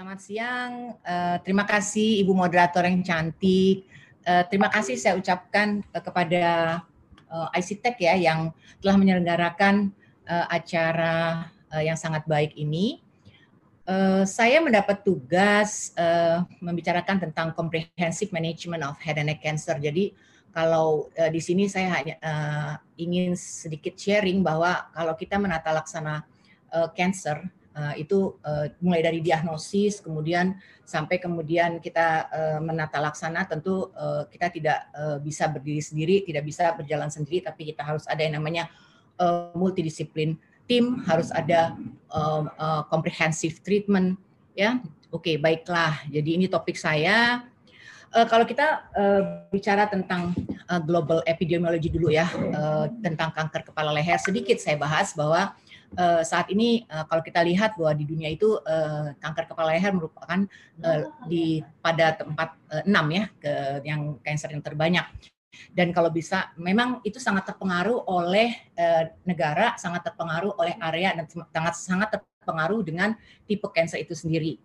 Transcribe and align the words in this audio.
selamat 0.00 0.20
siang. 0.24 0.72
Uh, 1.04 1.36
terima 1.44 1.68
kasih 1.68 2.24
Ibu 2.24 2.32
Moderator 2.32 2.88
yang 2.88 3.04
cantik. 3.04 3.84
Uh, 4.24 4.48
terima 4.48 4.72
kasih 4.72 4.96
saya 4.96 5.12
ucapkan 5.12 5.84
uh, 5.92 6.00
kepada 6.00 6.44
uh, 7.28 7.52
ICTech 7.52 8.00
ya 8.00 8.16
yang 8.16 8.48
telah 8.80 8.96
menyelenggarakan 8.96 9.92
uh, 10.24 10.48
acara 10.48 11.52
uh, 11.68 11.84
yang 11.84 12.00
sangat 12.00 12.24
baik 12.24 12.56
ini. 12.56 13.04
Uh, 13.84 14.24
saya 14.24 14.64
mendapat 14.64 15.04
tugas 15.04 15.92
uh, 16.00 16.48
membicarakan 16.64 17.28
tentang 17.28 17.52
comprehensive 17.52 18.32
management 18.32 18.80
of 18.80 18.96
head 19.04 19.20
and 19.20 19.28
neck 19.28 19.44
cancer. 19.44 19.76
Jadi 19.76 20.16
kalau 20.56 21.12
uh, 21.12 21.28
di 21.28 21.44
sini 21.44 21.68
saya 21.68 22.00
hanya 22.00 22.16
uh, 22.24 22.72
ingin 22.96 23.36
sedikit 23.36 23.92
sharing 24.00 24.40
bahwa 24.40 24.80
kalau 24.96 25.12
kita 25.12 25.36
menata 25.36 25.68
laksana 25.76 26.24
uh, 26.72 26.88
cancer 26.96 27.52
uh, 27.76 27.94
itu 27.98 28.38
uh, 28.42 28.70
mulai 28.82 29.02
dari 29.04 29.20
diagnosis 29.22 30.02
kemudian 30.02 30.58
sampai 30.82 31.22
kemudian 31.22 31.78
kita 31.78 32.26
uh, 32.30 32.58
menata 32.62 32.98
laksana 32.98 33.46
tentu 33.46 33.90
uh, 33.94 34.26
kita 34.30 34.50
tidak 34.50 34.78
uh, 34.94 35.18
bisa 35.22 35.46
berdiri 35.46 35.82
sendiri 35.82 36.16
tidak 36.26 36.46
bisa 36.46 36.74
berjalan 36.74 37.10
sendiri 37.10 37.44
tapi 37.46 37.70
kita 37.70 37.82
harus 37.86 38.06
ada 38.10 38.22
yang 38.22 38.38
namanya 38.40 38.70
uh, 39.20 39.52
multidisiplin. 39.52 40.40
Tim 40.64 41.04
harus 41.04 41.28
ada 41.34 41.76
uh, 42.08 42.48
uh, 42.56 42.82
comprehensive 42.88 43.60
treatment 43.60 44.16
ya. 44.56 44.80
Oke 45.12 45.34
okay, 45.34 45.36
baiklah. 45.36 46.00
Jadi 46.08 46.40
ini 46.40 46.46
topik 46.48 46.80
saya. 46.80 47.44
Uh, 48.10 48.26
kalau 48.26 48.42
kita 48.42 48.90
uh, 48.94 49.46
bicara 49.54 49.86
tentang 49.86 50.34
uh, 50.66 50.82
global 50.82 51.22
epidemiology 51.30 51.94
dulu 51.94 52.10
ya 52.10 52.26
uh, 52.50 52.90
tentang 52.98 53.30
kanker 53.30 53.70
kepala 53.70 53.94
leher 53.94 54.18
sedikit 54.18 54.58
saya 54.58 54.74
bahas 54.74 55.14
bahwa 55.14 55.54
saat 56.22 56.46
ini 56.54 56.86
uh, 56.86 57.04
kalau 57.10 57.22
kita 57.22 57.42
lihat 57.42 57.74
bahwa 57.74 57.92
di 57.98 58.04
dunia 58.06 58.30
itu 58.30 58.58
uh, 58.62 59.10
kanker 59.18 59.50
kepala 59.50 59.74
leher 59.74 59.90
merupakan 59.90 60.46
uh, 60.86 61.00
di 61.26 61.64
pada 61.82 62.14
tempat 62.14 62.54
uh, 62.70 62.82
6 62.86 63.16
ya 63.16 63.24
ke 63.42 63.52
yang 63.82 64.16
kanker 64.22 64.50
yang 64.54 64.62
terbanyak. 64.62 65.06
Dan 65.74 65.90
kalau 65.90 66.14
bisa 66.14 66.54
memang 66.54 67.02
itu 67.02 67.18
sangat 67.18 67.50
terpengaruh 67.52 68.06
oleh 68.06 68.54
uh, 68.78 69.10
negara, 69.26 69.74
sangat 69.76 70.06
terpengaruh 70.06 70.54
oleh 70.56 70.78
area 70.78 71.10
dan 71.18 71.26
sangat 71.26 71.74
sangat 71.74 72.08
terpengaruh 72.50 72.82
dengan 72.82 73.14
tipe 73.46 73.70
kanker 73.70 74.02
itu 74.02 74.18
sendiri 74.18 74.58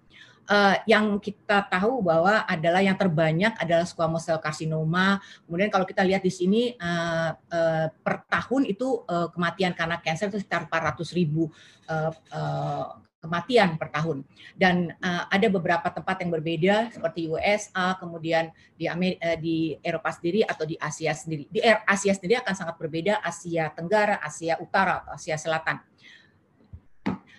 uh, 0.49 0.75
yang 0.85 1.17
kita 1.17 1.65
tahu 1.69 2.01
bahwa 2.05 2.45
adalah 2.45 2.81
yang 2.81 2.97
terbanyak 2.97 3.53
adalah 3.57 3.85
squamous 3.85 4.25
cell 4.25 4.41
carcinoma. 4.41 5.21
Kemudian 5.45 5.69
kalau 5.69 5.85
kita 5.85 6.05
lihat 6.05 6.21
di 6.21 6.33
sini 6.33 6.73
uh, 6.77 7.33
uh, 7.33 7.87
per 8.01 8.25
tahun 8.29 8.69
itu 8.69 9.05
uh, 9.05 9.29
kematian 9.33 9.73
karena 9.73 9.99
kanker 10.01 10.33
itu 10.33 10.39
sekitar 10.41 10.69
400 10.69 11.17
ribu 11.17 11.49
uh, 11.89 12.11
uh, 12.33 12.85
kematian 13.25 13.81
per 13.81 13.89
tahun. 13.89 14.21
Dan 14.53 14.93
uh, 15.01 15.25
ada 15.33 15.47
beberapa 15.49 15.89
tempat 15.89 16.21
yang 16.21 16.29
berbeda 16.29 16.93
seperti 16.93 17.25
USA, 17.25 17.97
kemudian 17.97 18.53
di 18.77 18.85
Amerika, 18.85 19.33
di 19.41 19.73
Eropa 19.81 20.13
sendiri 20.13 20.45
atau 20.45 20.61
di 20.69 20.77
Asia 20.77 21.09
sendiri. 21.17 21.49
Di 21.49 21.65
Asia 21.65 22.13
sendiri 22.13 22.37
akan 22.45 22.53
sangat 22.53 22.77
berbeda, 22.77 23.25
Asia 23.25 23.73
Tenggara, 23.73 24.21
Asia 24.21 24.61
Utara, 24.61 25.01
Asia 25.09 25.41
Selatan. 25.41 25.81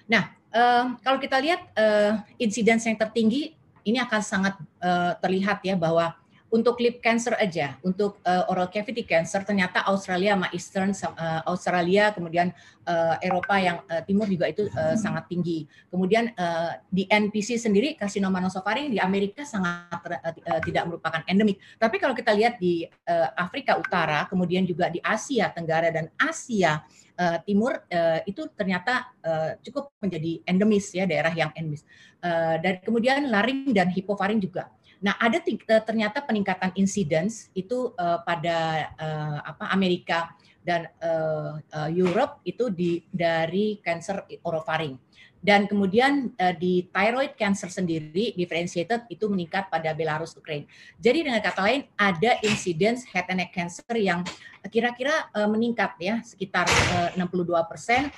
Nah, 0.07 0.33
uh, 0.55 0.95
kalau 1.03 1.19
kita 1.19 1.37
lihat 1.43 1.61
uh, 1.75 2.23
insiden 2.39 2.79
yang 2.79 2.99
tertinggi 2.99 3.55
ini 3.87 3.99
akan 4.03 4.23
sangat 4.23 4.55
uh, 4.83 5.15
terlihat 5.23 5.62
ya 5.62 5.79
bahwa 5.79 6.15
untuk 6.47 6.79
lip 6.79 7.03
cancer 7.03 7.35
aja, 7.37 7.75
untuk 7.83 8.23
uh, 8.23 8.47
oral 8.47 8.71
cavity 8.71 9.03
cancer 9.03 9.43
ternyata 9.43 9.83
Australia 9.91 10.39
sama 10.39 10.49
Eastern 10.55 10.91
uh, 10.95 11.43
Australia 11.45 12.15
kemudian 12.15 12.55
uh, 12.87 13.19
Eropa 13.19 13.59
yang 13.59 13.83
uh, 13.91 14.01
timur 14.07 14.31
juga 14.31 14.47
itu 14.47 14.71
uh, 14.71 14.95
sangat 14.95 15.27
tinggi. 15.27 15.67
Kemudian 15.91 16.31
uh, 16.39 16.79
di 16.87 17.05
NPC 17.11 17.59
sendiri 17.59 17.99
karsinoma 17.99 18.39
nasofaring 18.39 18.95
di 18.95 19.03
Amerika 19.03 19.43
sangat 19.43 20.01
uh, 20.01 20.61
tidak 20.62 20.87
merupakan 20.87 21.21
endemik. 21.27 21.59
Tapi 21.83 21.99
kalau 21.99 22.15
kita 22.15 22.31
lihat 22.31 22.62
di 22.62 22.87
uh, 22.87 23.28
Afrika 23.34 23.75
Utara, 23.75 24.31
kemudian 24.31 24.62
juga 24.62 24.87
di 24.87 25.03
Asia 25.03 25.50
Tenggara 25.50 25.91
dan 25.91 26.15
Asia 26.15 26.87
uh, 27.19 27.38
Timur 27.43 27.84
uh, 27.88 28.21
itu 28.25 28.49
ternyata 28.53 29.12
uh, 29.25 29.56
cukup 29.65 29.93
menjadi 30.00 30.44
endemis 30.47 30.93
ya 30.93 31.04
daerah 31.09 31.32
yang 31.32 31.50
endemis. 31.56 31.82
Uh, 32.21 32.56
dan 32.60 32.81
kemudian 32.81 33.28
laring 33.28 33.72
dan 33.72 33.93
hipofaring 33.93 34.41
juga. 34.41 34.71
Nah, 35.04 35.12
ada 35.21 35.41
ternyata 35.84 36.25
peningkatan 36.25 36.72
incidence 36.81 37.53
itu 37.53 37.93
uh, 38.00 38.25
pada 38.25 38.91
uh, 38.97 39.38
apa 39.44 39.69
Amerika 39.69 40.32
dan 40.65 40.88
uh, 40.99 41.60
uh, 41.60 41.91
Europe 41.93 42.43
itu 42.43 42.72
di 42.72 43.04
dari 43.06 43.78
cancer 43.84 44.25
orofaring. 44.43 44.97
Dan 45.41 45.70
kemudian 45.70 46.34
uh, 46.36 46.54
di 46.56 46.91
thyroid 46.91 47.38
cancer 47.38 47.70
sendiri 47.70 48.34
differentiated 48.34 49.06
itu 49.06 49.30
meningkat 49.30 49.70
pada 49.70 49.94
Belarus 49.94 50.34
Ukraine. 50.34 50.66
Jadi 50.98 51.28
dengan 51.28 51.38
kata 51.38 51.60
lain 51.62 51.86
ada 51.94 52.41
incidence 52.42 53.06
head 53.06 53.30
and 53.30 53.38
neck 53.38 53.54
cancer 53.54 53.86
yang 53.94 54.26
kira-kira 54.66 55.30
uh, 55.36 55.47
meningkat 55.47 55.94
ya 56.02 56.19
sekitar 56.26 56.66
uh, 57.14 57.14
62 57.14 57.52
persen 57.70 58.10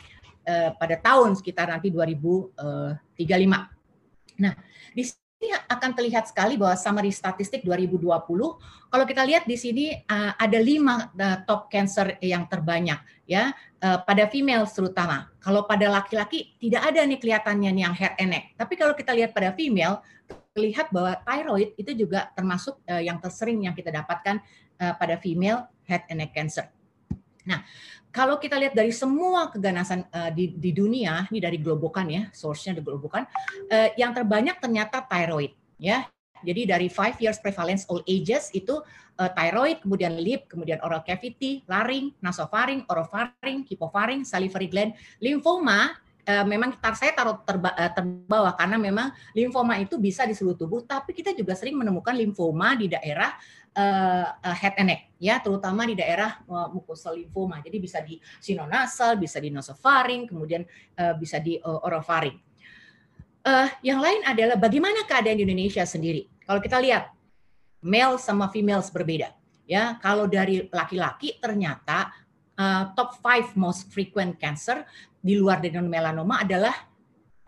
uh, 0.48 0.70
pada 0.78 0.96
tahun 0.96 1.36
sekitar 1.36 1.68
nanti 1.68 1.92
2035. 1.92 2.96
Nah, 4.38 4.54
di 4.94 5.02
ini 5.38 5.54
akan 5.54 5.90
terlihat 5.94 6.26
sekali 6.26 6.58
bahwa 6.58 6.74
summary 6.74 7.14
statistik 7.14 7.62
2020 7.62 8.10
kalau 8.90 9.04
kita 9.06 9.22
lihat 9.22 9.46
di 9.46 9.54
sini 9.54 9.94
uh, 9.94 10.34
ada 10.34 10.58
lima 10.58 11.14
uh, 11.14 11.38
top 11.46 11.70
cancer 11.70 12.18
yang 12.18 12.50
terbanyak 12.50 12.98
ya 13.22 13.54
uh, 13.83 13.99
pada 14.03 14.27
female 14.31 14.66
terutama. 14.66 15.31
Kalau 15.43 15.65
pada 15.65 15.87
laki-laki 15.89 16.55
tidak 16.59 16.93
ada 16.93 17.00
nih 17.05 17.19
kelihatannya 17.19 17.71
nih 17.72 17.83
yang 17.87 17.94
head 17.94 18.15
and 18.19 18.31
neck. 18.34 18.44
Tapi 18.59 18.75
kalau 18.75 18.94
kita 18.94 19.15
lihat 19.15 19.31
pada 19.34 19.55
female 19.55 20.03
terlihat 20.53 20.91
bahwa 20.91 21.15
thyroid 21.22 21.71
itu 21.78 21.94
juga 21.94 22.31
termasuk 22.34 22.83
uh, 22.91 23.03
yang 23.03 23.22
tersering 23.22 23.62
yang 23.65 23.75
kita 23.75 23.94
dapatkan 23.94 24.43
uh, 24.83 24.94
pada 24.99 25.16
female 25.19 25.71
head 25.87 26.03
and 26.11 26.19
neck 26.21 26.34
cancer. 26.34 26.66
Nah, 27.49 27.65
kalau 28.12 28.37
kita 28.37 28.61
lihat 28.61 28.77
dari 28.77 28.93
semua 28.93 29.49
keganasan 29.49 30.05
uh, 30.12 30.28
di, 30.34 30.53
di 30.53 30.75
dunia, 30.75 31.25
ini 31.33 31.41
dari 31.41 31.56
Globokan 31.56 32.09
ya, 32.12 32.22
source-nya 32.34 32.77
di 32.77 32.83
Globokan, 32.84 33.25
uh, 33.72 33.89
yang 33.97 34.12
terbanyak 34.12 34.60
ternyata 34.60 35.00
thyroid 35.06 35.55
ya. 35.81 36.05
Jadi 36.43 36.69
dari 36.69 36.88
five 36.91 37.19
years 37.22 37.38
prevalence 37.38 37.87
all 37.88 38.03
ages 38.06 38.50
itu 38.54 38.78
uh, 39.19 39.31
thyroid, 39.34 39.82
kemudian 39.82 40.16
lip, 40.19 40.47
kemudian 40.47 40.78
oral 40.84 41.03
cavity, 41.03 41.62
laring, 41.66 42.15
nasofaring, 42.22 42.87
orofaring, 42.87 43.66
hipofaring, 43.66 44.22
salivary 44.22 44.71
gland, 44.71 44.93
limfoma 45.19 45.98
uh, 46.28 46.44
memang 46.44 46.77
tar 46.77 46.93
saya 46.93 47.16
taruh 47.16 47.41
terba, 47.43 47.72
uh, 47.72 47.91
terbawah 47.91 48.53
karena 48.53 48.77
memang 48.77 49.09
limfoma 49.32 49.81
itu 49.81 49.97
bisa 49.97 50.28
di 50.28 50.37
seluruh 50.37 50.59
tubuh, 50.60 50.81
tapi 50.84 51.16
kita 51.16 51.32
juga 51.32 51.56
sering 51.56 51.81
menemukan 51.81 52.12
limfoma 52.12 52.77
di 52.77 52.93
daerah 52.93 53.32
uh, 53.72 54.53
head 54.53 54.77
and 54.77 54.93
neck, 54.93 55.03
ya 55.16 55.41
terutama 55.41 55.88
di 55.88 55.97
daerah 55.97 56.44
uh, 56.44 56.69
mucosal 56.69 57.16
limfoma. 57.16 57.65
Jadi 57.65 57.77
bisa 57.81 57.98
di 58.04 58.21
sinonasal, 58.38 59.16
bisa 59.16 59.41
di 59.41 59.48
nasofaring, 59.48 60.28
kemudian 60.28 60.62
uh, 61.00 61.15
bisa 61.16 61.41
di 61.41 61.56
uh, 61.56 61.81
orofaring. 61.88 62.47
Uh, 63.48 63.64
yang 63.81 64.04
lain 64.04 64.20
adalah 64.28 64.60
bagaimana 64.60 65.09
keadaan 65.09 65.41
di 65.41 65.48
Indonesia 65.48 65.81
sendiri. 65.88 66.28
Kalau 66.44 66.60
kita 66.60 66.76
lihat 66.84 67.16
male 67.81 68.20
sama 68.20 68.53
females 68.53 68.92
berbeda. 68.92 69.32
Ya, 69.64 69.97
kalau 70.04 70.28
dari 70.28 70.69
laki-laki 70.69 71.41
ternyata 71.41 72.12
uh, 72.60 72.92
top 72.92 73.16
five 73.25 73.48
most 73.56 73.88
frequent 73.88 74.36
cancer 74.36 74.84
di 75.25 75.41
luar 75.41 75.64
dari 75.64 75.81
melanoma 75.81 76.44
adalah 76.44 76.76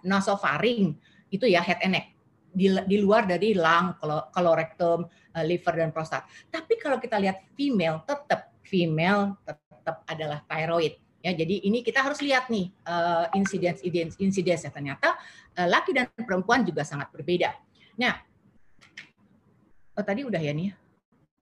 nasofaring 0.01 0.97
itu 1.29 1.45
ya 1.45 1.61
head 1.61 1.85
and 1.85 1.93
neck 1.93 2.17
di, 2.49 2.73
di 2.89 2.97
luar 3.05 3.29
dari 3.29 3.53
lung, 3.53 3.93
kolorektum, 4.33 5.05
uh, 5.05 5.45
liver 5.45 5.85
dan 5.85 5.93
prostat. 5.93 6.25
Tapi 6.49 6.81
kalau 6.81 6.97
kita 6.97 7.21
lihat 7.21 7.45
female 7.53 8.01
tetap 8.09 8.57
female 8.65 9.37
tetap 9.45 10.01
adalah 10.09 10.41
thyroid. 10.49 10.97
Ya, 11.21 11.37
jadi 11.37 11.61
ini 11.69 11.85
kita 11.85 12.01
harus 12.01 12.25
lihat 12.25 12.49
nih 12.49 12.73
uh, 12.89 13.29
incidence 13.37 13.85
incidence 13.85 14.17
incidence 14.17 14.65
ya 14.65 14.73
ternyata 14.73 15.21
uh, 15.53 15.69
laki 15.69 15.93
dan 15.93 16.09
perempuan 16.17 16.65
juga 16.65 16.81
sangat 16.81 17.13
berbeda. 17.13 17.53
Nah, 18.01 18.17
oh 20.01 20.05
tadi 20.05 20.25
udah 20.25 20.41
ya 20.41 20.57
nih. 20.57 20.73
Ya? 20.73 20.75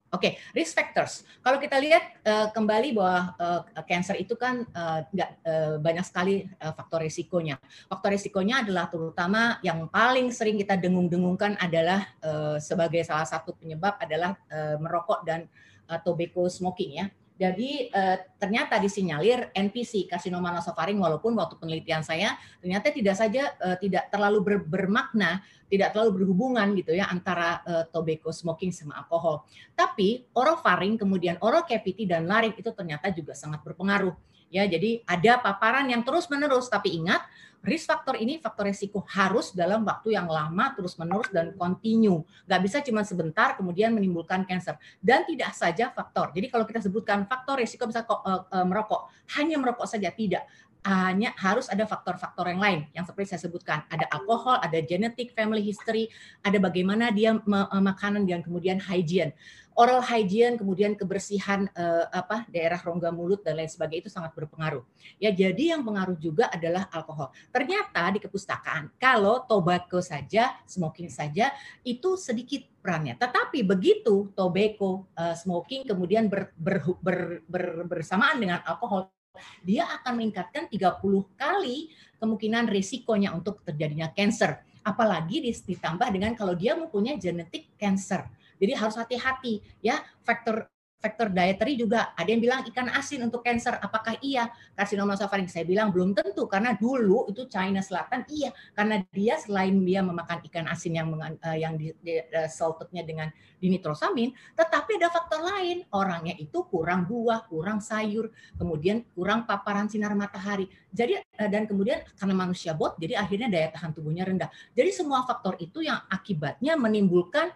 Oke, 0.08 0.40
okay, 0.40 0.56
risk 0.56 0.72
factors. 0.72 1.20
Kalau 1.44 1.60
kita 1.60 1.76
lihat 1.76 2.00
uh, 2.24 2.48
kembali 2.48 2.96
bahwa 2.96 3.36
uh, 3.36 3.60
cancer 3.84 4.16
itu 4.16 4.40
kan 4.40 4.64
uh, 4.72 5.04
uh, 5.04 5.76
banyak 5.84 6.00
sekali 6.00 6.48
uh, 6.64 6.72
faktor 6.72 7.04
risikonya. 7.04 7.60
Faktor 7.92 8.16
risikonya 8.16 8.64
adalah 8.64 8.88
terutama 8.88 9.60
yang 9.60 9.84
paling 9.92 10.32
sering 10.32 10.56
kita 10.56 10.80
dengung-dengungkan 10.80 11.60
adalah 11.60 12.08
uh, 12.24 12.56
sebagai 12.56 13.04
salah 13.04 13.28
satu 13.28 13.52
penyebab 13.52 14.00
adalah 14.00 14.32
uh, 14.48 14.80
merokok 14.80 15.28
dan 15.28 15.44
uh, 15.92 16.00
tobacco 16.00 16.48
smoking 16.48 17.04
ya. 17.04 17.12
Jadi 17.38 17.86
eh, 17.86 18.16
ternyata 18.34 18.82
disinyalir 18.82 19.54
NPC 19.54 20.10
karsinoma 20.10 20.50
nasofaring 20.50 20.98
walaupun 20.98 21.38
waktu 21.38 21.54
penelitian 21.54 22.02
saya 22.02 22.34
ternyata 22.58 22.90
tidak 22.90 23.14
saja 23.14 23.54
eh, 23.62 23.78
tidak 23.78 24.10
terlalu 24.10 24.38
ber, 24.42 24.56
bermakna, 24.66 25.38
tidak 25.70 25.94
terlalu 25.94 26.22
berhubungan 26.26 26.74
gitu 26.74 26.98
ya 26.98 27.06
antara 27.06 27.62
eh, 27.62 27.84
tobacco 27.94 28.34
smoking 28.34 28.74
sama 28.74 28.98
alkohol. 28.98 29.46
Tapi 29.78 30.26
orofaring 30.34 30.98
kemudian 30.98 31.38
cavity 31.38 32.10
dan 32.10 32.26
laring 32.26 32.58
itu 32.58 32.74
ternyata 32.74 33.14
juga 33.14 33.38
sangat 33.38 33.62
berpengaruh. 33.62 34.18
Ya, 34.48 34.64
jadi 34.64 35.04
ada 35.04 35.44
paparan 35.44 35.92
yang 35.92 36.00
terus-menerus 36.02 36.72
tapi 36.72 36.96
ingat 36.96 37.20
risk 37.64 37.90
faktor 37.90 38.14
ini 38.18 38.38
faktor 38.38 38.70
resiko 38.70 39.02
harus 39.10 39.50
dalam 39.54 39.82
waktu 39.82 40.14
yang 40.14 40.30
lama 40.30 40.72
terus-menerus 40.74 41.30
dan 41.34 41.54
continue. 41.58 42.22
Nggak 42.46 42.60
bisa 42.64 42.76
cuma 42.84 43.02
sebentar 43.02 43.58
kemudian 43.58 43.90
menimbulkan 43.92 44.46
cancer. 44.46 44.78
Dan 45.02 45.26
tidak 45.26 45.52
saja 45.54 45.90
faktor. 45.90 46.30
Jadi 46.34 46.46
kalau 46.48 46.64
kita 46.64 46.80
sebutkan 46.82 47.26
faktor 47.26 47.58
resiko 47.58 47.86
bisa 47.86 48.06
uh, 48.06 48.46
uh, 48.46 48.66
merokok, 48.66 49.10
hanya 49.38 49.58
merokok 49.58 49.86
saja 49.90 50.10
tidak 50.14 50.46
hanya 50.86 51.34
harus 51.36 51.66
ada 51.66 51.84
faktor-faktor 51.84 52.48
yang 52.48 52.62
lain 52.62 52.80
yang 52.94 53.02
seperti 53.02 53.34
saya 53.34 53.50
sebutkan 53.50 53.82
ada 53.90 54.06
alkohol, 54.14 54.62
ada 54.62 54.78
genetic, 54.78 55.34
family 55.34 55.60
history, 55.60 56.06
ada 56.46 56.56
bagaimana 56.62 57.10
dia 57.10 57.34
makanan 57.74 58.24
dan 58.24 58.40
kemudian 58.40 58.78
hygiene 58.78 59.34
oral 59.78 60.02
hygiene, 60.02 60.58
kemudian 60.58 60.98
kebersihan 60.98 61.70
eh, 61.70 62.06
apa 62.10 62.42
daerah 62.50 62.82
rongga 62.82 63.14
mulut 63.14 63.46
dan 63.46 63.62
lain 63.62 63.70
sebagainya 63.70 64.10
itu 64.10 64.12
sangat 64.12 64.34
berpengaruh. 64.34 64.82
Ya, 65.22 65.30
jadi 65.30 65.78
yang 65.78 65.86
pengaruh 65.86 66.18
juga 66.18 66.50
adalah 66.50 66.90
alkohol. 66.90 67.30
Ternyata 67.54 68.10
di 68.10 68.18
kepustakaan 68.18 68.90
kalau 68.98 69.46
tobacco 69.46 70.02
saja, 70.02 70.58
smoking 70.66 71.06
saja 71.06 71.54
itu 71.86 72.18
sedikit 72.18 72.66
perannya. 72.82 73.14
Tetapi 73.14 73.62
begitu 73.62 74.34
tobacco, 74.34 75.06
uh, 75.14 75.38
smoking 75.38 75.86
kemudian 75.86 76.26
ber, 76.26 76.50
ber, 76.58 76.82
ber, 76.98 77.18
ber, 77.46 77.64
bersamaan 77.86 78.42
dengan 78.42 78.58
alkohol, 78.66 79.14
dia 79.62 79.86
akan 80.02 80.18
meningkatkan 80.18 80.66
30 80.66 80.98
kali 81.38 81.94
kemungkinan 82.18 82.66
risikonya 82.66 83.30
untuk 83.30 83.62
terjadinya 83.62 84.10
cancer. 84.10 84.58
Apalagi 84.82 85.38
ditambah 85.44 86.10
dengan 86.10 86.34
kalau 86.34 86.58
dia 86.58 86.74
mempunyai 86.74 87.20
genetik 87.20 87.70
cancer 87.78 88.26
jadi 88.58 88.78
harus 88.78 88.98
hati-hati 88.98 89.64
ya. 89.80 90.02
Faktor 90.22 90.68
faktor 90.98 91.30
dietary 91.30 91.78
juga 91.78 92.10
ada 92.18 92.26
yang 92.26 92.42
bilang 92.42 92.60
ikan 92.66 92.90
asin 92.90 93.22
untuk 93.22 93.46
cancer 93.46 93.78
apakah 93.78 94.18
iya? 94.18 94.50
Karsinoma 94.74 95.14
oesophageal 95.14 95.46
saya 95.46 95.62
bilang 95.62 95.94
belum 95.94 96.10
tentu 96.10 96.50
karena 96.50 96.74
dulu 96.74 97.30
itu 97.30 97.46
China 97.46 97.78
Selatan 97.78 98.26
iya. 98.26 98.50
Karena 98.74 98.98
dia 99.14 99.38
selain 99.38 99.78
dia 99.86 100.02
memakan 100.02 100.42
ikan 100.50 100.66
asin 100.66 100.98
yang 100.98 101.08
uh, 101.14 101.54
yang 101.54 101.78
di, 101.78 101.94
di, 102.02 102.18
uh, 102.18 102.50
saltednya 102.50 103.06
dengan 103.06 103.30
dinitrosamin 103.62 104.34
tetapi 104.58 104.98
ada 104.98 105.08
faktor 105.14 105.46
lain. 105.46 105.86
Orangnya 105.94 106.34
itu 106.34 106.66
kurang 106.66 107.06
buah 107.06 107.46
kurang 107.46 107.78
sayur 107.78 108.34
kemudian 108.58 109.06
kurang 109.14 109.46
paparan 109.46 109.86
sinar 109.86 110.18
matahari. 110.18 110.66
Jadi 110.90 111.14
uh, 111.14 111.48
dan 111.48 111.70
kemudian 111.70 112.02
karena 112.18 112.34
manusia 112.34 112.74
bot 112.74 112.98
jadi 112.98 113.22
akhirnya 113.22 113.46
daya 113.46 113.70
tahan 113.70 113.94
tubuhnya 113.94 114.26
rendah. 114.26 114.50
Jadi 114.74 114.90
semua 114.90 115.22
faktor 115.22 115.54
itu 115.62 115.78
yang 115.86 116.02
akibatnya 116.10 116.74
menimbulkan 116.74 117.54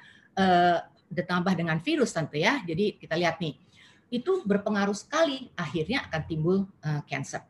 ditambah 1.12 1.52
dengan 1.52 1.76
virus 1.78 2.16
tentu 2.16 2.40
ya. 2.40 2.64
Jadi 2.64 2.96
kita 2.96 3.14
lihat 3.20 3.36
nih, 3.38 3.54
itu 4.12 4.44
berpengaruh 4.44 4.96
sekali 4.96 5.52
akhirnya 5.56 6.08
akan 6.08 6.22
timbul 6.28 6.56
uh, 6.84 7.00
cancer. 7.04 7.44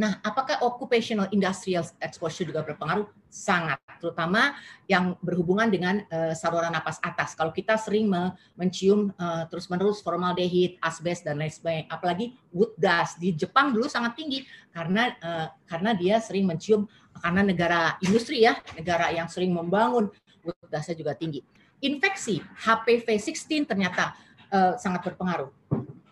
Nah, 0.00 0.16
apakah 0.22 0.62
occupational 0.64 1.28
industrial 1.28 1.84
exposure 2.00 2.46
juga 2.48 2.64
berpengaruh? 2.64 3.04
Sangat, 3.30 3.78
terutama 4.02 4.58
yang 4.90 5.14
berhubungan 5.22 5.70
dengan 5.70 6.02
uh, 6.10 6.34
saluran 6.34 6.74
napas 6.74 6.98
atas. 6.98 7.38
Kalau 7.38 7.54
kita 7.54 7.78
sering 7.78 8.10
me 8.10 8.34
mencium 8.58 9.14
uh, 9.14 9.46
terus-menerus 9.46 10.02
formaldehid, 10.02 10.82
asbes 10.82 11.22
dan 11.22 11.38
lain 11.38 11.52
sebagainya, 11.52 11.86
apalagi 11.94 12.34
wood 12.50 12.74
dust 12.74 13.22
di 13.22 13.30
Jepang 13.30 13.70
dulu 13.70 13.86
sangat 13.86 14.18
tinggi 14.18 14.42
karena 14.74 15.14
uh, 15.22 15.46
karena 15.62 15.94
dia 15.94 16.18
sering 16.18 16.42
mencium 16.42 16.90
karena 17.22 17.46
negara 17.46 17.80
industri 18.02 18.42
ya, 18.42 18.58
negara 18.74 19.14
yang 19.14 19.30
sering 19.30 19.54
membangun 19.54 20.10
wood 20.42 20.58
dustnya 20.66 20.98
juga 20.98 21.14
tinggi 21.14 21.59
infeksi 21.80 22.44
HPV 22.60 23.08
16 23.18 23.68
ternyata 23.68 24.16
uh, 24.52 24.76
sangat 24.76 25.04
berpengaruh. 25.10 25.50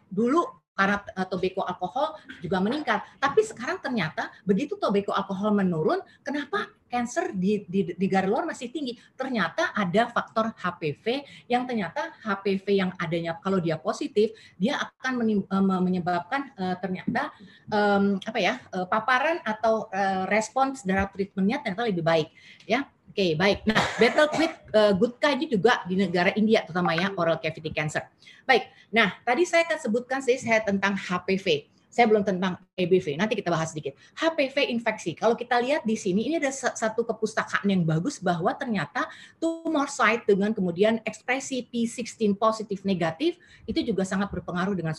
Dulu 0.09 0.59
karena 0.79 1.03
uh, 1.03 1.27
tobacco 1.27 1.67
alkohol 1.67 2.15
juga 2.39 2.63
meningkat, 2.63 3.03
tapi 3.19 3.43
sekarang 3.43 3.83
ternyata 3.83 4.31
begitu 4.47 4.79
tobacco 4.79 5.11
alkohol 5.11 5.51
menurun, 5.51 5.99
kenapa 6.23 6.71
cancer 6.87 7.35
di, 7.35 7.67
di, 7.67 8.07
luar 8.31 8.47
masih 8.47 8.71
tinggi? 8.71 8.95
Ternyata 9.19 9.75
ada 9.75 10.07
faktor 10.07 10.55
HPV 10.55 11.27
yang 11.51 11.67
ternyata 11.67 12.15
HPV 12.23 12.67
yang 12.79 12.91
adanya 12.95 13.35
kalau 13.43 13.59
dia 13.59 13.75
positif, 13.75 14.31
dia 14.55 14.79
akan 14.79 15.13
menim, 15.19 15.43
uh, 15.51 15.83
menyebabkan 15.83 16.55
uh, 16.55 16.79
ternyata 16.79 17.35
um, 17.75 18.23
apa 18.23 18.39
ya 18.39 18.63
uh, 18.71 18.87
paparan 18.87 19.43
atau 19.43 19.91
uh, 19.91 20.31
respons 20.31 20.87
dari 20.87 21.03
treatmentnya 21.11 21.59
ternyata 21.59 21.91
lebih 21.91 22.07
baik, 22.07 22.31
ya 22.71 22.87
Oke, 23.19 23.35
okay, 23.35 23.35
baik. 23.35 23.67
Nah, 23.67 23.83
battle 23.99 24.31
with 24.39 24.55
uh, 24.79 24.95
good 24.95 25.19
ini 25.27 25.51
juga 25.51 25.83
di 25.91 25.99
negara 25.99 26.31
India, 26.39 26.63
terutama 26.63 26.95
ya 26.95 27.11
oral 27.19 27.43
cavity 27.43 27.75
cancer. 27.75 28.07
Baik. 28.47 28.71
Nah, 28.95 29.11
tadi 29.27 29.43
saya 29.43 29.67
akan 29.67 29.75
sebutkan 29.75 30.23
saya 30.23 30.63
tentang 30.63 30.95
HPV. 30.95 31.67
Saya 31.89 32.05
belum 32.07 32.23
tentang 32.23 32.61
EBV. 32.77 33.17
Nanti 33.17 33.35
kita 33.35 33.49
bahas 33.49 33.73
sedikit. 33.73 33.97
HPV 34.21 34.71
infeksi. 34.71 35.17
Kalau 35.17 35.35
kita 35.35 35.59
lihat 35.59 35.83
di 35.89 35.97
sini, 35.97 36.29
ini 36.29 36.37
ada 36.37 36.53
satu 36.53 37.03
kepustakaan 37.03 37.67
yang 37.67 37.83
bagus 37.83 38.21
bahwa 38.21 38.53
ternyata 38.55 39.09
tumor 39.41 39.89
site 39.89 40.29
dengan 40.29 40.53
kemudian 40.53 41.01
ekspresi 41.03 41.67
P16 41.67 42.37
positif 42.37 42.85
negatif 42.85 43.41
itu 43.65 43.81
juga 43.83 44.05
sangat 44.05 44.29
berpengaruh 44.31 44.77
dengan 44.77 44.93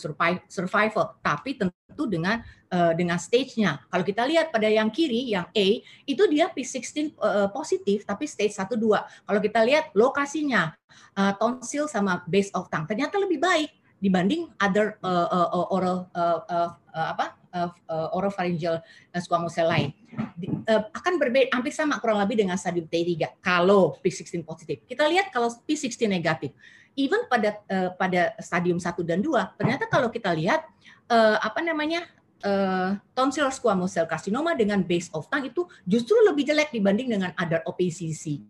survival. 0.50 1.16
Tapi 1.22 1.56
tentu 1.56 2.04
dengan 2.10 2.42
uh, 2.74 2.92
dengan 2.92 3.18
stage-nya. 3.18 3.86
Kalau 3.86 4.04
kita 4.04 4.22
lihat 4.26 4.50
pada 4.50 4.66
yang 4.66 4.90
kiri, 4.90 5.30
yang 5.30 5.46
A, 5.50 5.66
itu 6.06 6.22
dia 6.26 6.50
P16 6.50 7.14
uh, 7.16 7.46
eh, 7.46 7.48
positif 7.54 8.02
tapi 8.02 8.26
stage 8.26 8.54
1 8.54 8.66
2. 8.76 9.26
Kalau 9.26 9.40
kita 9.40 9.60
lihat 9.62 9.94
lokasinya 9.94 10.74
uh, 11.16 11.32
tonsil 11.38 11.86
sama 11.86 12.22
base 12.26 12.50
of 12.54 12.66
tongue 12.70 12.86
ternyata 12.86 13.18
lebih 13.18 13.38
baik 13.38 13.79
dibanding 14.00 14.48
other 14.56 14.96
uh, 15.04 15.28
uh, 15.28 15.66
oral 15.70 16.08
uh, 16.16 16.40
uh, 16.48 16.68
uh, 16.96 17.06
apa 17.12 17.36
uh, 17.52 17.70
uh, 17.86 18.08
uh, 18.08 19.20
squamous 19.20 19.54
cell 19.54 19.68
lain 19.68 19.92
Di, 20.34 20.48
uh, 20.48 20.88
akan 20.90 21.20
berbeda 21.20 21.52
hampir 21.52 21.70
sama 21.70 22.00
kurang 22.00 22.18
lebih 22.18 22.40
dengan 22.40 22.56
stadium 22.56 22.88
T3 22.88 23.38
kalau 23.44 23.94
P16 24.00 24.42
positif. 24.42 24.82
Kita 24.88 25.06
lihat 25.06 25.30
kalau 25.30 25.52
P16 25.68 26.08
negatif. 26.08 26.50
Even 26.98 27.28
pada 27.30 27.60
uh, 27.70 27.94
pada 27.94 28.34
stadium 28.42 28.82
1 28.82 28.88
dan 29.06 29.22
2 29.22 29.60
ternyata 29.60 29.86
kalau 29.86 30.10
kita 30.10 30.34
lihat 30.34 30.66
uh, 31.06 31.38
apa 31.38 31.62
namanya 31.62 32.02
uh, 32.44 32.96
tonsil 33.12 33.48
squamous 33.52 33.96
cell 33.96 34.08
carcinoma 34.08 34.56
dengan 34.56 34.80
base 34.80 35.12
of 35.12 35.28
tongue 35.28 35.52
itu 35.52 35.64
justru 35.84 36.16
lebih 36.24 36.48
jelek 36.48 36.72
dibanding 36.72 37.12
dengan 37.12 37.30
other 37.36 37.60
OPCC. 37.68 38.40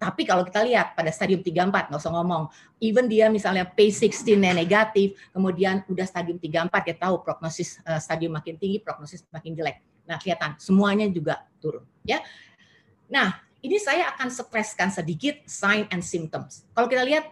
Tapi 0.00 0.22
kalau 0.24 0.42
kita 0.48 0.64
lihat 0.64 0.96
pada 0.96 1.12
stadium 1.12 1.44
3-4, 1.44 1.92
nggak 1.92 2.00
usah 2.00 2.12
ngomong, 2.12 2.48
even 2.80 3.06
dia 3.06 3.28
misalnya 3.28 3.68
P16 3.68 4.36
negatif, 4.38 5.16
kemudian 5.30 5.84
udah 5.88 6.06
stadium 6.08 6.40
3-4, 6.40 6.72
ya 6.88 6.94
tahu 6.96 7.20
prognosis 7.20 7.78
uh, 7.84 8.00
stadium 8.00 8.32
makin 8.36 8.56
tinggi, 8.56 8.80
prognosis 8.80 9.24
makin 9.28 9.52
jelek. 9.52 9.80
Nah, 10.08 10.18
kelihatan 10.18 10.58
semuanya 10.58 11.06
juga 11.06 11.46
turun. 11.62 11.84
ya. 12.02 12.18
Nah, 13.12 13.38
ini 13.62 13.78
saya 13.78 14.10
akan 14.16 14.28
streskan 14.32 14.90
sedikit 14.90 15.38
sign 15.46 15.86
and 15.94 16.02
symptoms. 16.02 16.66
Kalau 16.74 16.90
kita 16.90 17.06
lihat 17.06 17.30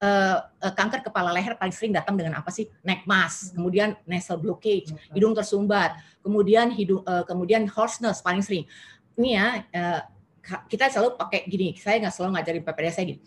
uh, 0.00 0.72
kanker 0.74 1.04
kepala 1.04 1.30
leher 1.30 1.54
paling 1.56 1.72
sering 1.72 1.92
datang 1.92 2.16
dengan 2.16 2.40
apa 2.40 2.48
sih? 2.48 2.66
Neck 2.82 3.04
mass, 3.04 3.52
kemudian 3.52 3.94
nasal 4.08 4.40
blockage, 4.40 4.92
hmm. 4.92 5.14
hidung 5.14 5.36
tersumbat, 5.36 5.96
kemudian 6.24 6.72
hidung 6.72 7.04
uh, 7.04 7.22
kemudian 7.28 7.68
hoarseness 7.68 8.24
paling 8.24 8.40
sering. 8.40 8.64
Ini 9.20 9.30
ya 9.36 9.46
uh, 9.76 10.00
kita 10.66 10.88
selalu 10.88 11.20
pakai 11.20 11.46
gini, 11.46 11.76
saya 11.76 12.00
nggak 12.00 12.14
selalu 12.16 12.30
ngajarin 12.40 12.62
PPDS 12.64 12.94
saya 12.96 13.06
gini. 13.12 13.20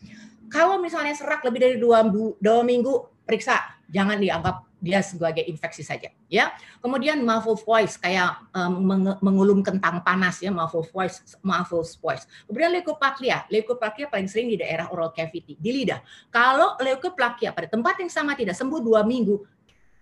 Kalau 0.52 0.78
misalnya 0.78 1.18
serak 1.18 1.42
lebih 1.42 1.60
dari 1.66 1.76
dua, 1.82 2.06
dua 2.38 2.62
minggu, 2.62 3.13
periksa, 3.24 3.60
jangan 3.90 4.20
dianggap 4.20 4.68
dia 4.84 5.00
sebagai 5.00 5.48
infeksi 5.48 5.80
saja 5.80 6.12
ya. 6.28 6.52
Kemudian 6.84 7.24
muffled 7.24 7.64
voice 7.64 7.96
kayak 7.96 8.36
um, 8.52 8.84
mengulum 9.24 9.64
kentang 9.64 10.04
panas 10.04 10.44
ya 10.44 10.52
muffled 10.52 10.92
voice 10.92 11.24
muffled 11.40 11.88
voice. 12.04 12.28
Kemudian 12.44 12.76
leukopatria 12.76 13.48
leukopatria 13.48 14.12
paling 14.12 14.28
sering 14.28 14.52
di 14.52 14.60
daerah 14.60 14.92
oral 14.92 15.16
cavity 15.16 15.56
di 15.56 15.72
lidah. 15.72 16.04
Kalau 16.28 16.76
leukopatria 16.84 17.56
pada 17.56 17.72
tempat 17.72 17.96
yang 18.04 18.12
sama 18.12 18.36
tidak 18.36 18.60
sembuh 18.60 18.84
dua 18.84 19.08
minggu 19.08 19.40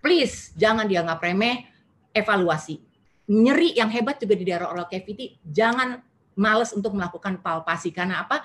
please 0.02 0.50
jangan 0.58 0.90
dianggap 0.90 1.22
remeh 1.22 1.62
evaluasi. 2.10 2.82
Nyeri 3.30 3.78
yang 3.78 3.88
hebat 3.94 4.18
juga 4.18 4.34
di 4.34 4.44
daerah 4.50 4.66
oral 4.74 4.90
cavity 4.90 5.38
jangan 5.46 6.02
males 6.34 6.74
untuk 6.74 6.90
melakukan 6.98 7.38
palpasi. 7.38 7.94
Karena 7.94 8.26
apa 8.26 8.42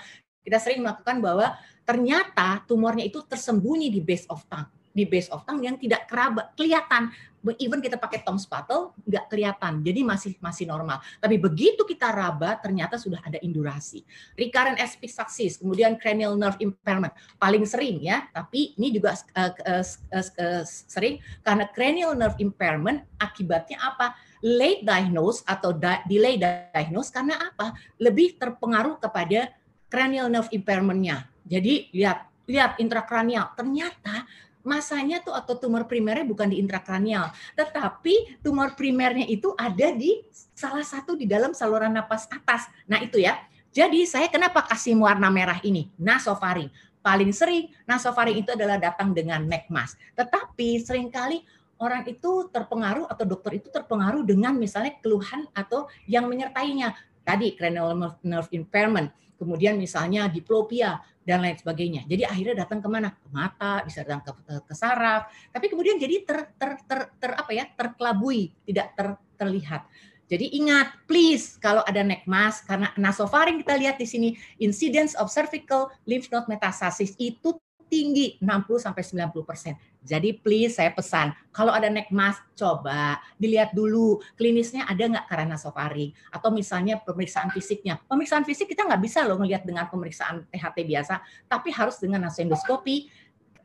kita 0.47 0.63
sering 0.63 0.79
melakukan 0.79 1.19
bahwa 1.19 1.51
ternyata 1.83 2.63
tumornya 2.63 3.03
itu 3.03 3.19
tersembunyi 3.19 3.91
di 3.91 3.99
base 3.99 4.23
of 4.31 4.39
tongue 4.47 4.71
di 4.97 5.05
base 5.05 5.29
of 5.29 5.45
tongue 5.45 5.61
yang 5.61 5.77
tidak 5.77 6.09
kerabat 6.09 6.57
kelihatan. 6.57 7.13
Even 7.61 7.79
kita 7.79 7.95
pakai 7.95 8.25
tong 8.25 8.41
spatel 8.41 8.91
nggak 9.07 9.29
kelihatan. 9.29 9.79
Jadi 9.85 10.01
masih 10.03 10.33
masih 10.41 10.65
normal. 10.67 10.99
Tapi 11.21 11.37
begitu 11.37 11.85
kita 11.85 12.09
raba 12.11 12.57
ternyata 12.59 12.97
sudah 12.99 13.21
ada 13.23 13.37
indurasi. 13.39 14.03
Recurrent 14.33 14.81
epistaxis 14.81 15.61
kemudian 15.61 15.95
cranial 16.01 16.33
nerve 16.33 16.57
impairment. 16.59 17.13
Paling 17.37 17.63
sering 17.69 18.01
ya 18.03 18.25
tapi 18.33 18.73
ini 18.75 18.89
juga 18.89 19.15
uh, 19.37 19.53
uh, 19.53 19.85
uh, 20.17 20.63
sering. 20.65 21.21
Karena 21.45 21.69
cranial 21.71 22.17
nerve 22.17 22.35
impairment 22.41 23.05
akibatnya 23.21 23.79
apa? 23.79 24.17
Late 24.43 24.83
diagnose 24.83 25.45
atau 25.47 25.71
di 25.71 25.93
delay 26.09 26.35
diagnose 26.41 27.13
karena 27.13 27.37
apa? 27.37 27.71
Lebih 28.01 28.35
terpengaruh 28.41 28.99
kepada 28.99 29.55
cranial 29.87 30.27
nerve 30.31 30.51
impairment-nya 30.51 31.27
jadi 31.47 31.91
lihat 31.91 32.19
lihat 32.47 32.79
intrakranial 32.79 33.51
ternyata 33.55 34.27
masanya 34.67 35.23
tuh 35.23 35.31
atau 35.31 35.55
tumor 35.55 35.87
primernya 35.87 36.27
bukan 36.27 36.51
di 36.51 36.59
intrakranial, 36.59 37.31
tetapi 37.55 38.43
tumor 38.43 38.75
primernya 38.75 39.23
itu 39.23 39.55
ada 39.55 39.95
di 39.95 40.19
salah 40.51 40.83
satu 40.83 41.15
di 41.15 41.23
dalam 41.23 41.55
saluran 41.55 41.95
napas 41.95 42.27
atas. 42.27 42.67
Nah 42.83 42.99
itu 42.99 43.23
ya. 43.23 43.39
Jadi 43.71 44.03
saya 44.03 44.27
kenapa 44.27 44.67
kasih 44.67 44.99
warna 44.99 45.31
merah 45.31 45.63
ini? 45.63 45.87
Nasofaring. 45.95 46.67
Paling 46.99 47.31
sering 47.31 47.71
nasofaring 47.87 48.43
itu 48.43 48.51
adalah 48.51 48.75
datang 48.75 49.15
dengan 49.15 49.47
neck 49.47 49.71
mask. 49.71 49.95
Tetapi 50.19 50.83
sering 50.83 51.07
kali 51.07 51.39
orang 51.79 52.03
itu 52.03 52.51
terpengaruh 52.51 53.07
atau 53.07 53.23
dokter 53.23 53.63
itu 53.63 53.71
terpengaruh 53.71 54.27
dengan 54.27 54.57
misalnya 54.59 54.99
keluhan 54.99 55.47
atau 55.55 55.87
yang 56.09 56.27
menyertainya. 56.27 56.91
Tadi 57.23 57.55
cranial 57.59 57.95
nerve 58.23 58.51
impairment, 58.55 59.11
kemudian 59.37 59.77
misalnya 59.77 60.27
diplopia, 60.27 60.99
dan 61.27 61.43
lain 61.43 61.59
sebagainya. 61.59 62.07
Jadi 62.07 62.23
akhirnya 62.23 62.63
datang 62.63 62.79
ke 62.79 62.87
mana? 62.87 63.11
Ke 63.11 63.27
mata, 63.27 63.83
bisa 63.83 63.99
datang 64.07 64.23
ke, 64.23 64.31
ke 64.63 64.73
saraf, 64.73 65.27
tapi 65.51 65.67
kemudian 65.67 65.99
jadi 65.99 66.23
ter, 66.23 66.55
ter, 66.55 66.79
ter, 66.87 66.99
ter 67.19 67.31
apa 67.35 67.51
ya? 67.51 67.67
terkelabui, 67.67 68.55
tidak 68.63 68.95
ter, 68.95 69.07
terlihat. 69.35 69.83
Jadi 70.27 70.55
ingat, 70.59 71.03
please 71.03 71.59
kalau 71.59 71.83
ada 71.83 71.99
neck 72.03 72.23
mask 72.27 72.67
karena 72.67 72.91
nasofaring 72.95 73.59
kita 73.59 73.75
lihat 73.75 73.95
di 73.99 74.07
sini 74.07 74.29
incidence 74.59 75.15
of 75.19 75.27
cervical 75.27 75.91
lymph 76.07 76.31
node 76.31 76.47
metastasis 76.47 77.15
itu 77.19 77.55
tinggi 77.87 78.39
60 78.39 78.85
sampai 78.85 79.03
90 79.03 79.47
persen. 79.47 79.73
Jadi 80.07 80.39
please 80.39 80.79
saya 80.79 80.93
pesan 80.95 81.35
kalau 81.51 81.75
ada 81.75 81.91
neck 81.91 82.07
mask 82.15 82.39
coba 82.55 83.19
dilihat 83.35 83.75
dulu 83.75 84.23
klinisnya 84.39 84.87
ada 84.87 85.03
nggak 85.03 85.25
karena 85.27 85.57
nasofaring 85.57 86.15
atau 86.31 86.49
misalnya 86.53 87.01
pemeriksaan 87.03 87.51
fisiknya. 87.51 87.99
Pemeriksaan 88.07 88.47
fisik 88.47 88.71
kita 88.71 88.87
nggak 88.87 89.03
bisa 89.03 89.27
loh 89.27 89.35
melihat 89.35 89.67
dengan 89.67 89.91
pemeriksaan 89.91 90.47
THT 90.47 90.77
biasa, 90.87 91.19
tapi 91.51 91.75
harus 91.75 91.99
dengan 91.99 92.23
nasoendoskopi 92.29 93.11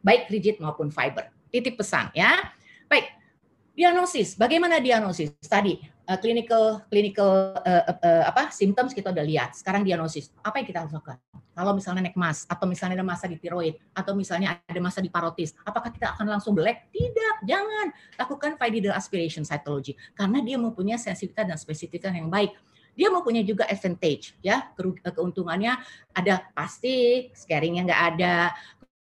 baik 0.03 0.33
rigid 0.33 0.59
maupun 0.59 0.91
fiber. 0.91 1.31
Titip 1.53 1.79
pesan 1.79 2.11
ya. 2.17 2.51
Baik, 2.91 3.13
diagnosis. 3.79 4.35
Bagaimana 4.35 4.83
diagnosis? 4.83 5.37
Tadi 5.47 5.92
uh, 6.09 6.19
clinical 6.19 6.83
clinical 6.91 7.55
uh, 7.63 7.85
uh, 7.89 8.23
apa 8.27 8.51
symptoms 8.51 8.95
kita 8.97 9.11
udah 9.15 9.25
lihat. 9.25 9.51
Sekarang 9.55 9.87
diagnosis. 9.87 10.31
Apa 10.43 10.63
yang 10.63 10.67
kita 10.67 10.79
harus 10.85 10.93
lakukan? 10.95 11.19
Kalau 11.53 11.77
misalnya 11.77 12.09
naik 12.09 12.17
mas 12.17 12.49
atau 12.49 12.65
misalnya 12.65 12.97
ada 12.97 13.05
masa 13.05 13.29
di 13.29 13.37
tiroid 13.37 13.77
atau 13.93 14.17
misalnya 14.17 14.57
ada 14.65 14.81
masa 14.81 15.05
di 15.05 15.13
parotis, 15.13 15.53
apakah 15.69 15.93
kita 15.93 16.17
akan 16.17 16.33
langsung 16.33 16.57
black? 16.57 16.89
Tidak, 16.89 17.45
jangan. 17.45 17.93
Lakukan 18.17 18.57
needle 18.57 18.97
aspiration 18.97 19.45
cytology 19.45 19.93
karena 20.17 20.41
dia 20.41 20.57
mempunyai 20.57 20.97
sensitivitas 20.97 21.45
dan 21.45 21.59
spesifisitas 21.61 22.13
yang 22.17 22.33
baik. 22.33 22.57
Dia 22.93 23.09
mempunyai 23.09 23.45
juga 23.45 23.69
advantage 23.69 24.37
ya, 24.45 24.73
keuntungannya 25.05 25.77
ada 26.13 26.45
pasti 26.53 27.29
scaringnya 27.33 27.89
nggak 27.89 28.03
ada, 28.17 28.53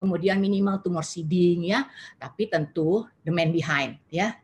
kemudian 0.00 0.36
minimal 0.40 0.80
tumor 0.84 1.04
seeding 1.04 1.68
ya, 1.68 1.88
tapi 2.20 2.48
tentu 2.48 3.08
the 3.24 3.32
man 3.32 3.52
behind 3.52 3.96
ya 4.12 4.36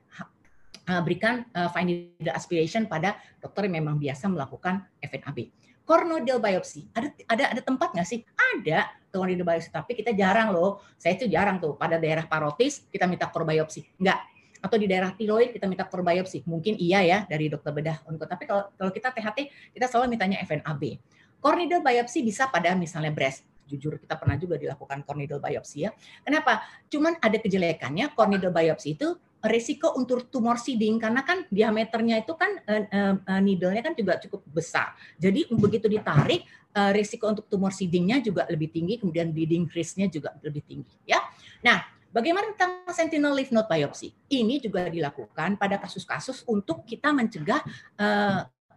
berikan 0.98 1.46
uh, 1.54 1.70
fine 1.70 2.18
needle 2.18 2.34
aspiration 2.34 2.90
pada 2.90 3.14
dokter 3.38 3.70
yang 3.70 3.78
memang 3.84 3.96
biasa 4.02 4.26
melakukan 4.26 4.82
FNAB. 4.98 5.54
Corneal 5.86 6.38
biopsy, 6.38 6.86
ada 6.94 7.10
ada 7.26 7.44
ada 7.54 7.60
tempat 7.62 7.94
nggak 7.94 8.06
sih? 8.06 8.22
Ada 8.34 8.90
corneal 9.10 9.42
biopsy, 9.46 9.70
tapi 9.70 9.94
kita 9.94 10.14
jarang 10.14 10.50
loh. 10.54 10.82
Saya 10.98 11.18
itu 11.18 11.26
jarang 11.26 11.58
tuh 11.58 11.74
pada 11.74 11.98
daerah 11.98 12.26
parotis 12.26 12.86
kita 12.90 13.06
minta 13.10 13.30
core 13.30 13.46
biopsy, 13.46 13.86
nggak. 13.98 14.18
Atau 14.60 14.76
di 14.76 14.86
daerah 14.86 15.10
tiroid 15.14 15.50
kita 15.54 15.66
minta 15.66 15.86
core 15.86 16.06
biopsy, 16.06 16.46
mungkin 16.46 16.78
iya 16.78 17.02
ya 17.02 17.18
dari 17.26 17.50
dokter 17.50 17.74
bedah 17.74 18.06
untuk. 18.06 18.26
Tapi 18.26 18.46
kalau 18.46 18.70
kalau 18.74 18.90
kita 18.94 19.10
THT 19.10 19.38
kita 19.74 19.86
selalu 19.90 20.14
mintanya 20.14 20.38
FNAB. 20.46 20.98
Corneal 21.40 21.80
biopsy 21.80 22.20
bisa 22.20 22.52
pada 22.52 22.76
misalnya 22.76 23.10
breast, 23.10 23.48
jujur 23.70 23.96
kita 23.96 24.18
pernah 24.18 24.34
juga 24.34 24.58
dilakukan 24.58 25.06
corneal 25.06 25.38
biopsy 25.38 25.86
ya. 25.86 25.90
Kenapa? 26.26 26.66
Cuman 26.90 27.18
ada 27.22 27.38
kejelekannya 27.38 28.12
corneal 28.18 28.50
biopsy 28.50 28.98
itu 28.98 29.14
resiko 29.40 29.96
untuk 29.96 30.28
tumor 30.28 30.60
seeding 30.60 31.00
karena 31.00 31.24
kan 31.24 31.48
diameternya 31.48 32.20
itu 32.20 32.36
kan 32.36 32.60
uh, 32.68 33.40
needle-nya 33.40 33.80
kan 33.80 33.96
juga 33.96 34.20
cukup 34.20 34.44
besar. 34.52 34.92
Jadi 35.16 35.48
begitu 35.48 35.88
ditarik 35.88 36.44
uh, 36.76 36.92
resiko 36.92 37.24
untuk 37.24 37.48
tumor 37.48 37.72
seeding-nya 37.72 38.20
juga 38.20 38.44
lebih 38.52 38.68
tinggi, 38.68 39.00
kemudian 39.00 39.32
bleeding 39.32 39.64
risk-nya 39.72 40.12
juga 40.12 40.36
lebih 40.44 40.60
tinggi 40.68 40.92
ya. 41.08 41.24
Nah, 41.64 41.80
bagaimana 42.12 42.52
tentang 42.52 42.84
sentinel 42.92 43.32
lymph 43.32 43.52
node 43.52 43.64
biopsy? 43.64 44.12
Ini 44.28 44.60
juga 44.60 44.92
dilakukan 44.92 45.56
pada 45.56 45.80
kasus-kasus 45.80 46.44
untuk 46.44 46.84
kita 46.84 47.08
mencegah 47.16 47.64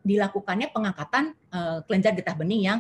dilakukannya 0.03 0.71
pengangkatan 0.71 1.31
kelenjar 1.87 2.11
getah 2.11 2.35
bening 2.35 2.67
yang 2.67 2.79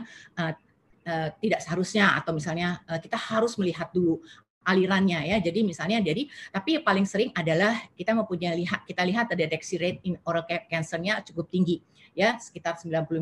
tidak 1.39 1.59
seharusnya 1.63 2.15
atau 2.19 2.35
misalnya 2.35 2.83
kita 2.99 3.15
harus 3.15 3.55
melihat 3.55 3.91
dulu 3.95 4.19
alirannya 4.63 5.29
ya. 5.29 5.37
Jadi 5.43 5.61
misalnya 5.61 5.99
jadi 5.99 6.27
tapi 6.51 6.79
paling 6.81 7.05
sering 7.05 7.29
adalah 7.35 7.77
kita 7.93 8.15
mempunyai 8.15 8.55
lihat 8.63 8.87
kita 8.87 9.03
lihat 9.03 9.25
deteksi 9.35 9.75
rate 9.77 9.99
in 10.07 10.15
oral 10.23 10.47
cancer-nya 10.47 11.21
cukup 11.27 11.51
tinggi 11.51 11.83
ya, 12.15 12.37
sekitar 12.39 12.79
95%. 12.79 13.13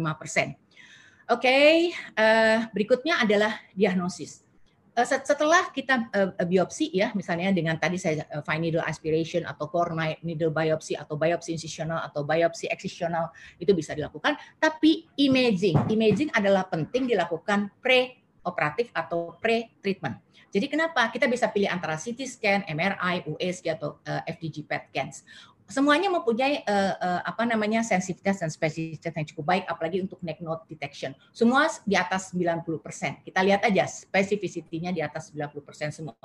Oke, 1.32 1.48
okay, 1.48 1.72
uh, 2.20 2.22
eh, 2.22 2.60
berikutnya 2.76 3.24
adalah 3.24 3.56
diagnosis. 3.72 4.44
Uh, 4.92 5.08
setelah 5.08 5.72
kita 5.72 6.12
uh, 6.12 6.36
biopsi 6.44 6.92
ya, 6.92 7.16
misalnya 7.16 7.56
dengan 7.56 7.80
tadi 7.80 7.96
saya 7.96 8.28
uh, 8.36 8.44
fine 8.44 8.68
needle 8.68 8.84
aspiration 8.84 9.48
atau 9.48 9.72
core 9.72 9.96
needle 10.28 10.52
biopsi 10.52 11.00
atau 11.00 11.16
biopsi 11.16 11.56
incisional 11.56 12.04
atau 12.04 12.28
biopsi 12.28 12.68
excisional 12.68 13.32
itu 13.56 13.72
bisa 13.72 13.96
dilakukan, 13.96 14.36
tapi 14.60 15.08
imaging, 15.16 15.88
imaging 15.88 16.28
adalah 16.36 16.68
penting 16.68 17.08
dilakukan 17.08 17.72
pre 17.80 18.21
operatif 18.44 18.90
atau 18.94 19.38
pre-treatment. 19.38 20.18
Jadi 20.52 20.68
kenapa 20.68 21.08
kita 21.08 21.32
bisa 21.32 21.48
pilih 21.48 21.72
antara 21.72 21.96
CT 21.96 22.20
scan, 22.28 22.62
MRI, 22.68 23.24
USG 23.24 23.72
atau 23.72 24.04
eh, 24.04 24.36
FDG 24.36 24.68
PET 24.68 24.84
scans 24.92 25.24
semuanya 25.72 26.12
mempunyai 26.12 26.68
uh, 26.68 26.94
uh, 27.00 27.22
apa 27.24 27.48
namanya 27.48 27.80
sensitivitas 27.82 28.44
dan 28.44 28.52
spesifisitas 28.52 29.16
yang 29.16 29.28
cukup 29.32 29.46
baik 29.56 29.64
apalagi 29.72 30.04
untuk 30.04 30.20
neck 30.20 30.44
node 30.44 30.68
detection. 30.68 31.16
Semua 31.32 31.72
di 31.88 31.96
atas 31.96 32.36
90%. 32.36 33.24
Kita 33.24 33.40
lihat 33.40 33.64
aja 33.64 33.88
spesifisitinya 33.88 34.92
di 34.92 35.00
atas 35.00 35.32
90% 35.32 35.96
semua. 35.96 36.16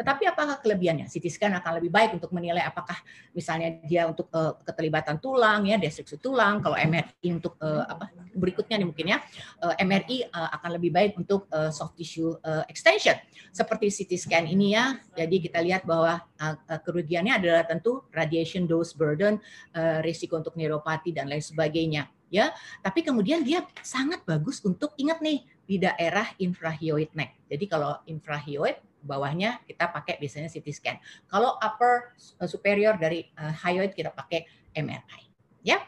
Tetapi 0.00 0.24
apakah 0.24 0.58
kelebihannya? 0.64 1.06
CT 1.12 1.26
scan 1.28 1.52
akan 1.60 1.84
lebih 1.84 1.92
baik 1.92 2.16
untuk 2.16 2.32
menilai 2.32 2.64
apakah 2.64 2.96
misalnya 3.36 3.76
dia 3.84 4.08
untuk 4.08 4.32
uh, 4.32 4.56
keterlibatan 4.64 5.20
tulang 5.20 5.68
ya, 5.68 5.76
destruksi 5.76 6.16
tulang, 6.16 6.64
kalau 6.64 6.80
MRI 6.80 7.28
untuk 7.36 7.60
uh, 7.60 7.84
apa 7.84 8.08
berikutnya 8.32 8.80
nih 8.80 8.88
mungkin 8.88 9.06
ya. 9.12 9.18
Uh, 9.60 9.76
MRI 9.76 10.32
uh, 10.32 10.48
akan 10.56 10.70
lebih 10.80 10.90
baik 10.90 11.12
untuk 11.20 11.46
uh, 11.52 11.68
soft 11.68 12.00
tissue 12.00 12.32
uh, 12.40 12.64
extension. 12.72 13.14
Seperti 13.52 13.92
CT 13.92 14.12
scan 14.16 14.44
ini 14.48 14.72
ya. 14.74 14.96
Jadi 15.12 15.44
kita 15.44 15.60
lihat 15.60 15.84
bahwa 15.84 16.24
uh, 16.40 16.56
kerugiannya 16.82 17.36
adalah 17.36 17.62
tentu 17.68 18.02
radiation 18.10 18.64
dose 18.64 18.93
burden, 18.94 19.42
uh, 19.74 20.00
risiko 20.00 20.38
untuk 20.38 20.54
neuropati 20.56 21.10
dan 21.10 21.28
lain 21.28 21.42
sebagainya. 21.42 22.08
Ya, 22.32 22.50
tapi 22.82 23.06
kemudian 23.06 23.46
dia 23.46 23.62
sangat 23.84 24.26
bagus 24.26 24.58
untuk 24.66 24.90
ingat 24.98 25.22
nih 25.22 25.46
di 25.68 25.78
daerah 25.78 26.26
infrahyoid 26.42 27.14
neck. 27.14 27.38
Jadi 27.46 27.64
kalau 27.70 27.94
infrahyoid 28.10 28.82
bawahnya 29.04 29.60
kita 29.68 29.92
pakai 29.92 30.18
biasanya 30.18 30.50
CT 30.50 30.66
scan. 30.74 30.96
Kalau 31.30 31.54
upper 31.60 32.16
uh, 32.40 32.48
superior 32.48 32.98
dari 32.98 33.28
uh, 33.38 33.54
hyoid 33.54 33.94
kita 33.94 34.10
pakai 34.10 34.48
MRI. 34.74 35.22
Ya. 35.62 35.78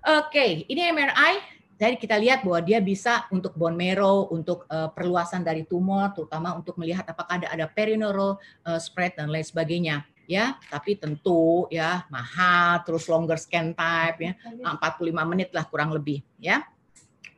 Oke, 0.00 0.32
okay, 0.32 0.50
ini 0.68 0.88
MRI 0.96 1.60
jadi 1.80 1.96
kita 1.96 2.20
lihat 2.20 2.44
bahwa 2.44 2.60
dia 2.60 2.76
bisa 2.84 3.24
untuk 3.32 3.56
bone 3.56 3.72
marrow, 3.72 4.28
untuk 4.28 4.68
uh, 4.68 4.92
perluasan 4.92 5.40
dari 5.40 5.64
tumor, 5.64 6.12
terutama 6.12 6.52
untuk 6.52 6.76
melihat 6.76 7.08
apakah 7.08 7.40
ada 7.40 7.48
ada 7.48 7.64
perineural 7.72 8.36
uh, 8.68 8.76
spread 8.76 9.16
dan 9.16 9.32
lain 9.32 9.40
sebagainya 9.40 10.04
ya 10.30 10.54
tapi 10.70 10.94
tentu 10.94 11.66
ya 11.74 12.06
mahal 12.06 12.86
terus 12.86 13.10
longer 13.10 13.34
scan 13.34 13.74
type 13.74 14.18
ya 14.22 14.32
45 14.62 15.10
menit 15.26 15.50
lah 15.50 15.66
kurang 15.66 15.90
lebih 15.90 16.22
ya 16.38 16.62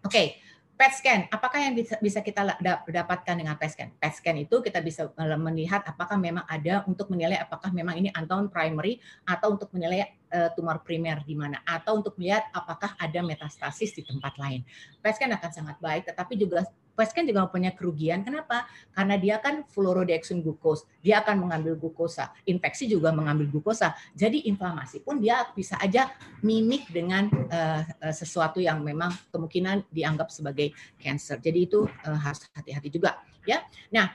oke 0.05 0.13
okay. 0.13 0.37
PET 0.73 0.99
scan, 0.99 1.21
apakah 1.31 1.63
yang 1.63 1.79
bisa, 1.79 1.95
bisa 2.03 2.19
kita 2.27 2.59
dapatkan 2.91 3.39
dengan 3.39 3.55
PET 3.55 3.71
scan? 3.71 3.91
PET 4.03 4.13
scan 4.19 4.35
itu 4.43 4.59
kita 4.59 4.83
bisa 4.83 5.15
eh, 5.15 5.39
melihat 5.39 5.79
apakah 5.87 6.19
memang 6.19 6.43
ada 6.51 6.83
untuk 6.91 7.07
menilai 7.07 7.39
apakah 7.39 7.71
memang 7.71 8.03
ini 8.03 8.11
unknown 8.19 8.51
primary 8.51 8.99
atau 9.23 9.55
untuk 9.55 9.71
menilai 9.71 10.11
uh, 10.35 10.51
tumor 10.59 10.83
primer 10.83 11.23
di 11.23 11.39
mana 11.39 11.63
atau 11.63 12.03
untuk 12.03 12.19
melihat 12.19 12.51
apakah 12.51 12.99
ada 12.99 13.21
metastasis 13.23 13.95
di 13.95 14.03
tempat 14.03 14.35
lain. 14.43 14.67
PET 14.99 15.23
scan 15.23 15.31
akan 15.31 15.51
sangat 15.55 15.77
baik, 15.79 16.03
tetapi 16.11 16.35
juga 16.35 16.67
PET 16.93 17.11
kan 17.17 17.25
juga 17.25 17.49
punya 17.49 17.73
kerugian. 17.73 18.21
Kenapa? 18.23 18.69
Karena 18.93 19.17
dia 19.17 19.37
kan 19.41 19.65
fluorodeoxin 19.65 20.45
glucose. 20.45 20.85
Dia 21.01 21.25
akan 21.25 21.49
mengambil 21.49 21.75
glukosa. 21.81 22.31
Infeksi 22.45 22.89
juga 22.89 23.11
mengambil 23.11 23.49
glukosa. 23.49 23.97
Jadi 24.13 24.47
inflamasi 24.49 25.01
pun 25.01 25.19
dia 25.19 25.49
bisa 25.57 25.81
aja 25.81 26.13
mimik 26.45 26.93
dengan 26.93 27.33
uh, 27.49 27.83
sesuatu 28.13 28.61
yang 28.61 28.85
memang 28.85 29.11
kemungkinan 29.33 29.89
dianggap 29.89 30.29
sebagai 30.29 30.77
cancer. 31.01 31.41
Jadi 31.41 31.59
itu 31.65 31.85
uh, 31.85 32.19
harus 32.21 32.45
hati-hati 32.53 32.89
juga, 32.93 33.19
ya. 33.49 33.65
Nah, 33.89 34.13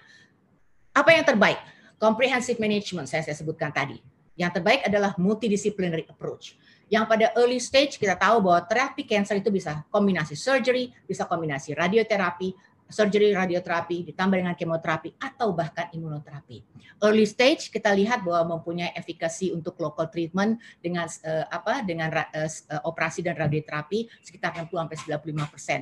apa 0.94 1.10
yang 1.14 1.26
terbaik? 1.26 1.60
Comprehensive 1.98 2.62
management 2.62 3.10
saya 3.10 3.26
saya 3.26 3.34
sebutkan 3.34 3.74
tadi. 3.74 3.98
Yang 4.38 4.62
terbaik 4.62 4.86
adalah 4.86 5.18
multidisciplinary 5.18 6.06
approach 6.06 6.54
yang 6.88 7.04
pada 7.04 7.36
early 7.36 7.60
stage 7.60 8.00
kita 8.00 8.16
tahu 8.16 8.40
bahwa 8.40 8.64
terapi 8.64 9.04
cancer 9.04 9.36
itu 9.44 9.52
bisa 9.52 9.84
kombinasi 9.92 10.40
surgery, 10.40 10.96
bisa 11.04 11.28
kombinasi 11.28 11.76
radioterapi, 11.76 12.56
surgery 12.88 13.36
radioterapi 13.36 14.08
ditambah 14.12 14.38
dengan 14.40 14.56
kemoterapi 14.56 15.20
atau 15.20 15.52
bahkan 15.52 15.92
imunoterapi. 15.92 16.64
Early 17.04 17.28
stage 17.28 17.70
kita 17.70 17.94
lihat 17.94 18.24
bahwa 18.24 18.58
mempunyai 18.58 18.96
efikasi 18.96 19.54
untuk 19.54 19.78
local 19.78 20.08
treatment 20.10 20.58
dengan 20.80 21.06
uh, 21.06 21.46
apa 21.52 21.84
dengan 21.84 22.10
uh, 22.12 22.50
operasi 22.88 23.22
dan 23.22 23.38
radioterapi 23.38 24.08
sekitar 24.24 24.56
60 24.56 24.72
sampai 24.74 24.98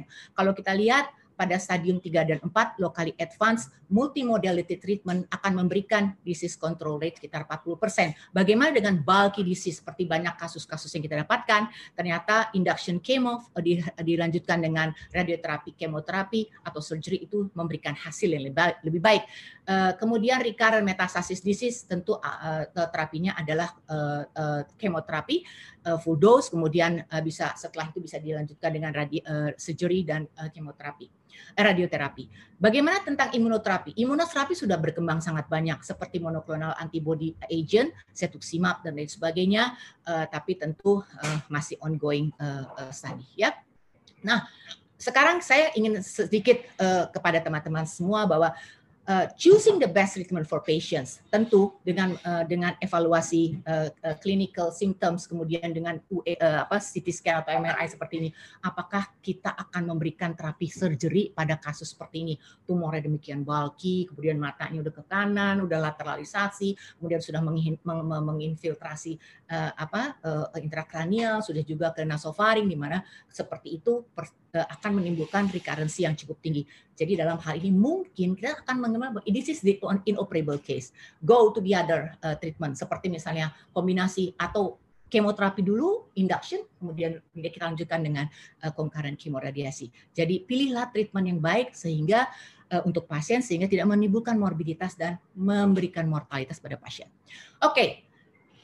95%. 0.06 0.36
Kalau 0.36 0.52
kita 0.52 0.74
lihat 0.76 1.08
pada 1.36 1.60
stadium 1.60 2.00
3 2.00 2.32
dan 2.32 2.39
4 2.42 2.82
locally 2.82 3.13
advanced 3.20 3.72
multimodality 3.92 4.82
treatment 4.82 5.30
akan 5.30 5.62
memberikan 5.62 6.18
disease 6.25 6.58
control 6.58 6.98
rate 6.98 7.22
sekitar 7.22 7.46
40%. 7.46 8.34
Bagaimana 8.34 8.74
dengan 8.74 8.98
bulky 8.98 9.46
disease 9.46 9.84
seperti 9.84 10.10
banyak 10.10 10.34
kasus-kasus 10.39 10.89
yang 10.98 11.04
kita 11.06 11.22
dapatkan, 11.22 11.70
ternyata 11.94 12.50
induction 12.58 12.98
chemo 13.04 13.46
eh, 13.60 13.84
dilanjutkan 14.01 14.63
dengan 14.63 14.89
radioterapi, 15.13 15.77
kemoterapi 15.77 16.65
atau 16.65 16.82
surgery 16.82 17.30
itu 17.30 17.51
memberikan 17.54 17.94
hasil 17.94 18.32
yang 18.32 18.50
lebih 18.82 19.01
baik. 19.04 19.24
Eh, 19.66 19.94
kemudian 19.98 20.38
recurrent 20.46 20.86
metastasis 20.86 21.42
disease 21.42 21.90
tentu 21.90 22.22
eh, 22.22 22.70
terapinya 22.94 23.34
adalah 23.34 23.74
kemoterapi 24.78 25.42
full 26.02 26.18
dose, 26.18 26.50
kemudian 26.50 27.02
bisa 27.22 27.54
setelah 27.54 27.90
itu 27.90 28.02
bisa 28.02 28.18
dilanjutkan 28.18 28.74
dengan 28.74 28.94
surgery 29.58 30.02
dan 30.02 30.26
kemoterapi 30.54 31.06
radioterapi. 31.56 32.28
Bagaimana 32.56 33.04
tentang 33.04 33.32
imunoterapi? 33.36 33.96
Imunoterapi 34.00 34.56
sudah 34.56 34.80
berkembang 34.80 35.20
sangat 35.20 35.48
banyak 35.52 35.84
seperti 35.84 36.24
monoklonal 36.24 36.76
antibody 36.80 37.36
agent, 37.52 37.92
cetuximab 38.16 38.84
dan 38.84 38.96
lain 38.96 39.12
sebagainya, 39.12 39.76
uh, 40.08 40.26
tapi 40.28 40.56
tentu 40.56 41.04
uh, 41.04 41.40
masih 41.52 41.76
ongoing 41.84 42.32
uh, 42.40 42.92
study 42.92 43.28
ya. 43.36 43.52
Nah, 44.24 44.48
sekarang 44.96 45.44
saya 45.44 45.76
ingin 45.76 46.00
sedikit 46.00 46.64
uh, 46.80 47.12
kepada 47.12 47.44
teman-teman 47.44 47.84
semua 47.84 48.24
bahwa 48.24 48.56
uh, 49.08 49.26
choosing 49.38 49.78
the 49.78 49.88
best 49.90 50.18
treatment 50.18 50.46
for 50.46 50.62
patients 50.62 51.22
tentu 51.30 51.74
dengan 51.86 52.18
uh, 52.26 52.44
dengan 52.46 52.74
evaluasi 52.82 53.62
uh, 53.66 53.90
uh, 54.04 54.16
clinical 54.20 54.74
symptoms 54.74 55.30
kemudian 55.30 55.72
dengan 55.72 56.02
UE, 56.12 56.38
uh, 56.38 56.66
apa 56.66 56.82
CT 56.82 57.08
scan 57.14 57.42
atau 57.46 57.54
MRI 57.56 57.86
seperti 57.90 58.16
ini 58.22 58.30
apakah 58.66 59.06
kita 59.22 59.54
akan 59.54 59.96
memberikan 59.96 60.34
terapi 60.34 60.68
surgery 60.70 61.32
pada 61.32 61.58
kasus 61.58 61.94
seperti 61.94 62.18
ini? 62.26 62.36
Tumornya 62.66 63.06
demikian 63.06 63.46
bulky 63.46 64.10
kemudian 64.10 64.42
matanya 64.42 64.82
udah 64.82 64.94
ke 64.94 65.04
kanan 65.06 65.64
udah 65.64 65.80
lateralisasi 65.92 67.00
kemudian 67.00 67.22
sudah 67.22 67.42
menginfiltrasi 68.22 69.18
uh, 69.52 69.72
apa 69.75 70.18
uh, 70.25 70.48
intrakranial 70.62 71.42
sudah 71.42 71.62
juga 71.62 71.92
ke 71.94 72.02
nasofaring 72.04 72.66
di 72.66 72.78
mana 72.78 73.02
seperti 73.30 73.82
itu 73.82 74.06
per, 74.14 74.30
uh, 74.56 74.68
akan 74.80 75.02
menimbulkan 75.02 75.50
recurrency 75.52 76.04
yang 76.08 76.18
cukup 76.18 76.42
tinggi 76.42 76.66
jadi 76.96 77.20
dalam 77.20 77.38
hal 77.44 77.60
ini 77.60 77.75
mungkin 77.75 78.40
kita 78.40 78.64
akan 78.64 78.75
mengenal 78.80 79.20
this 79.28 79.52
is 79.52 79.60
the 79.60 79.75
inoperable 80.08 80.58
case. 80.58 80.96
Go 81.20 81.52
to 81.52 81.60
the 81.60 81.75
other 81.75 82.16
uh, 82.24 82.40
treatment 82.40 82.80
seperti 82.80 83.12
misalnya 83.12 83.52
kombinasi 83.75 84.32
atau 84.40 84.80
kemoterapi 85.12 85.62
dulu, 85.62 86.10
induction, 86.18 86.64
kemudian 86.80 87.20
kita 87.36 87.68
lanjutkan 87.68 88.00
dengan 88.02 88.25
uh, 88.64 88.72
concurrent 88.72 89.20
chemoradiasi. 89.20 89.92
Jadi 90.16 90.48
pilihlah 90.48 90.90
treatment 90.90 91.28
yang 91.30 91.40
baik 91.44 91.75
sehingga 91.75 92.25
untuk 92.82 93.06
pasien 93.06 93.46
sehingga 93.46 93.70
tidak 93.70 93.86
menimbulkan 93.86 94.42
morbiditas 94.42 94.98
dan 94.98 95.22
memberikan 95.38 96.10
mortalitas 96.10 96.58
pada 96.58 96.74
pasien. 96.74 97.06
Oke, 97.62 97.78
okay. 97.78 97.90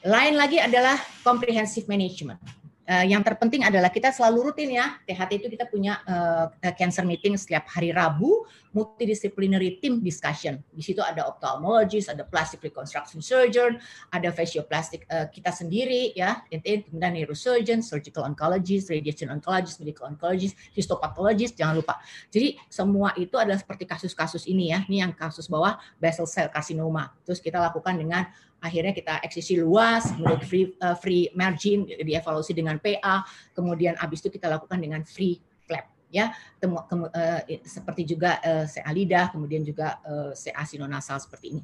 Lain 0.02 0.34
lagi 0.34 0.58
adalah 0.58 0.98
comprehensive 1.22 1.86
management. 1.86 2.42
Uh, 2.82 3.06
yang 3.06 3.22
terpenting 3.22 3.62
adalah 3.62 3.94
kita 3.94 4.10
selalu 4.10 4.50
rutin 4.50 4.74
ya. 4.74 4.98
THT 5.06 5.38
itu 5.38 5.48
kita 5.54 5.70
punya 5.70 6.02
uh, 6.02 6.50
cancer 6.74 7.06
meeting 7.06 7.38
setiap 7.38 7.70
hari 7.70 7.94
Rabu 7.94 8.42
multidisciplinary 8.74 9.78
team 9.78 10.02
discussion. 10.02 10.58
Di 10.74 10.82
situ 10.82 10.98
ada 10.98 11.30
ophthalmologist 11.30 12.10
ada 12.10 12.26
plastic 12.26 12.58
reconstruction 12.58 13.22
surgeon 13.22 13.78
ada 14.10 14.34
facioplastic 14.34 15.06
uh, 15.06 15.30
kita 15.30 15.54
sendiri 15.54 16.10
ya. 16.18 16.42
Kemudian 16.50 17.22
neurosurgeon 17.22 17.86
surgical 17.86 18.26
oncologist 18.26 18.90
radiation 18.90 19.30
oncologist 19.30 19.78
medical 19.78 20.10
oncologist 20.10 20.58
histopathologist 20.74 21.54
jangan 21.54 21.78
lupa. 21.78 22.02
Jadi 22.34 22.58
semua 22.66 23.14
itu 23.14 23.38
adalah 23.38 23.62
seperti 23.62 23.86
kasus-kasus 23.86 24.50
ini 24.50 24.74
ya. 24.74 24.82
Ini 24.90 25.06
yang 25.06 25.12
kasus 25.14 25.46
bawah 25.46 25.78
basal 26.02 26.26
cell 26.26 26.50
carcinoma. 26.50 27.14
Terus 27.22 27.38
kita 27.38 27.62
lakukan 27.62 27.94
dengan 27.94 28.26
akhirnya 28.62 28.94
kita 28.94 29.18
eksisi 29.26 29.58
luas, 29.58 30.14
kemudian 30.14 30.40
free, 30.46 30.66
uh, 30.78 30.94
free 30.94 31.26
margin 31.34 31.84
dievaluasi 31.84 32.54
dengan 32.54 32.78
PA, 32.78 33.26
kemudian 33.52 33.98
habis 33.98 34.22
itu 34.22 34.30
kita 34.30 34.46
lakukan 34.46 34.78
dengan 34.78 35.02
free 35.02 35.42
flap 35.66 35.90
ya. 36.08 36.30
Temu, 36.62 36.78
ke, 36.86 36.94
uh, 36.94 37.40
seperti 37.66 38.06
juga 38.06 38.38
uh, 38.40 38.64
CA 38.70 38.90
lidah 38.94 39.34
kemudian 39.34 39.66
juga 39.66 39.98
uh, 40.06 40.30
CA 40.32 40.62
sinonasal 40.62 41.18
seperti 41.18 41.58
ini 41.58 41.62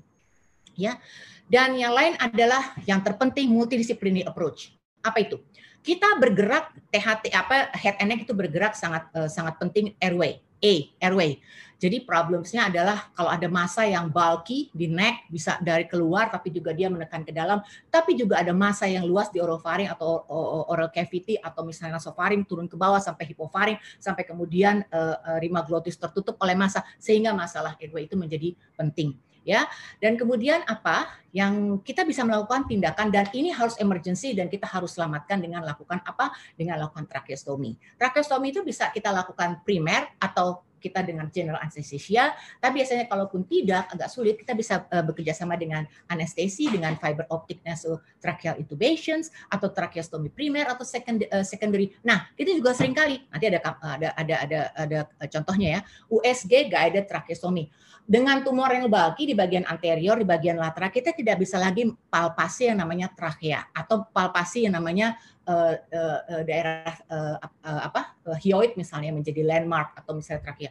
ya. 0.75 0.99
Dan 1.47 1.79
yang 1.79 1.95
lain 1.95 2.19
adalah 2.19 2.77
yang 2.85 3.01
terpenting 3.01 3.49
multidisciplinary 3.49 4.27
approach. 4.27 4.75
Apa 5.01 5.23
itu? 5.23 5.39
Kita 5.81 6.19
bergerak 6.19 6.75
THT 6.91 7.31
apa 7.33 7.71
head 7.79 7.97
and 8.03 8.11
neck 8.11 8.27
itu 8.27 8.35
bergerak 8.35 8.75
sangat 8.75 9.07
uh, 9.15 9.31
sangat 9.31 9.57
penting 9.63 9.95
airway 10.03 10.43
A 10.63 10.75
airway. 10.99 11.39
Jadi 11.79 12.03
problemsnya 12.03 12.67
adalah 12.67 13.07
kalau 13.15 13.31
ada 13.31 13.47
masa 13.47 13.87
yang 13.87 14.11
bulky 14.11 14.67
di 14.75 14.91
neck 14.91 15.31
bisa 15.31 15.63
dari 15.63 15.87
keluar 15.87 16.27
tapi 16.27 16.51
juga 16.51 16.75
dia 16.75 16.91
menekan 16.91 17.23
ke 17.23 17.31
dalam, 17.31 17.63
tapi 17.87 18.19
juga 18.19 18.43
ada 18.43 18.51
masa 18.51 18.91
yang 18.91 19.07
luas 19.07 19.31
di 19.31 19.39
orofaring 19.39 19.87
atau 19.87 20.27
oral 20.67 20.91
cavity 20.91 21.39
atau 21.39 21.63
misalnya 21.63 22.03
nasofaring 22.03 22.43
turun 22.51 22.67
ke 22.67 22.75
bawah 22.75 22.99
sampai 22.99 23.31
hipofaring 23.31 23.79
sampai 24.03 24.27
kemudian 24.27 24.83
uh, 24.91 25.39
rima 25.39 25.63
glotis 25.63 25.95
tertutup 25.95 26.35
oleh 26.43 26.59
masa. 26.59 26.83
Sehingga 26.99 27.31
masalah 27.31 27.79
airway 27.79 28.11
itu 28.11 28.19
menjadi 28.19 28.59
penting 28.75 29.15
ya. 29.49 29.65
Dan 29.97 30.21
kemudian 30.21 30.61
apa 30.69 31.09
yang 31.33 31.81
kita 31.81 32.05
bisa 32.05 32.21
melakukan 32.29 32.69
tindakan 32.69 33.09
dan 33.09 33.25
ini 33.33 33.49
harus 33.49 33.81
emergency 33.81 34.37
dan 34.37 34.53
kita 34.53 34.69
harus 34.69 34.93
selamatkan 34.93 35.41
dengan 35.41 35.65
lakukan 35.65 36.05
apa? 36.05 36.37
Dengan 36.53 36.77
lakukan 36.85 37.09
tracheostomy. 37.09 37.81
Tracheostomy 37.97 38.53
itu 38.53 38.61
bisa 38.61 38.93
kita 38.93 39.09
lakukan 39.09 39.65
primer 39.65 40.13
atau 40.21 40.68
kita 40.79 41.05
dengan 41.05 41.29
general 41.29 41.61
anesthesia, 41.61 42.33
tapi 42.63 42.83
biasanya 42.83 43.11
kalaupun 43.11 43.45
tidak 43.45 43.91
agak 43.93 44.09
sulit 44.09 44.35
kita 44.39 44.55
bisa 44.55 44.87
uh, 44.89 45.05
bekerja 45.05 45.35
sama 45.35 45.59
dengan 45.59 45.85
anestesi 46.09 46.71
dengan 46.71 46.97
fiber 46.97 47.27
optic 47.29 47.61
nasotracheal 47.67 48.57
intubations 48.63 49.29
atau 49.51 49.69
tracheostomy 49.69 50.31
primer 50.33 50.71
atau 50.71 50.87
second, 50.87 51.23
uh, 51.29 51.45
secondary. 51.45 51.93
Nah, 52.07 52.31
itu 52.39 52.57
juga 52.57 52.73
sering 52.73 52.95
kali 52.95 53.21
nanti 53.29 53.45
ada 53.51 53.61
ada 53.83 54.09
ada 54.15 54.37
ada 54.43 54.61
ada 54.75 54.99
contohnya 55.29 55.69
ya, 55.69 55.81
USG 56.09 56.73
guided 56.73 57.05
tracheostomy. 57.11 57.69
Dengan 58.09 58.41
tumor 58.41 58.73
yang 58.73 58.89
bulky 58.89 59.29
di 59.29 59.37
bagian 59.37 59.69
anterior, 59.69 60.17
di 60.17 60.25
bagian 60.25 60.57
lateral, 60.57 60.89
kita 60.89 61.13
tidak 61.13 61.45
bisa 61.45 61.61
lagi 61.61 61.85
palpasi 62.09 62.73
yang 62.73 62.81
namanya 62.81 63.13
trachea 63.13 63.69
atau 63.69 64.09
palpasi 64.09 64.65
yang 64.65 64.81
namanya 64.81 65.21
uh, 65.49 65.75
uh, 65.81 66.43
daerah 66.45 66.93
uh, 67.09 67.37
uh, 67.41 67.81
apa 67.89 68.21
hyoid 68.45 68.77
misalnya 68.77 69.11
menjadi 69.17 69.41
landmark 69.43 69.97
atau 69.97 70.13
misalnya 70.13 70.45
trachea. 70.45 70.71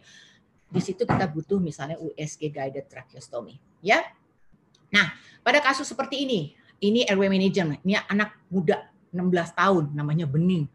Di 0.67 0.81
situ 0.83 1.07
kita 1.07 1.25
butuh 1.31 1.57
misalnya 1.57 1.97
USG 1.97 2.51
guided 2.51 2.85
tracheostomy, 2.91 3.57
ya. 3.79 4.03
Nah, 4.91 5.15
pada 5.39 5.63
kasus 5.63 5.87
seperti 5.87 6.27
ini, 6.27 6.51
ini 6.83 7.07
airway 7.07 7.31
management, 7.31 7.81
ini 7.87 7.95
anak 7.95 8.35
muda 8.51 8.91
16 9.15 9.31
tahun 9.55 9.83
namanya 9.95 10.27
Bening. 10.27 10.67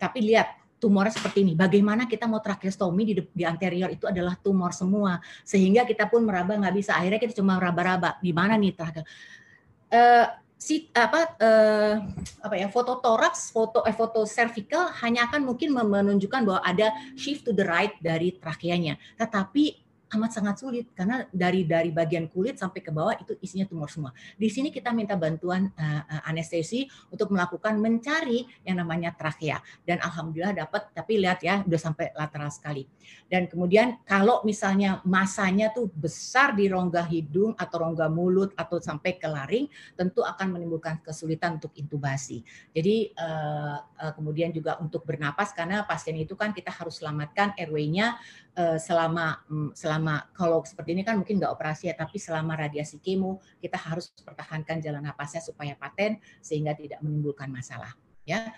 Tapi 0.00 0.24
lihat 0.24 0.64
tumornya 0.80 1.12
seperti 1.12 1.44
ini. 1.44 1.52
Bagaimana 1.52 2.04
kita 2.04 2.24
mau 2.24 2.40
tracheostomi 2.40 3.02
di, 3.04 3.14
di 3.20 3.44
anterior 3.44 3.88
itu 3.92 4.08
adalah 4.08 4.36
tumor 4.40 4.72
semua, 4.72 5.20
sehingga 5.44 5.84
kita 5.84 6.08
pun 6.08 6.24
meraba 6.24 6.56
nggak 6.56 6.74
bisa. 6.76 6.96
Akhirnya 6.96 7.20
kita 7.20 7.36
cuma 7.36 7.56
raba-raba. 7.60 8.16
Di 8.20 8.32
mana 8.32 8.56
nih 8.56 8.72
trachea? 8.72 9.04
Uh, 9.92 10.26
si 10.64 10.88
apa 10.96 11.36
uh, 11.36 11.94
apa 12.40 12.54
ya 12.56 12.72
foto 12.72 12.96
toraks, 13.04 13.52
foto 13.52 13.84
eh, 13.84 13.92
foto 13.92 14.24
cervical 14.24 14.88
hanya 15.04 15.28
akan 15.28 15.44
mungkin 15.44 15.76
menunjukkan 15.76 16.40
bahwa 16.40 16.64
ada 16.64 16.88
shift 17.20 17.44
to 17.44 17.52
the 17.52 17.68
right 17.68 17.92
dari 18.00 18.32
trakeanya. 18.40 18.96
Tetapi 19.20 19.83
amat 20.14 20.30
sangat 20.40 20.56
sulit 20.62 20.90
karena 20.94 21.26
dari 21.30 21.66
dari 21.66 21.90
bagian 21.90 22.30
kulit 22.30 22.56
sampai 22.56 22.80
ke 22.80 22.90
bawah 22.94 23.14
itu 23.18 23.34
isinya 23.42 23.66
tumor 23.66 23.90
semua. 23.90 24.14
Di 24.38 24.48
sini 24.48 24.70
kita 24.70 24.94
minta 24.94 25.18
bantuan 25.18 25.70
uh, 25.74 26.22
anestesi 26.30 26.86
untuk 27.10 27.34
melakukan 27.34 27.76
mencari 27.78 28.46
yang 28.62 28.80
namanya 28.80 29.12
trachea 29.12 29.58
dan 29.82 29.98
alhamdulillah 30.00 30.66
dapat 30.66 30.94
tapi 30.94 31.18
lihat 31.20 31.42
ya 31.42 31.62
udah 31.66 31.80
sampai 31.80 32.14
lateral 32.14 32.48
sekali. 32.48 32.86
Dan 33.26 33.50
kemudian 33.50 34.00
kalau 34.06 34.40
misalnya 34.46 35.02
masanya 35.02 35.74
tuh 35.74 35.90
besar 35.92 36.54
di 36.54 36.70
rongga 36.70 37.04
hidung 37.10 37.52
atau 37.58 37.76
rongga 37.84 38.06
mulut 38.08 38.54
atau 38.54 38.78
sampai 38.78 39.18
ke 39.18 39.26
laring 39.26 39.66
tentu 39.98 40.22
akan 40.22 40.54
menimbulkan 40.54 41.02
kesulitan 41.02 41.58
untuk 41.58 41.74
intubasi. 41.74 42.46
Jadi 42.70 43.10
uh, 43.18 43.78
uh, 43.82 44.12
kemudian 44.14 44.54
juga 44.54 44.78
untuk 44.78 45.02
bernapas 45.02 45.50
karena 45.50 45.82
pasien 45.82 46.14
itu 46.14 46.38
kan 46.38 46.54
kita 46.54 46.70
harus 46.70 47.02
selamatkan 47.02 47.56
airway-nya 47.58 48.16
selama 48.78 49.42
um, 49.50 49.74
selama 49.74 50.30
kalau 50.30 50.62
seperti 50.62 50.94
ini 50.94 51.02
kan 51.02 51.18
mungkin 51.18 51.42
nggak 51.42 51.52
operasi 51.52 51.90
ya, 51.90 51.94
tapi 51.98 52.22
selama 52.22 52.54
radiasi 52.54 53.02
kemo 53.02 53.42
kita 53.58 53.74
harus 53.74 54.14
pertahankan 54.22 54.78
jalan 54.78 55.02
napasnya 55.02 55.42
supaya 55.42 55.74
paten 55.74 56.22
sehingga 56.38 56.74
tidak 56.78 57.02
menimbulkan 57.02 57.50
masalah. 57.50 57.90
Ya, 58.24 58.54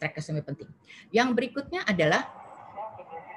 tracheostomy 0.00 0.42
penting. 0.42 0.72
Yang 1.12 1.28
berikutnya 1.36 1.84
adalah 1.86 2.26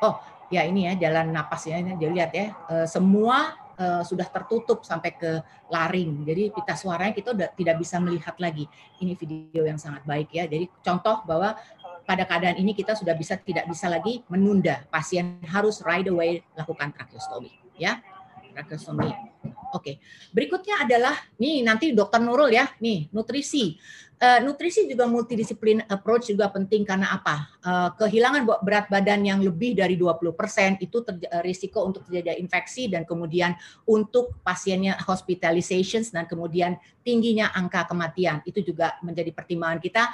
oh 0.01 0.17
ya 0.47 0.63
ini 0.63 0.87
ya 0.87 1.09
jalan 1.09 1.35
napasnya 1.35 1.99
dia 1.99 2.09
lihat 2.09 2.31
ya 2.31 2.55
uh, 2.71 2.87
semua 2.87 3.67
uh, 3.77 4.03
sudah 4.03 4.25
tertutup 4.27 4.83
sampai 4.83 5.13
ke 5.15 5.31
laring. 5.69 6.25
Jadi 6.25 6.51
pita 6.51 6.73
suaranya 6.73 7.13
kita 7.13 7.31
tidak 7.53 7.75
bisa 7.77 8.01
melihat 8.01 8.35
lagi. 8.41 8.65
Ini 8.99 9.13
video 9.13 9.63
yang 9.63 9.79
sangat 9.79 10.03
baik 10.03 10.33
ya. 10.33 10.49
Jadi 10.49 10.67
contoh 10.81 11.23
bahwa 11.23 11.55
pada 12.07 12.23
keadaan 12.23 12.55
ini 12.55 12.71
kita 12.71 12.95
sudah 12.95 13.11
bisa 13.11 13.35
tidak 13.35 13.67
bisa 13.67 13.91
lagi 13.91 14.23
menunda. 14.31 14.87
Pasien 14.87 15.43
harus 15.43 15.83
right 15.83 16.07
away 16.07 16.39
lakukan 16.55 16.95
tracheostomy 16.95 17.51
ya. 17.75 17.99
Tracheostomy. 18.55 19.11
Oke. 19.75 19.99
Berikutnya 20.31 20.87
adalah 20.87 21.13
nih 21.35 21.61
nanti 21.67 21.91
dokter 21.91 22.23
Nurul 22.23 22.55
ya. 22.55 22.71
Nih, 22.79 23.11
nutrisi. 23.11 23.75
Uh, 24.17 24.41
nutrisi 24.41 24.89
juga 24.89 25.05
multidisiplin 25.05 25.85
approach 25.85 26.33
juga 26.33 26.49
penting 26.49 26.81
karena 26.81 27.13
apa? 27.13 27.53
Uh, 27.61 27.89
kehilangan 28.01 28.49
berat 28.65 28.89
badan 28.89 29.21
yang 29.21 29.37
lebih 29.45 29.77
dari 29.77 29.93
20% 29.93 30.81
itu 30.81 31.05
uh, 31.05 31.43
risiko 31.45 31.85
untuk 31.85 32.01
terjadi 32.09 32.33
infeksi 32.41 32.89
dan 32.89 33.05
kemudian 33.05 33.53
untuk 33.85 34.41
pasiennya 34.41 34.97
hospitalizations 35.05 36.09
dan 36.09 36.25
kemudian 36.25 36.81
tingginya 37.05 37.53
angka 37.53 37.85
kematian. 37.85 38.41
Itu 38.41 38.65
juga 38.65 38.97
menjadi 39.05 39.29
pertimbangan 39.29 39.77
kita 39.77 40.09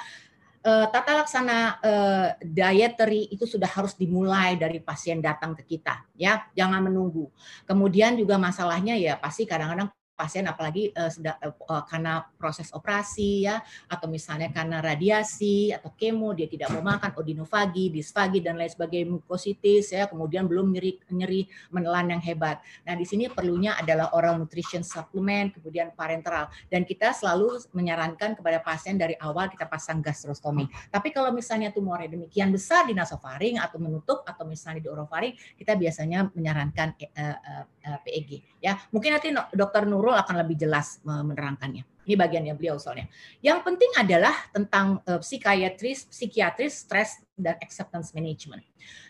uh, 0.64 0.86
tata 0.88 1.22
laksana 1.22 1.78
uh, 1.78 2.28
dietary 2.40 3.28
itu 3.30 3.44
sudah 3.44 3.68
harus 3.68 3.94
dimulai 3.94 4.56
dari 4.56 4.80
pasien 4.80 5.20
datang 5.20 5.52
ke 5.52 5.62
kita 5.76 6.08
ya. 6.16 6.48
Jangan 6.56 6.80
menunggu. 6.80 7.28
Kemudian 7.68 8.16
juga 8.16 8.40
masalahnya 8.40 8.96
ya 8.96 9.20
pasti 9.20 9.44
kadang-kadang 9.44 9.92
pasien 10.14 10.46
apalagi 10.46 10.94
uh, 10.94 11.10
sedang, 11.10 11.36
uh, 11.42 11.82
karena 11.84 12.22
proses 12.38 12.70
operasi 12.70 13.50
ya 13.50 13.58
atau 13.90 14.06
misalnya 14.06 14.54
karena 14.54 14.78
radiasi 14.78 15.74
atau 15.74 15.90
kemo 15.94 16.32
dia 16.32 16.46
tidak 16.46 16.70
mau 16.70 16.94
makan 16.94 17.12
odinofagi, 17.18 17.90
disfagi 17.90 18.38
dan 18.38 18.54
lain 18.56 18.70
sebagainya 18.70 19.18
mukositis 19.18 19.90
ya 19.90 20.06
kemudian 20.06 20.46
belum 20.46 20.70
nyeri 20.70 21.02
nyeri 21.10 21.50
menelan 21.74 22.14
yang 22.14 22.22
hebat. 22.22 22.62
Nah, 22.86 22.94
di 22.94 23.02
sini 23.02 23.26
perlunya 23.26 23.74
adalah 23.74 24.14
oral 24.14 24.38
nutrition 24.38 24.86
supplement 24.86 25.50
kemudian 25.58 25.90
parenteral 25.92 26.48
dan 26.70 26.86
kita 26.86 27.10
selalu 27.10 27.58
menyarankan 27.74 28.38
kepada 28.38 28.62
pasien 28.62 28.94
dari 28.94 29.18
awal 29.18 29.50
kita 29.50 29.66
pasang 29.66 29.98
gastrostomi. 29.98 30.70
Tapi 30.88 31.10
kalau 31.10 31.34
misalnya 31.34 31.74
tumornya 31.74 32.06
demikian 32.06 32.54
besar 32.54 32.86
di 32.86 32.94
nasofaring 32.94 33.58
atau 33.58 33.82
menutup 33.82 34.22
atau 34.22 34.46
misalnya 34.46 34.86
di 34.86 34.90
orofaring 34.90 35.34
kita 35.58 35.74
biasanya 35.74 36.30
menyarankan 36.30 36.94
uh, 37.18 37.38
uh, 37.38 37.64
PEG 38.04 38.60
ya. 38.64 38.80
Mungkin 38.88 39.10
nanti 39.12 39.28
dokter 39.52 39.84
Nur 39.84 40.00
Nurul 40.00 40.16
akan 40.16 40.40
lebih 40.40 40.56
jelas 40.56 41.00
menerangkannya. 41.04 41.84
Ini 42.04 42.14
bagiannya 42.20 42.54
beliau 42.56 42.76
soalnya. 42.76 43.08
Yang 43.40 43.64
penting 43.64 43.90
adalah 43.96 44.36
tentang 44.52 45.00
uh, 45.08 45.20
psikiatris, 45.20 46.12
psikiatris, 46.12 46.84
stres 46.84 47.24
dan 47.32 47.56
acceptance 47.64 48.12
management. 48.12 48.60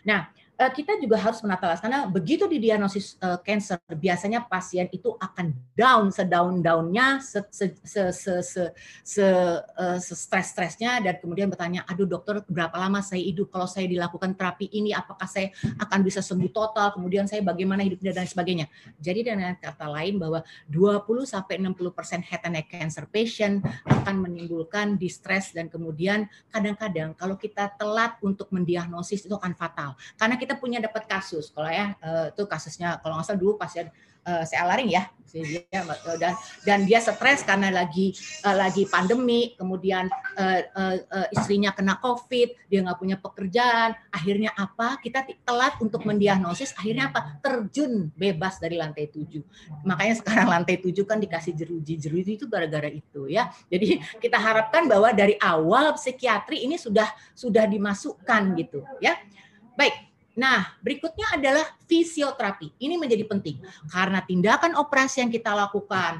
Nah, 0.07 0.31
Eh, 0.55 0.71
kita 0.71 0.95
juga 1.03 1.19
harus 1.19 1.43
menata 1.43 1.67
karena 1.83 2.07
begitu 2.07 2.47
didiagnosis 2.47 3.19
uh, 3.19 3.35
cancer 3.43 3.75
biasanya 3.91 4.47
pasien 4.47 4.87
itu 4.87 5.11
akan 5.19 5.51
down 5.75 6.07
sedaun-daunnya 6.15 7.19
se 7.19 7.43
se 7.51 7.75
se 7.83 8.03
se 8.15 8.33
se, 8.39 8.63
se, 9.03 9.25
uh, 9.75 9.99
stres-stresnya 9.99 11.03
dan 11.03 11.19
kemudian 11.19 11.51
bertanya 11.51 11.83
aduh 11.83 12.07
dokter 12.07 12.39
berapa 12.47 12.71
lama 12.71 13.03
saya 13.03 13.19
hidup? 13.19 13.51
Kalau 13.51 13.67
saya 13.67 13.83
dilakukan 13.83 14.31
terapi 14.39 14.71
ini 14.71 14.95
apakah 14.95 15.27
saya 15.27 15.51
akan 15.75 15.99
bisa 16.07 16.23
sembuh 16.23 16.47
total? 16.55 16.95
Kemudian 16.95 17.27
saya 17.27 17.43
bagaimana 17.43 17.83
hidupnya 17.83 18.15
dan 18.15 18.23
sebagainya. 18.23 18.71
Jadi 18.95 19.27
dengan 19.27 19.59
kata 19.59 19.91
lain 19.91 20.23
bahwa 20.23 20.39
20 20.71 21.03
sampai 21.27 21.59
60% 21.59 22.31
head 22.31 22.47
and 22.47 22.55
neck 22.55 22.71
cancer 22.71 23.03
patient 23.11 23.59
akan 23.91 24.23
menimbulkan 24.23 24.95
distress 24.95 25.51
dan 25.51 25.67
kemudian 25.67 26.31
kadang-kadang 26.47 27.11
kalau 27.11 27.35
kita 27.35 27.75
telat 27.75 28.15
untuk 28.23 28.47
mendiagnosis 28.55 29.27
itu 29.27 29.35
akan 29.35 29.51
fatal. 29.51 29.99
Karena 30.15 30.39
kita 30.44 30.44
punya 30.53 30.77
dapat 30.77 31.09
kasus. 31.09 31.49
Kalau 31.49 31.73
ya 31.73 31.97
itu 32.29 32.45
kasusnya 32.45 33.01
kalau 33.01 33.17
nggak 33.17 33.25
salah 33.25 33.41
dulu 33.41 33.57
pasien 33.57 33.89
saya 34.45 34.69
laring 34.69 34.89
ya 34.93 35.09
dia 35.43 35.83
dan 36.15 36.33
dan 36.63 36.79
dia 36.87 37.03
stres 37.03 37.43
karena 37.43 37.67
lagi 37.67 38.15
uh, 38.47 38.55
lagi 38.55 38.87
pandemi 38.87 39.51
kemudian 39.59 40.07
istrinya 41.35 41.75
kena 41.75 41.99
covid 41.99 42.55
dia 42.71 42.79
nggak 42.79 42.99
punya 42.99 43.17
pekerjaan. 43.19 43.95
Akhirnya 44.11 44.55
apa? 44.55 44.99
Kita 45.03 45.27
telat 45.43 45.75
untuk 45.83 46.07
mendiagnosis 46.07 46.71
akhirnya 46.79 47.11
apa? 47.11 47.39
Terjun 47.43 48.11
bebas 48.15 48.59
dari 48.63 48.79
lantai 48.79 49.11
tujuh. 49.11 49.43
Makanya 49.83 50.15
sekarang 50.23 50.47
lantai 50.47 50.79
tujuh 50.79 51.03
kan 51.03 51.19
dikasih 51.19 51.51
jeruji 51.55 51.99
jeruji 51.99 52.39
itu 52.39 52.47
gara-gara 52.47 52.87
itu 52.87 53.27
ya. 53.27 53.51
Jadi 53.67 53.99
kita 54.23 54.39
harapkan 54.39 54.87
bahwa 54.87 55.11
dari 55.11 55.35
awal 55.39 55.95
psikiatri 55.99 56.63
ini 56.63 56.79
sudah 56.79 57.07
sudah 57.35 57.67
dimasukkan 57.67 58.55
gitu 58.55 58.83
ya. 59.03 59.19
Baik 59.75 60.14
Nah, 60.35 60.75
berikutnya 60.83 61.39
adalah 61.39 61.63
fisioterapi. 61.87 62.75
Ini 62.79 62.99
menjadi 62.99 63.23
penting 63.23 63.63
karena 63.87 64.19
tindakan 64.19 64.75
operasi 64.75 65.23
yang 65.23 65.31
kita 65.31 65.55
lakukan 65.55 66.19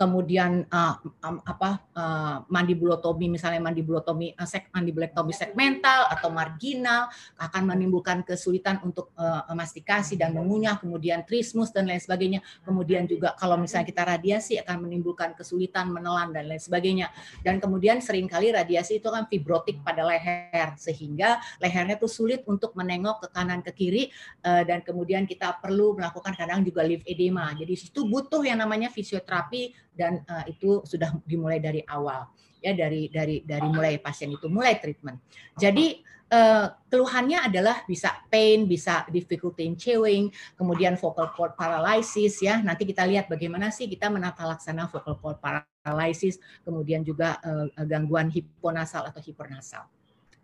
kemudian 0.00 0.64
uh, 0.72 0.96
um, 1.20 1.44
apa 1.44 1.84
uh, 1.92 2.40
mandibulotomi 2.48 3.28
misalnya 3.28 3.60
mandibulotomi 3.60 4.32
uh, 4.32 4.48
sek, 4.48 4.72
mandibulotomi 4.72 5.36
segmental 5.36 6.08
atau 6.08 6.32
marginal 6.32 7.12
akan 7.36 7.76
menimbulkan 7.76 8.24
kesulitan 8.24 8.80
untuk 8.80 9.12
uh, 9.20 9.44
mastikasi 9.52 10.16
dan 10.16 10.32
mengunyah 10.32 10.80
kemudian 10.80 11.20
trismus 11.28 11.68
dan 11.68 11.84
lain 11.84 12.00
sebagainya. 12.00 12.40
Kemudian 12.64 13.04
juga 13.04 13.36
kalau 13.36 13.60
misalnya 13.60 13.92
kita 13.92 14.08
radiasi 14.08 14.56
akan 14.64 14.88
menimbulkan 14.88 15.36
kesulitan 15.36 15.92
menelan 15.92 16.32
dan 16.32 16.48
lain 16.48 16.62
sebagainya. 16.64 17.12
Dan 17.44 17.60
kemudian 17.60 18.00
sering 18.00 18.24
kali 18.24 18.56
radiasi 18.56 19.04
itu 19.04 19.08
kan 19.12 19.28
fibrotik 19.28 19.84
pada 19.84 20.00
leher 20.08 20.80
sehingga 20.80 21.44
lehernya 21.60 22.00
tuh 22.00 22.08
sulit 22.08 22.40
untuk 22.48 22.72
menengok 22.72 23.28
ke 23.28 23.36
kanan 23.36 23.60
ke 23.60 23.76
kiri 23.76 24.08
uh, 24.48 24.64
dan 24.64 24.80
kemudian 24.80 25.28
kita 25.28 25.60
perlu 25.60 25.92
melakukan 25.92 26.32
kadang 26.32 26.64
juga 26.64 26.80
lift 26.88 27.04
edema. 27.04 27.52
Jadi 27.52 27.76
itu 27.76 28.00
butuh 28.08 28.40
yang 28.40 28.64
namanya 28.64 28.88
fisioterapi 28.88 29.89
dan 29.94 30.22
uh, 30.26 30.44
itu 30.46 30.82
sudah 30.86 31.12
dimulai 31.26 31.58
dari 31.58 31.82
awal 31.86 32.30
ya 32.60 32.76
dari 32.76 33.08
dari 33.08 33.42
dari 33.42 33.66
mulai 33.68 33.96
pasien 33.98 34.30
itu 34.30 34.46
mulai 34.46 34.76
treatment. 34.76 35.18
Jadi 35.56 36.04
uh, 36.30 36.68
keluhannya 36.88 37.48
adalah 37.50 37.82
bisa 37.88 38.20
pain, 38.28 38.68
bisa 38.68 39.04
difficulty 39.08 39.66
in 39.66 39.74
chewing, 39.74 40.30
kemudian 40.54 40.94
vocal 41.00 41.32
cord 41.34 41.56
paralysis 41.56 42.38
ya. 42.40 42.60
Nanti 42.60 42.86
kita 42.86 43.04
lihat 43.08 43.26
bagaimana 43.26 43.72
sih 43.72 43.90
kita 43.90 44.08
menata 44.12 44.46
laksana 44.46 44.86
vocal 44.88 45.18
cord 45.18 45.38
paralysis, 45.40 46.38
kemudian 46.62 47.02
juga 47.02 47.40
uh, 47.42 47.66
gangguan 47.84 48.30
hiponasal 48.30 49.08
atau 49.08 49.20
hipernasal. 49.20 49.88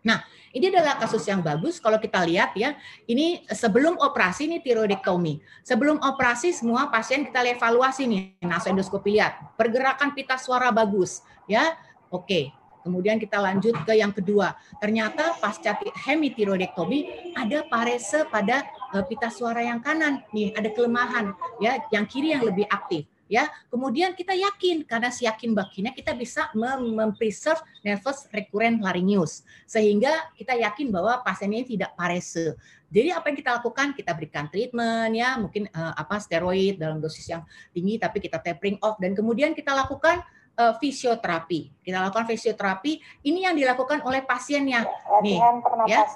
Nah, 0.07 0.23
ini 0.55 0.71
adalah 0.71 0.95
kasus 0.95 1.27
yang 1.27 1.43
bagus 1.43 1.83
kalau 1.83 1.99
kita 1.99 2.23
lihat 2.23 2.55
ya. 2.55 2.79
Ini 3.03 3.43
sebelum 3.51 3.99
operasi 3.99 4.47
ini 4.47 4.63
tiroidektomi. 4.63 5.43
Sebelum 5.67 5.99
operasi 5.99 6.55
semua 6.55 6.87
pasien 6.87 7.27
kita 7.27 7.43
evaluasi 7.43 8.07
nih 8.07 8.21
nasoendoskopi 8.39 9.19
lihat. 9.19 9.59
Pergerakan 9.59 10.15
pita 10.15 10.39
suara 10.39 10.71
bagus 10.71 11.19
ya. 11.51 11.75
Oke. 12.07 12.55
Kemudian 12.87 13.19
kita 13.19 13.43
lanjut 13.43 13.75
ke 13.83 13.99
yang 13.99 14.15
kedua. 14.15 14.55
Ternyata 14.79 15.35
pasca 15.43 15.75
hemitiroidektomi 16.07 17.35
ada 17.35 17.67
parese 17.67 18.23
pada 18.31 18.63
eh, 18.95 19.03
pita 19.03 19.27
suara 19.27 19.59
yang 19.59 19.83
kanan. 19.83 20.23
Nih, 20.31 20.55
ada 20.55 20.71
kelemahan 20.71 21.35
ya, 21.59 21.83
yang 21.91 22.07
kiri 22.07 22.31
yang 22.31 22.47
lebih 22.47 22.63
aktif 22.71 23.03
ya 23.27 23.47
kemudian 23.67 24.15
kita 24.15 24.33
yakin 24.33 24.87
karena 24.87 25.11
si 25.11 25.27
yakin 25.27 25.51
bakinya 25.51 25.91
kita 25.91 26.15
bisa 26.15 26.51
mempreserve 26.55 27.59
nervous 27.83 28.27
recurrent 28.31 28.79
laryngeus. 28.81 29.43
Sehingga 29.67 30.31
kita 30.35 30.55
yakin 30.55 30.91
bahwa 30.91 31.21
pasien 31.21 31.51
ini 31.51 31.63
tidak 31.63 31.93
parese. 31.95 32.55
Jadi 32.87 33.11
apa 33.11 33.27
yang 33.27 33.37
kita 33.37 33.51
lakukan? 33.59 33.91
Kita 33.91 34.15
berikan 34.15 34.47
treatment 34.47 35.11
ya 35.11 35.35
mungkin 35.35 35.67
uh, 35.75 35.93
apa 35.95 36.23
steroid 36.23 36.79
dalam 36.79 37.03
dosis 37.03 37.27
yang 37.27 37.43
tinggi 37.75 37.99
tapi 37.99 38.23
kita 38.23 38.39
tapering 38.39 38.79
off. 38.79 38.95
Dan 38.95 39.11
kemudian 39.11 39.51
kita 39.51 39.75
lakukan 39.75 40.23
uh, 40.55 40.73
fisioterapi. 40.79 41.83
Kita 41.83 41.99
lakukan 41.99 42.25
fisioterapi. 42.31 42.99
Ini 43.27 43.51
yang 43.51 43.55
dilakukan 43.59 44.07
oleh 44.07 44.23
pasiennya. 44.23 44.87
Nih 45.19 45.37
ya. 45.91 46.07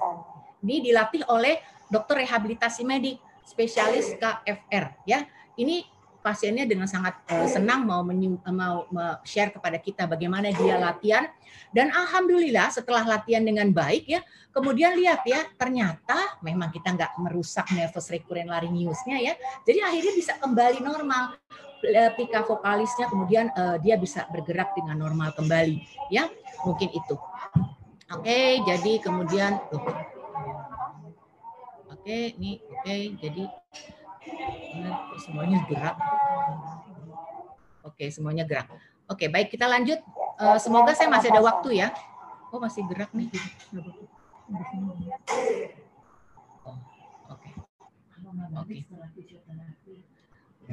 ini 0.63 0.75
dilatih 0.79 1.27
oleh 1.27 1.59
dokter 1.91 2.23
rehabilitasi 2.23 2.87
medik 2.87 3.19
spesialis 3.43 4.15
KFR 4.15 5.03
ya. 5.03 5.27
Ini 5.59 5.83
pasiennya 6.21 6.69
dengan 6.69 6.85
sangat 6.85 7.17
uh, 7.27 7.49
senang 7.49 7.83
mau 7.83 8.05
menyu, 8.05 8.37
mau 8.47 8.85
share 9.25 9.51
kepada 9.51 9.81
kita 9.81 10.05
bagaimana 10.05 10.53
dia 10.53 10.77
latihan. 10.77 11.27
Dan 11.73 11.91
alhamdulillah 11.91 12.71
setelah 12.71 13.03
latihan 13.03 13.43
dengan 13.43 13.73
baik 13.73 14.07
ya 14.07 14.21
kemudian 14.51 14.95
lihat 14.99 15.23
ya 15.23 15.47
ternyata 15.55 16.37
memang 16.43 16.69
kita 16.69 16.91
nggak 16.95 17.15
merusak 17.19 17.65
nervous 17.73 18.11
recurrent 18.11 18.51
laryngeusnya 18.51 19.17
ya. 19.19 19.33
Jadi 19.65 19.79
akhirnya 19.81 20.13
bisa 20.15 20.33
kembali 20.39 20.79
normal. 20.83 21.35
Eh, 21.81 22.13
pika 22.13 22.45
vokalisnya 22.45 23.09
kemudian 23.09 23.49
uh, 23.57 23.81
dia 23.81 23.97
bisa 23.97 24.29
bergerak 24.29 24.77
dengan 24.77 25.01
normal 25.01 25.33
kembali 25.33 25.81
ya. 26.13 26.29
Mungkin 26.61 26.93
itu. 26.93 27.17
Oke 28.11 28.61
jadi 28.67 28.93
kemudian 29.01 29.57
oke 32.01 32.19
nih 32.37 32.59
oke 32.59 32.95
jadi 33.23 33.43
semuanya 35.21 35.59
gerak. 35.69 35.95
Oke, 37.81 38.05
semuanya 38.13 38.43
gerak. 38.45 38.67
Oke, 39.09 39.27
baik 39.27 39.51
kita 39.51 39.65
lanjut. 39.67 39.99
Uh, 40.37 40.57
semoga 40.61 40.93
saya 40.93 41.09
masih 41.11 41.29
ada 41.33 41.41
waktu 41.41 41.81
ya. 41.81 41.89
Oh, 42.53 42.59
masih 42.59 42.83
gerak 42.87 43.09
nih. 43.15 43.29
Oh, 46.63 46.77
oke. 47.31 47.49
Oke. 48.61 48.77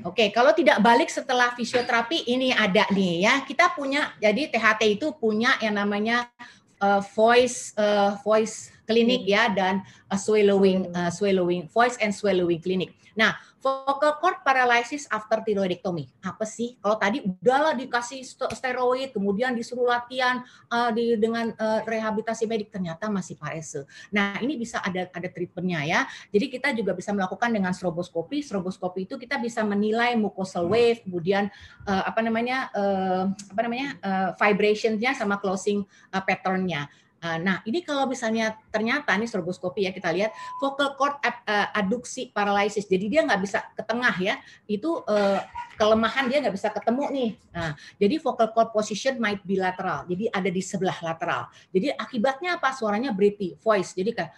Oke, 0.07 0.31
kalau 0.31 0.55
tidak 0.55 0.79
balik 0.79 1.11
setelah 1.11 1.51
fisioterapi 1.59 2.31
ini 2.31 2.55
ada 2.55 2.87
nih 2.95 3.27
ya. 3.27 3.43
Kita 3.43 3.75
punya 3.75 4.15
jadi 4.23 4.47
THT 4.47 4.83
itu 5.01 5.11
punya 5.19 5.59
yang 5.59 5.75
namanya 5.75 6.31
uh, 6.79 7.03
voice 7.15 7.75
uh, 7.75 8.15
voice 8.23 8.71
clinic 8.87 9.27
ya 9.27 9.51
dan 9.51 9.83
uh, 10.07 10.19
swallowing 10.19 10.87
uh, 10.95 11.11
swallowing 11.11 11.67
voice 11.67 11.99
and 11.99 12.15
swallowing 12.15 12.63
clinic. 12.63 12.95
Nah, 13.18 13.35
Focal 13.59 14.22
cord 14.22 14.38
paralysis 14.46 15.11
after 15.11 15.42
thyroidectomy. 15.42 16.07
Apa 16.22 16.46
sih? 16.46 16.78
Kalau 16.78 16.94
tadi 16.94 17.26
udahlah 17.26 17.74
dikasih 17.74 18.22
steroid, 18.54 19.11
kemudian 19.11 19.50
disuruh 19.50 19.83
latihan 19.83 20.46
uh, 20.70 20.94
di 20.94 21.18
dengan 21.18 21.50
uh, 21.59 21.83
rehabilitasi 21.83 22.46
medik, 22.46 22.70
ternyata 22.70 23.11
masih 23.11 23.35
parese. 23.35 23.83
Nah, 24.14 24.38
ini 24.38 24.54
bisa 24.54 24.78
ada 24.78 25.11
ada 25.11 25.28
treatmentnya 25.35 25.83
ya. 25.90 26.00
Jadi 26.31 26.46
kita 26.54 26.70
juga 26.70 26.94
bisa 26.94 27.11
melakukan 27.11 27.50
dengan 27.50 27.74
stroboskopi. 27.74 28.46
Stroboskopi 28.46 29.11
itu 29.11 29.18
kita 29.18 29.42
bisa 29.42 29.66
menilai 29.66 30.14
mucosal 30.14 30.70
wave, 30.70 31.02
kemudian 31.02 31.50
uh, 31.83 32.02
apa 32.07 32.22
namanya 32.22 32.70
uh, 32.78 33.26
apa 33.26 33.61
namanya 33.66 33.88
uh, 34.07 34.31
vibrationsnya 34.38 35.18
sama 35.18 35.42
closing 35.42 35.83
uh, 36.14 36.22
patternnya. 36.22 36.87
Ah, 37.18 37.35
nah, 37.35 37.59
ini 37.66 37.83
kalau 37.83 38.07
misalnya 38.07 38.54
ternyata 38.70 39.11
ini 39.18 39.26
stroboskopi 39.26 39.83
ya 39.83 39.90
kita 39.90 40.14
lihat 40.14 40.31
vocal 40.62 40.94
cord 40.94 41.18
eh, 41.26 41.68
adduksi 41.74 42.31
paralysis. 42.31 42.87
Jadi 42.87 43.11
dia 43.11 43.26
nggak 43.26 43.40
bisa 43.42 43.59
ke 43.74 43.83
tengah 43.83 44.14
ya. 44.22 44.38
Itu 44.70 45.02
uh, 45.02 45.42
kelemahan 45.74 46.31
dia 46.31 46.38
nggak 46.42 46.54
bisa 46.54 46.70
ketemu 46.70 47.04
nih. 47.11 47.31
Nah, 47.54 47.70
jadi 47.98 48.22
vocal 48.22 48.54
cord 48.54 48.70
position 48.70 49.18
might 49.18 49.42
be 49.42 49.59
lateral. 49.59 50.07
Jadi 50.07 50.31
ada 50.31 50.50
di 50.50 50.62
sebelah 50.62 50.98
lateral. 51.02 51.50
Jadi 51.74 51.94
akibatnya 51.94 52.59
apa? 52.59 52.70
Suaranya 52.70 53.11
breathy 53.11 53.59
voice. 53.59 53.98
Jadi 53.98 54.14
kayak 54.14 54.31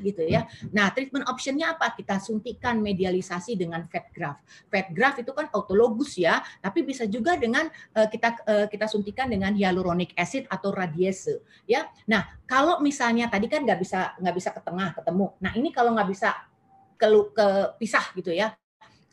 gitu 0.00 0.22
ya. 0.24 0.44
Nah, 0.70 0.92
treatment 0.92 1.26
optionnya 1.26 1.74
apa? 1.74 1.96
Kita 1.96 2.20
suntikan 2.20 2.78
medialisasi 2.78 3.56
dengan 3.56 3.88
fat 3.88 4.12
graft. 4.12 4.40
Fat 4.68 4.88
graft 4.92 5.18
itu 5.24 5.32
kan 5.32 5.48
autologus 5.54 6.20
ya, 6.20 6.44
tapi 6.60 6.84
bisa 6.84 7.08
juga 7.08 7.34
dengan 7.40 7.66
uh, 7.96 8.08
kita 8.08 8.28
uh, 8.44 8.66
kita 8.68 8.86
suntikan 8.86 9.32
dengan 9.32 9.56
hyaluronic 9.56 10.12
acid 10.14 10.44
atau 10.52 10.70
radiase 10.70 11.40
ya. 11.64 11.88
Nah, 12.06 12.28
kalau 12.44 12.78
misalnya 12.84 13.26
tadi 13.32 13.48
kan 13.48 13.64
nggak 13.64 13.80
bisa 13.80 14.14
nggak 14.20 14.36
bisa 14.36 14.50
ke 14.52 14.60
tengah 14.60 14.92
ketemu. 14.92 15.26
Nah, 15.40 15.52
ini 15.56 15.68
kalau 15.72 15.96
nggak 15.96 16.08
bisa 16.10 16.30
ke, 16.98 17.06
ke 17.32 17.46
pisah 17.78 18.06
gitu 18.12 18.34
ya 18.34 18.52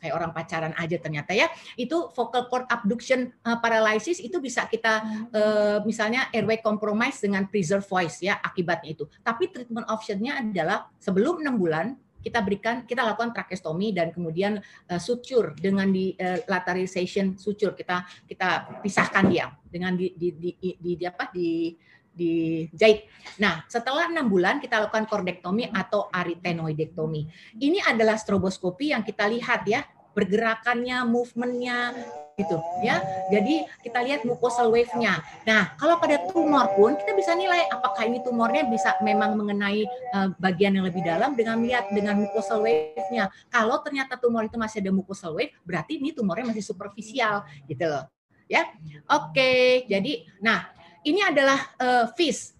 kayak 0.06 0.14
orang 0.14 0.30
pacaran 0.30 0.70
aja 0.78 0.96
ternyata 1.02 1.34
ya. 1.34 1.50
Itu 1.74 2.14
vocal 2.14 2.46
cord 2.46 2.70
abduction 2.70 3.34
uh, 3.42 3.58
paralysis 3.58 4.22
itu 4.22 4.38
bisa 4.38 4.70
kita 4.70 5.02
uh, 5.34 5.78
misalnya 5.82 6.30
airway 6.30 6.62
compromise 6.62 7.18
dengan 7.18 7.50
preserve 7.50 7.82
voice 7.82 8.22
ya 8.22 8.38
akibatnya 8.38 8.94
itu. 8.94 9.10
Tapi 9.26 9.50
treatment 9.50 9.90
optionnya 9.90 10.38
adalah 10.38 10.86
sebelum 11.02 11.42
enam 11.42 11.58
bulan 11.58 11.98
kita 12.22 12.42
berikan 12.42 12.82
kita 12.82 13.06
lakukan 13.06 13.30
tracheostomy 13.30 13.94
dan 13.94 14.10
kemudian 14.14 14.58
uh, 14.90 15.00
suture 15.02 15.54
dengan 15.58 15.90
di 15.90 16.14
uh, 16.14 16.42
lateralization 16.46 17.34
suture. 17.34 17.74
Kita 17.74 18.06
kita 18.26 18.82
pisahkan 18.82 19.26
dia 19.26 19.50
dengan 19.66 19.98
di 19.98 20.14
di 20.14 20.30
di, 20.34 20.50
di, 20.54 20.70
di, 20.78 20.92
di 20.94 21.04
apa 21.06 21.30
di 21.34 21.74
dijahit. 22.16 23.04
Nah, 23.36 23.62
setelah 23.68 24.08
enam 24.08 24.26
bulan 24.26 24.56
kita 24.56 24.88
lakukan 24.88 25.04
kordektomi 25.04 25.68
atau 25.68 26.08
aritenoidektomi. 26.08 27.28
Ini 27.60 27.84
adalah 27.84 28.16
stroboskopi 28.16 28.96
yang 28.96 29.04
kita 29.04 29.28
lihat 29.28 29.68
ya, 29.68 29.84
pergerakannya, 30.16 31.04
movementnya, 31.04 31.92
gitu 32.36 32.60
ya. 32.84 33.00
Jadi 33.32 33.64
kita 33.80 34.04
lihat 34.04 34.20
mucosal 34.28 34.68
wave-nya. 34.68 35.24
Nah, 35.48 35.72
kalau 35.80 35.96
pada 35.96 36.20
tumor 36.28 36.68
pun 36.76 36.92
kita 36.96 37.16
bisa 37.16 37.32
nilai 37.32 37.64
apakah 37.72 38.04
ini 38.04 38.20
tumornya 38.20 38.68
bisa 38.68 38.92
memang 39.00 39.40
mengenai 39.40 39.88
uh, 40.12 40.28
bagian 40.36 40.76
yang 40.76 40.84
lebih 40.84 41.00
dalam 41.00 41.32
dengan 41.32 41.56
melihat 41.56 41.88
dengan 41.88 42.20
mucosal 42.20 42.60
wave-nya. 42.60 43.32
Kalau 43.48 43.80
ternyata 43.80 44.20
tumor 44.20 44.44
itu 44.44 44.60
masih 44.60 44.84
ada 44.84 44.92
mucosal 44.92 45.32
wave, 45.32 45.52
berarti 45.64 45.96
ini 45.96 46.12
tumornya 46.12 46.52
masih 46.52 46.64
superficial 46.64 47.44
gitu 47.64 47.88
loh. 47.88 48.04
Ya. 48.46 48.68
Oke, 49.08 49.84
jadi 49.88 50.28
nah 50.38 50.68
ini 51.08 51.24
adalah 51.24 51.72
uh, 51.80 52.04
FIS, 52.12 52.52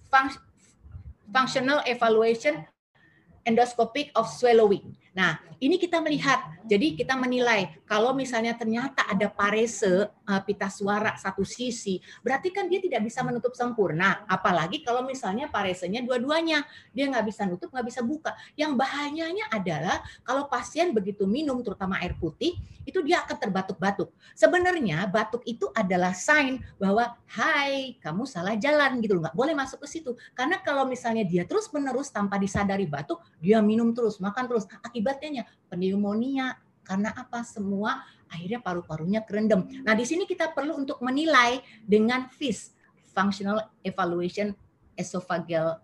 Functional 1.29 1.85
Evaluation 1.85 2.65
Endoscopic 3.45 4.11
of 4.17 4.27
Swallowing. 4.27 4.97
Nah, 5.17 5.41
ini 5.63 5.81
kita 5.81 6.05
melihat, 6.05 6.43
jadi 6.69 6.93
kita 6.93 7.17
menilai 7.17 7.73
kalau 7.89 8.13
misalnya 8.13 8.53
ternyata 8.53 9.07
ada 9.09 9.31
parese 9.33 10.11
uh, 10.11 10.43
pita 10.45 10.69
suara 10.69 11.17
satu 11.17 11.47
sisi, 11.47 12.03
berarti 12.21 12.53
kan 12.53 12.69
dia 12.69 12.83
tidak 12.83 13.07
bisa 13.09 13.25
menutup 13.25 13.57
sempurna. 13.57 14.27
Apalagi 14.29 14.85
kalau 14.85 15.07
misalnya 15.07 15.49
paresenya 15.49 16.05
dua-duanya, 16.05 16.67
dia 16.93 17.09
nggak 17.09 17.25
bisa 17.25 17.49
nutup, 17.49 17.73
nggak 17.73 17.87
bisa 17.89 18.05
buka. 18.05 18.37
Yang 18.59 18.77
bahayanya 18.77 19.49
adalah 19.49 20.05
kalau 20.27 20.51
pasien 20.51 20.93
begitu 20.93 21.25
minum, 21.25 21.63
terutama 21.65 21.97
air 22.05 22.13
putih, 22.19 22.59
itu 22.85 23.01
dia 23.03 23.25
akan 23.25 23.37
terbatuk-batuk. 23.39 24.13
Sebenarnya 24.37 25.09
batuk 25.09 25.43
itu 25.49 25.71
adalah 25.73 26.13
sign 26.13 26.61
bahwa, 26.77 27.17
hai, 27.33 27.97
kamu 28.03 28.29
salah 28.29 28.55
jalan 28.59 29.01
gitu, 29.01 29.17
nggak 29.19 29.35
boleh 29.35 29.57
masuk 29.57 29.83
ke 29.83 29.89
situ. 29.89 30.13
Karena 30.37 30.61
kalau 30.61 30.85
misalnya 30.85 31.25
dia 31.25 31.49
terus-menerus 31.49 32.13
tanpa 32.13 32.37
disadari 32.37 32.85
batuk, 32.85 33.23
dia 33.41 33.59
minum 33.65 33.95
terus, 33.95 34.21
makan 34.21 34.45
terus, 34.47 34.69
akibatnya 34.85 35.46
pneumonia 35.71 36.57
karena 36.87 37.11
apa 37.13 37.43
semua 37.43 38.07
akhirnya 38.31 38.63
paru-parunya 38.63 39.23
kerendam. 39.27 39.67
Nah, 39.83 39.95
di 39.95 40.07
sini 40.07 40.27
kita 40.27 40.55
perlu 40.55 40.79
untuk 40.79 41.03
menilai 41.03 41.63
dengan 41.83 42.27
FIS, 42.31 42.75
Functional 43.11 43.71
Evaluation 43.83 44.55
Esophageal 44.99 45.83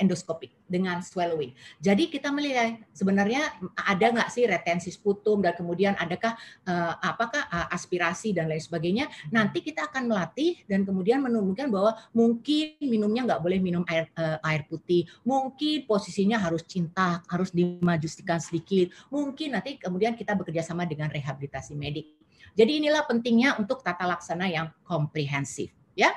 endoskopik 0.00 0.56
dengan 0.64 1.04
swallowing. 1.04 1.52
Jadi 1.78 2.08
kita 2.08 2.32
melihat 2.32 2.80
sebenarnya 2.96 3.52
ada 3.76 4.06
nggak 4.08 4.32
sih 4.32 4.48
retensi 4.48 4.88
sputum 4.88 5.44
dan 5.44 5.52
kemudian 5.52 5.92
adakah 6.00 6.32
uh, 6.64 6.96
apakah 7.04 7.44
uh, 7.52 7.68
aspirasi 7.68 8.32
dan 8.32 8.48
lain 8.48 8.62
sebagainya. 8.62 9.06
Nanti 9.28 9.60
kita 9.60 9.92
akan 9.92 10.08
melatih 10.08 10.64
dan 10.64 10.88
kemudian 10.88 11.20
menemukan 11.20 11.68
bahwa 11.68 11.92
mungkin 12.16 12.80
minumnya 12.80 13.28
nggak 13.28 13.42
boleh 13.44 13.58
minum 13.60 13.84
air 13.86 14.08
air 14.46 14.64
putih, 14.64 15.04
mungkin 15.22 15.84
posisinya 15.84 16.40
harus 16.40 16.64
cinta, 16.64 17.20
harus 17.28 17.52
dimajustikan 17.52 18.40
sedikit, 18.40 18.88
mungkin 19.12 19.58
nanti 19.58 19.76
kemudian 19.76 20.16
kita 20.16 20.32
bekerja 20.32 20.64
sama 20.64 20.88
dengan 20.88 21.12
rehabilitasi 21.12 21.76
medik. 21.76 22.16
Jadi 22.56 22.82
inilah 22.82 23.06
pentingnya 23.06 23.60
untuk 23.60 23.84
tata 23.84 24.08
laksana 24.08 24.50
yang 24.50 24.72
komprehensif, 24.82 25.70
ya. 25.94 26.10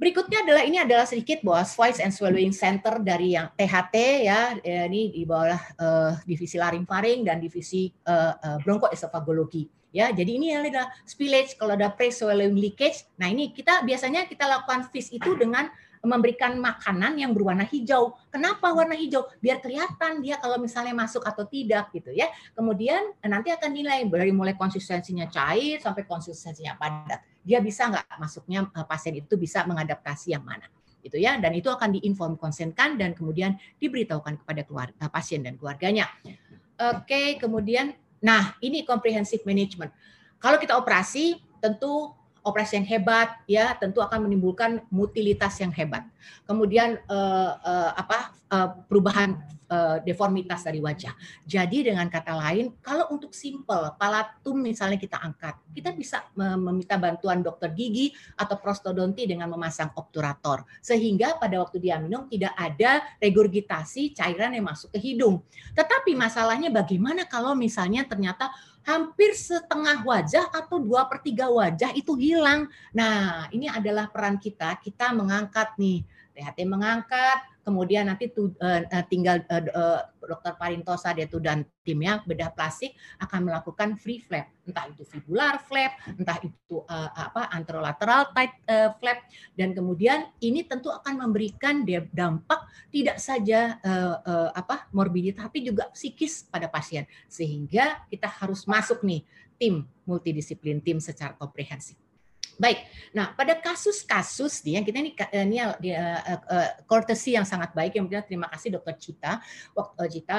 Berikutnya 0.00 0.40
adalah 0.40 0.64
ini 0.64 0.80
adalah 0.80 1.04
sedikit 1.04 1.44
bahwa 1.44 1.60
Voice 1.60 2.00
and 2.00 2.08
Swallowing 2.08 2.56
Center 2.56 3.04
dari 3.04 3.36
yang 3.36 3.52
THT 3.52 3.94
ya 4.24 4.56
ini 4.64 5.12
di 5.12 5.28
bawah 5.28 5.60
uh, 5.76 6.16
divisi 6.24 6.56
laring-faring 6.56 7.28
dan 7.28 7.36
divisi 7.36 7.92
uh, 8.08 8.32
uh, 8.32 8.56
bronkoesofagologi 8.64 9.68
ya. 9.92 10.08
Jadi 10.08 10.40
ini 10.40 10.56
adalah 10.56 10.88
spillage 11.04 11.52
kalau 11.60 11.76
ada 11.76 11.92
pre-swallowing 11.92 12.56
leakage. 12.56 13.04
Nah, 13.20 13.28
ini 13.28 13.52
kita 13.52 13.84
biasanya 13.84 14.24
kita 14.24 14.48
lakukan 14.48 14.88
FIS 14.88 15.12
itu 15.12 15.36
dengan 15.36 15.68
memberikan 16.00 16.56
makanan 16.56 17.20
yang 17.20 17.36
berwarna 17.36 17.68
hijau. 17.68 18.16
Kenapa 18.32 18.72
warna 18.72 18.96
hijau? 18.96 19.28
Biar 19.38 19.60
kelihatan 19.60 20.24
dia 20.24 20.40
kalau 20.40 20.56
misalnya 20.56 20.96
masuk 20.96 21.20
atau 21.28 21.44
tidak 21.44 21.92
gitu 21.92 22.08
ya. 22.12 22.32
Kemudian 22.56 23.12
nanti 23.20 23.52
akan 23.52 23.70
nilai 23.70 24.08
dari 24.08 24.32
mulai 24.32 24.56
konsistensinya 24.56 25.28
cair 25.28 25.76
sampai 25.80 26.08
konsistensinya 26.08 26.76
padat. 26.80 27.20
Dia 27.44 27.60
bisa 27.60 27.92
nggak 27.92 28.16
masuknya 28.16 28.64
eh, 28.72 28.86
pasien 28.88 29.20
itu 29.20 29.36
bisa 29.36 29.64
mengadaptasi 29.68 30.32
yang 30.32 30.44
mana 30.44 30.68
gitu 31.00 31.16
ya 31.16 31.40
dan 31.40 31.56
itu 31.56 31.72
akan 31.72 31.96
diinform 31.96 32.36
konsenkan 32.36 33.00
dan 33.00 33.16
kemudian 33.16 33.56
diberitahukan 33.80 34.44
kepada 34.44 34.68
keluarga 34.68 35.08
pasien 35.08 35.40
dan 35.40 35.56
keluarganya. 35.56 36.04
Oke, 36.76 37.40
kemudian 37.40 37.96
nah 38.20 38.56
ini 38.60 38.84
comprehensive 38.84 39.44
management. 39.48 39.92
Kalau 40.40 40.56
kita 40.56 40.76
operasi 40.76 41.40
tentu 41.60 42.12
operasi 42.42 42.80
yang 42.80 42.88
hebat 42.88 43.28
ya 43.44 43.76
tentu 43.76 44.00
akan 44.00 44.26
menimbulkan 44.28 44.80
mutilitas 44.88 45.60
yang 45.60 45.72
hebat. 45.72 46.04
Kemudian 46.44 47.00
uh, 47.08 47.52
uh, 47.60 47.90
apa 47.96 48.32
uh, 48.50 48.68
perubahan 48.88 49.38
uh, 49.70 49.96
deformitas 50.02 50.66
dari 50.66 50.82
wajah. 50.82 51.14
Jadi 51.46 51.86
dengan 51.86 52.10
kata 52.10 52.34
lain, 52.34 52.74
kalau 52.82 53.08
untuk 53.14 53.32
simple 53.32 53.94
palatum 53.96 54.58
misalnya 54.58 54.98
kita 54.98 55.16
angkat, 55.22 55.54
kita 55.70 55.94
bisa 55.94 56.26
meminta 56.34 56.98
bantuan 56.98 57.40
dokter 57.40 57.70
gigi 57.72 58.10
atau 58.34 58.58
prostodonti 58.58 59.24
dengan 59.24 59.48
memasang 59.48 59.94
obturator 59.94 60.66
sehingga 60.82 61.38
pada 61.38 61.62
waktu 61.62 61.78
dia 61.78 62.02
minum 62.02 62.26
tidak 62.26 62.52
ada 62.58 63.06
regurgitasi 63.22 64.12
cairan 64.12 64.52
yang 64.58 64.66
masuk 64.66 64.90
ke 64.90 64.98
hidung. 64.98 65.40
Tetapi 65.72 66.18
masalahnya 66.18 66.68
bagaimana 66.74 67.24
kalau 67.30 67.54
misalnya 67.54 68.02
ternyata 68.04 68.50
hampir 68.84 69.36
setengah 69.36 70.02
wajah 70.02 70.48
atau 70.50 70.80
dua 70.80 71.04
per 71.06 71.20
tiga 71.20 71.48
wajah 71.52 71.92
itu 71.92 72.16
hilang. 72.16 72.68
Nah, 72.96 73.46
ini 73.52 73.68
adalah 73.68 74.08
peran 74.08 74.40
kita. 74.40 74.80
Kita 74.80 75.12
mengangkat 75.12 75.76
nih 75.76 76.00
THT 76.32 76.58
mengangkat, 76.64 77.38
kemudian 77.70 78.10
nanti 78.10 78.34
tu, 78.34 78.50
uh, 78.58 78.82
tinggal 79.06 79.46
uh, 79.46 80.02
dokter 80.26 80.58
Parintosa 80.58 81.14
dia 81.14 81.30
tuh 81.30 81.38
dan 81.38 81.62
timnya 81.86 82.18
bedah 82.26 82.50
plastik 82.50 82.98
akan 83.22 83.46
melakukan 83.46 83.94
free 83.94 84.18
flap, 84.18 84.50
entah 84.66 84.90
itu 84.90 85.06
fibular 85.06 85.62
flap, 85.62 85.94
entah 86.10 86.38
itu 86.42 86.82
uh, 86.82 87.10
apa 87.14 87.46
anterolateral 87.54 88.34
tight 88.34 88.58
uh, 88.66 88.90
flap. 88.98 89.22
Dan 89.54 89.70
kemudian 89.70 90.34
ini 90.42 90.66
tentu 90.66 90.90
akan 90.90 91.30
memberikan 91.30 91.86
dampak 92.10 92.66
tidak 92.90 93.22
saja 93.22 93.78
uh, 93.86 94.18
uh, 94.26 94.50
apa 94.50 94.90
morbiditas 94.90 95.46
tapi 95.46 95.62
juga 95.62 95.86
psikis 95.94 96.50
pada 96.50 96.66
pasien. 96.66 97.06
Sehingga 97.30 98.02
kita 98.10 98.26
harus 98.26 98.66
masuk 98.66 99.06
nih 99.06 99.22
tim 99.60 99.84
multidisiplin 100.08 100.80
tim 100.80 100.98
secara 100.98 101.36
komprehensif. 101.36 101.99
Baik, 102.60 102.84
nah 103.16 103.32
pada 103.32 103.56
kasus-kasus 103.56 104.60
yang 104.68 104.84
kita 104.84 105.00
ini 105.00 105.16
eh, 105.16 105.44
ini 105.48 105.56
uh, 105.64 105.72
uh, 106.44 106.68
courtesy 106.84 107.32
yang 107.32 107.48
sangat 107.48 107.72
baik 107.72 107.96
yang 107.96 108.04
terima 108.28 108.52
kasih 108.52 108.76
Dokter 108.76 109.00
Cita, 109.00 109.40
waktu 109.72 110.20
Cita 110.20 110.38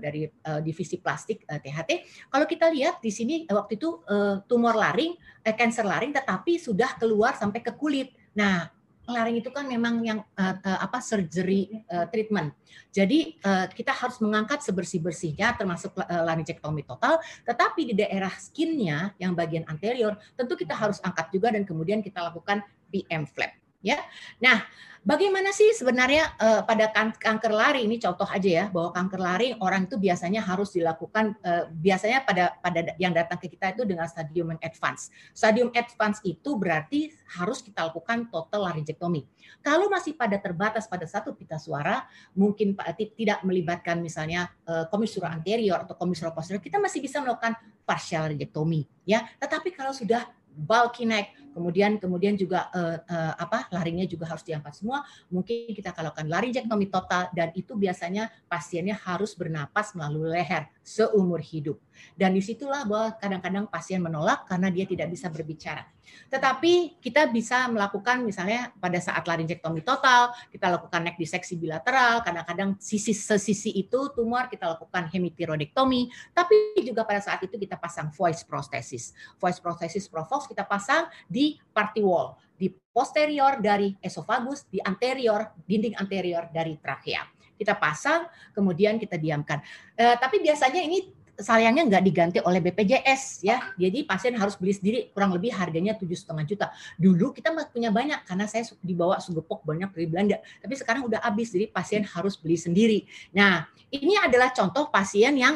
dari 0.00 0.24
divisi 0.64 0.96
plastik 0.96 1.44
THT. 1.44 1.90
Kalau 2.32 2.46
kita 2.48 2.72
lihat 2.72 3.04
di 3.04 3.12
sini 3.12 3.44
waktu 3.44 3.76
itu 3.76 4.00
tumor 4.48 4.72
laring, 4.72 5.12
cancer 5.44 5.84
laring, 5.84 6.16
tetapi 6.16 6.56
sudah 6.56 6.96
keluar 6.96 7.36
sampai 7.36 7.60
ke 7.60 7.76
kulit. 7.76 8.16
Nah 8.32 8.77
laring 9.08 9.40
itu 9.40 9.50
kan 9.50 9.64
memang 9.66 10.04
yang 10.04 10.20
uh, 10.36 10.54
uh, 10.60 10.78
apa 10.84 11.00
surgery 11.02 11.82
uh, 11.90 12.06
treatment. 12.12 12.52
Jadi 12.92 13.40
uh, 13.42 13.66
kita 13.66 13.90
harus 13.90 14.22
mengangkat 14.22 14.62
sebersih-bersihnya 14.62 15.58
termasuk 15.58 15.96
uh, 15.98 16.22
laringectomy 16.22 16.86
total, 16.86 17.18
tetapi 17.42 17.90
di 17.90 17.94
daerah 17.98 18.30
skinnya 18.38 19.16
yang 19.18 19.34
bagian 19.34 19.66
anterior 19.66 20.14
tentu 20.38 20.54
kita 20.54 20.76
harus 20.78 21.02
angkat 21.02 21.34
juga 21.34 21.50
dan 21.50 21.66
kemudian 21.66 22.04
kita 22.04 22.22
lakukan 22.22 22.62
PM 22.94 23.26
flap 23.26 23.57
ya. 23.82 23.98
Nah, 24.42 24.66
bagaimana 25.08 25.54
sih 25.54 25.70
sebenarnya 25.72 26.36
uh, 26.36 26.60
pada 26.66 26.90
kan 26.90 27.14
kanker 27.14 27.48
lari 27.48 27.86
ini 27.86 27.96
contoh 27.96 28.26
aja 28.26 28.50
ya 28.50 28.64
bahwa 28.68 28.90
kanker 28.92 29.20
lari 29.20 29.48
orang 29.62 29.86
itu 29.86 29.96
biasanya 29.96 30.42
harus 30.42 30.74
dilakukan 30.74 31.32
uh, 31.40 31.70
biasanya 31.70 32.28
pada 32.28 32.58
pada 32.58 32.92
yang 33.00 33.14
datang 33.14 33.38
ke 33.38 33.48
kita 33.48 33.72
itu 33.72 33.88
dengan 33.88 34.04
stadium 34.10 34.52
advance. 34.58 35.08
Stadium 35.32 35.70
advance 35.72 36.20
itu 36.26 36.50
berarti 36.58 37.08
harus 37.38 37.62
kita 37.62 37.88
lakukan 37.88 38.28
total 38.28 38.68
laringectomy. 38.68 39.24
Kalau 39.62 39.88
masih 39.88 40.12
pada 40.12 40.36
terbatas 40.36 40.84
pada 40.84 41.08
satu 41.08 41.32
pita 41.32 41.56
suara, 41.56 42.04
mungkin 42.36 42.76
tidak 43.16 43.42
melibatkan 43.46 44.04
misalnya 44.04 44.50
uh, 44.68 44.86
komisura 44.92 45.32
anterior 45.32 45.88
atau 45.88 45.96
komisura 45.96 46.34
posterior, 46.34 46.60
kita 46.60 46.76
masih 46.76 47.00
bisa 47.00 47.24
melakukan 47.24 47.56
partial 47.88 48.28
laringectomy 48.28 48.84
ya. 49.08 49.24
Tetapi 49.40 49.72
kalau 49.72 49.96
sudah 49.96 50.37
bulky 50.58 51.06
neck, 51.06 51.30
kemudian 51.54 52.02
kemudian 52.02 52.34
juga 52.34 52.66
uh, 52.74 52.98
uh, 52.98 53.34
apa 53.38 53.70
laringnya 53.70 54.10
juga 54.10 54.26
harus 54.26 54.42
diangkat 54.42 54.74
semua. 54.74 55.06
Mungkin 55.30 55.70
kita 55.70 55.94
kalau 55.94 56.10
lakukan 56.10 56.26
laringectomy 56.26 56.90
total 56.90 57.30
dan 57.30 57.54
itu 57.54 57.78
biasanya 57.78 58.26
pasiennya 58.50 58.98
harus 58.98 59.38
bernapas 59.38 59.94
melalui 59.94 60.34
leher 60.34 60.66
seumur 60.88 61.44
hidup. 61.44 61.76
Dan 62.16 62.32
di 62.32 62.40
situlah 62.40 62.88
bahwa 62.88 63.12
kadang-kadang 63.20 63.68
pasien 63.68 64.00
menolak 64.00 64.48
karena 64.48 64.72
dia 64.72 64.88
tidak 64.88 65.12
bisa 65.12 65.28
berbicara. 65.28 65.84
Tetapi 66.32 66.96
kita 67.04 67.28
bisa 67.28 67.68
melakukan 67.68 68.24
misalnya 68.24 68.72
pada 68.80 68.96
saat 68.96 69.28
laringectomy 69.28 69.84
total, 69.84 70.32
kita 70.48 70.72
lakukan 70.72 71.04
neck 71.04 71.20
disseksi 71.20 71.60
bilateral, 71.60 72.24
kadang-kadang 72.24 72.80
sisi 72.80 73.12
sesisi 73.12 73.76
itu 73.76 74.08
tumor 74.16 74.48
kita 74.48 74.72
lakukan 74.72 75.12
hemitiroidektomi, 75.12 76.08
tapi 76.32 76.80
juga 76.80 77.04
pada 77.04 77.20
saat 77.20 77.44
itu 77.44 77.60
kita 77.60 77.76
pasang 77.76 78.08
voice 78.16 78.40
prosthesis. 78.48 79.12
Voice 79.36 79.60
prosthesis 79.60 80.08
Provox 80.08 80.48
kita 80.48 80.64
pasang 80.64 81.12
di 81.28 81.60
party 81.76 82.00
wall, 82.00 82.40
di 82.56 82.72
posterior 82.72 83.60
dari 83.60 83.92
esofagus, 84.00 84.64
di 84.72 84.80
anterior, 84.80 85.52
dinding 85.68 85.92
anterior 86.00 86.48
dari 86.48 86.80
trachea 86.80 87.37
kita 87.58 87.74
pasang, 87.74 88.30
kemudian 88.54 88.96
kita 88.96 89.18
diamkan. 89.18 89.58
Eh, 89.98 90.14
tapi 90.16 90.38
biasanya 90.38 90.80
ini 90.80 91.18
sayangnya 91.38 91.86
nggak 91.86 92.04
diganti 92.04 92.38
oleh 92.42 92.58
BPJS 92.58 93.46
ya. 93.46 93.62
Jadi 93.78 94.02
pasien 94.02 94.34
harus 94.34 94.58
beli 94.58 94.74
sendiri 94.74 94.98
kurang 95.14 95.30
lebih 95.30 95.54
harganya 95.54 95.94
tujuh 95.94 96.18
setengah 96.18 96.44
juta. 96.44 96.66
Dulu 96.98 97.30
kita 97.30 97.54
punya 97.70 97.94
banyak 97.94 98.26
karena 98.26 98.50
saya 98.50 98.66
dibawa 98.82 99.22
sugepok 99.22 99.62
banyak 99.62 99.88
dari 99.94 100.06
Belanda. 100.10 100.36
Tapi 100.58 100.74
sekarang 100.74 101.06
udah 101.06 101.22
habis 101.22 101.54
jadi 101.54 101.70
pasien 101.70 102.02
harus 102.02 102.34
beli 102.34 102.58
sendiri. 102.58 103.06
Nah 103.30 103.70
ini 103.94 104.18
adalah 104.18 104.50
contoh 104.50 104.90
pasien 104.90 105.38
yang 105.38 105.54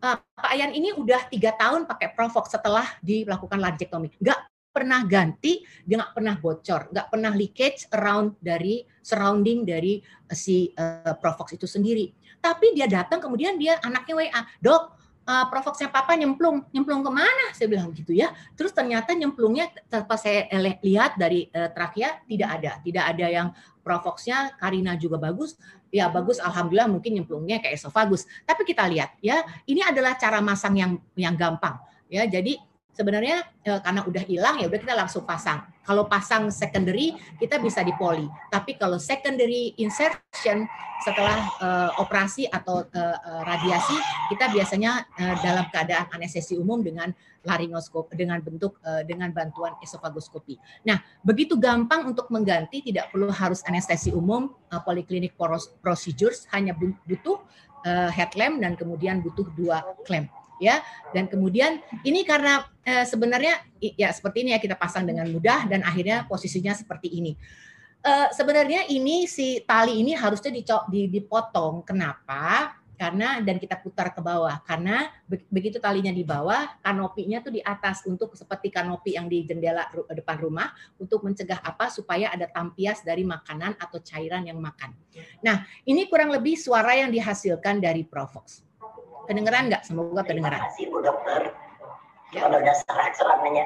uh, 0.00 0.16
Pak 0.22 0.50
Ayan 0.54 0.70
ini 0.70 0.94
udah 0.94 1.26
tiga 1.26 1.50
tahun 1.58 1.90
pakai 1.90 2.14
Provox 2.14 2.54
setelah 2.54 2.86
dilakukan 3.02 3.58
laringectomy. 3.58 4.14
Nggak 4.22 4.38
pernah 4.74 5.06
ganti, 5.06 5.62
dia 5.86 6.02
nggak 6.02 6.14
pernah 6.18 6.34
bocor, 6.34 6.90
nggak 6.90 7.06
pernah 7.06 7.30
leakage 7.30 7.86
around 7.94 8.34
dari 8.42 8.82
surrounding 8.98 9.62
dari 9.62 10.02
si 10.34 10.74
uh, 10.74 11.14
Provox 11.14 11.54
itu 11.54 11.70
sendiri. 11.70 12.10
Tapi 12.42 12.74
dia 12.74 12.90
datang 12.90 13.22
kemudian 13.22 13.54
dia 13.54 13.78
anaknya 13.86 14.14
WA, 14.18 14.42
dok 14.58 15.04
uh, 15.28 15.46
provoksnya 15.48 15.88
papa 15.88 16.12
nyemplung, 16.16 16.64
nyemplung 16.70 17.00
ke 17.04 17.10
mana? 17.12 17.52
Saya 17.56 17.68
bilang 17.68 17.90
gitu 17.92 18.12
ya. 18.12 18.32
Terus 18.54 18.72
ternyata 18.72 19.12
nyemplungnya 19.16 19.72
tanpa 19.88 20.16
saya 20.20 20.48
lihat 20.80 21.16
dari 21.16 21.48
uh, 21.50 21.72
trachea 21.72 22.20
tidak 22.28 22.48
ada, 22.60 22.72
tidak 22.84 23.04
ada 23.16 23.26
yang 23.28 23.48
provoksnya 23.84 24.56
Karina 24.60 24.96
juga 24.96 25.20
bagus. 25.20 25.56
Ya 25.94 26.10
bagus, 26.10 26.42
alhamdulillah 26.42 26.90
mungkin 26.90 27.14
nyemplungnya 27.22 27.62
kayak 27.62 27.78
esofagus. 27.78 28.26
Tapi 28.42 28.66
kita 28.66 28.84
lihat 28.90 29.14
ya, 29.22 29.46
ini 29.70 29.78
adalah 29.78 30.18
cara 30.18 30.42
masang 30.42 30.74
yang 30.74 30.92
yang 31.14 31.38
gampang 31.38 31.78
ya. 32.10 32.26
Jadi 32.26 32.58
sebenarnya 32.94 33.42
eh, 33.66 33.80
karena 33.82 34.00
udah 34.06 34.22
hilang 34.24 34.56
ya 34.62 34.70
udah 34.70 34.80
kita 34.80 34.94
langsung 34.94 35.26
pasang. 35.26 35.66
Kalau 35.84 36.08
pasang 36.08 36.48
secondary 36.48 37.12
kita 37.36 37.60
bisa 37.60 37.84
dipoli. 37.84 38.24
Tapi 38.48 38.78
kalau 38.80 38.96
secondary 38.96 39.76
insertion 39.76 40.64
setelah 41.04 41.36
uh, 41.60 41.90
operasi 42.00 42.48
atau 42.48 42.80
uh, 42.80 43.42
radiasi 43.44 43.92
kita 44.32 44.48
biasanya 44.48 45.04
uh, 45.20 45.36
dalam 45.44 45.68
keadaan 45.68 46.08
anestesi 46.16 46.56
umum 46.56 46.80
dengan 46.80 47.12
laringoskop 47.44 48.08
dengan 48.16 48.40
bentuk 48.40 48.80
uh, 48.80 49.04
dengan 49.04 49.28
bantuan 49.28 49.76
esofagoskopi. 49.84 50.56
Nah, 50.88 51.04
begitu 51.20 51.60
gampang 51.60 52.08
untuk 52.08 52.32
mengganti 52.32 52.80
tidak 52.80 53.12
perlu 53.12 53.28
harus 53.28 53.60
anestesi 53.68 54.16
umum, 54.16 54.56
uh, 54.72 54.80
poliklinik 54.80 55.36
procedures 55.84 56.48
hanya 56.56 56.72
butuh 57.04 57.44
uh, 57.84 58.08
headlamp 58.08 58.64
dan 58.64 58.72
kemudian 58.72 59.20
butuh 59.20 59.44
dua 59.52 59.84
clamp 60.08 60.32
ya. 60.62 60.82
Dan 61.14 61.26
kemudian 61.30 61.82
ini 62.02 62.22
karena 62.22 62.66
eh, 62.84 63.06
sebenarnya 63.06 63.62
ya 63.80 64.10
seperti 64.10 64.46
ini 64.46 64.50
ya 64.54 64.60
kita 64.60 64.76
pasang 64.78 65.06
dengan 65.06 65.26
mudah 65.30 65.66
dan 65.66 65.82
akhirnya 65.82 66.26
posisinya 66.26 66.74
seperti 66.74 67.10
ini. 67.10 67.34
Eh, 68.04 68.28
sebenarnya 68.36 68.84
ini 68.92 69.24
si 69.24 69.64
tali 69.64 70.04
ini 70.04 70.12
harusnya 70.12 70.52
dipotong. 70.92 71.80
Kenapa? 71.88 72.76
Karena 73.00 73.40
dan 73.40 73.56
kita 73.56 73.80
putar 73.80 74.12
ke 74.12 74.20
bawah. 74.20 74.60
Karena 74.60 75.08
begitu 75.48 75.80
talinya 75.80 76.12
di 76.12 76.20
bawah 76.20 76.68
kanopinya 76.84 77.40
tuh 77.40 77.56
di 77.56 77.64
atas 77.64 78.04
untuk 78.04 78.36
seperti 78.36 78.68
kanopi 78.68 79.16
yang 79.16 79.24
di 79.24 79.48
jendela 79.48 79.88
depan 80.12 80.36
rumah 80.36 80.68
untuk 81.00 81.24
mencegah 81.24 81.64
apa? 81.64 81.88
Supaya 81.88 82.28
ada 82.28 82.44
tampias 82.44 83.00
dari 83.00 83.24
makanan 83.24 83.80
atau 83.80 83.96
cairan 84.04 84.44
yang 84.44 84.60
makan. 84.60 84.92
Nah 85.40 85.64
ini 85.88 86.04
kurang 86.04 86.28
lebih 86.28 86.60
suara 86.60 87.00
yang 87.00 87.08
dihasilkan 87.08 87.80
dari 87.80 88.04
Provox. 88.04 88.60
Kedengeran 89.24 89.62
nggak? 89.72 89.82
Semoga 89.84 90.20
kedengeran. 90.22 90.60
Terima 90.60 90.68
kasih 90.70 90.84
Bu 90.92 90.98
Dokter. 91.00 91.63
Ya. 92.34 92.40
Kalau 92.44 92.58
udah 92.58 92.76
serangannya. 93.14 93.64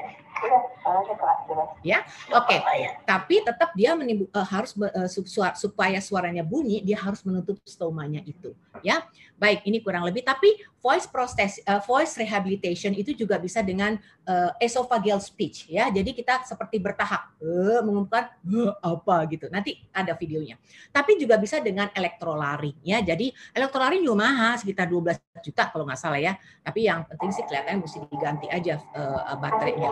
Ya, 1.82 2.06
oke. 2.30 2.46
Okay. 2.46 2.78
Ya. 2.78 2.90
Tapi 3.02 3.42
tetap 3.42 3.70
dia 3.74 3.90
menimbu, 3.98 4.30
uh, 4.30 4.46
harus 4.46 4.70
uh, 4.78 5.10
supaya 5.58 5.98
suaranya 5.98 6.46
bunyi, 6.46 6.78
dia 6.84 6.94
harus 7.00 7.26
menutup 7.26 7.58
stomanya 7.66 8.22
itu. 8.22 8.54
Ya, 8.86 9.02
baik. 9.34 9.66
Ini 9.66 9.82
kurang 9.82 10.06
lebih. 10.06 10.22
Tapi 10.22 10.62
voice 10.78 11.10
prosthesis, 11.10 11.58
uh, 11.66 11.82
voice 11.82 12.14
rehabilitation 12.14 12.94
itu 12.94 13.10
juga 13.18 13.34
bisa 13.42 13.66
dengan 13.66 13.98
uh, 14.30 14.54
esophageal 14.62 15.18
speech. 15.18 15.66
Ya, 15.66 15.90
jadi 15.90 16.14
kita 16.14 16.46
seperti 16.46 16.78
bertahap 16.78 17.34
uh, 17.42 17.82
mengumumkan 17.82 18.30
uh, 18.46 18.74
apa 18.78 19.26
gitu. 19.34 19.50
Nanti 19.50 19.82
ada 19.90 20.14
videonya. 20.14 20.54
Tapi 20.94 21.18
juga 21.18 21.34
bisa 21.34 21.58
dengan 21.58 21.90
elektrolaring. 21.90 22.78
Ya, 22.86 23.02
jadi 23.02 23.34
elektrolaring 23.58 24.06
juga 24.06 24.22
mahal, 24.22 24.54
sekitar 24.62 24.86
12 24.86 25.18
juta 25.42 25.70
kalau 25.70 25.82
nggak 25.86 25.98
salah 25.98 26.22
ya. 26.22 26.38
Tapi 26.62 26.86
yang 26.86 27.02
penting 27.10 27.30
sih 27.34 27.42
kelihatannya 27.42 27.82
mesti 27.82 27.98
diganti 28.06 28.46
aja 28.46 28.57
uh, 28.66 29.36
baterainya. 29.38 29.90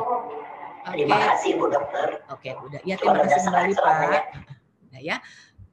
Terima 0.86 1.18
kasih 1.18 1.58
Bu 1.58 1.66
Dokter. 1.66 2.22
Oke, 2.30 2.54
udah. 2.54 2.80
Ya, 2.86 2.94
terima 2.94 3.26
kasih 3.26 3.40
kembali 3.50 3.72
Pak. 3.74 3.94
Nah, 4.96 5.00
ya. 5.04 5.20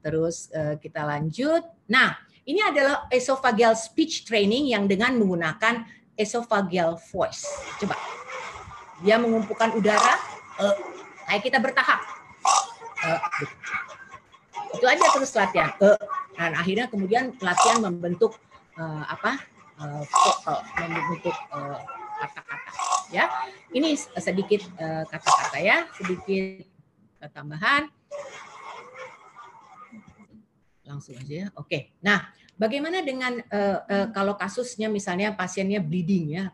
Terus 0.04 0.52
uh, 0.52 0.76
kita 0.84 1.08
lanjut. 1.08 1.64
Nah, 1.88 2.20
ini 2.44 2.60
adalah 2.60 3.08
esophageal 3.08 3.72
speech 3.72 4.28
training 4.28 4.68
yang 4.76 4.84
dengan 4.84 5.16
menggunakan 5.16 5.88
esophageal 6.20 7.00
voice. 7.08 7.48
Coba. 7.80 7.96
Dia 9.00 9.16
mengumpulkan 9.16 9.80
udara, 9.80 10.20
uh, 10.60 10.76
kayak 11.32 11.42
kita 11.48 11.58
bertahap. 11.64 12.04
Uh, 13.00 13.20
itu 14.76 14.86
aja 14.92 15.06
terus 15.16 15.32
latihan. 15.40 15.72
Uh, 15.80 15.96
dan 16.36 16.52
akhirnya 16.52 16.92
kemudian 16.92 17.32
latihan 17.40 17.80
membentuk 17.80 18.36
uh, 18.76 19.08
apa? 19.08 19.40
Uh, 19.80 20.04
vokal, 20.04 20.60
membentuk 20.84 21.36
uh, 21.56 21.80
kata-kata 22.20 22.83
ya. 23.14 23.30
Ini 23.70 23.94
sedikit 24.18 24.66
kata-kata 24.82 25.58
uh, 25.58 25.64
ya, 25.64 25.78
sedikit 25.94 26.66
tambahan. 27.32 27.88
langsung 30.84 31.16
aja 31.18 31.34
ya. 31.34 31.48
Oke. 31.58 31.96
Nah, 32.04 32.28
bagaimana 32.60 33.02
dengan 33.02 33.40
uh, 33.50 33.80
uh, 33.88 34.08
kalau 34.12 34.36
kasusnya 34.38 34.92
misalnya 34.92 35.34
pasiennya 35.34 35.80
bleeding 35.80 36.38
ya, 36.38 36.54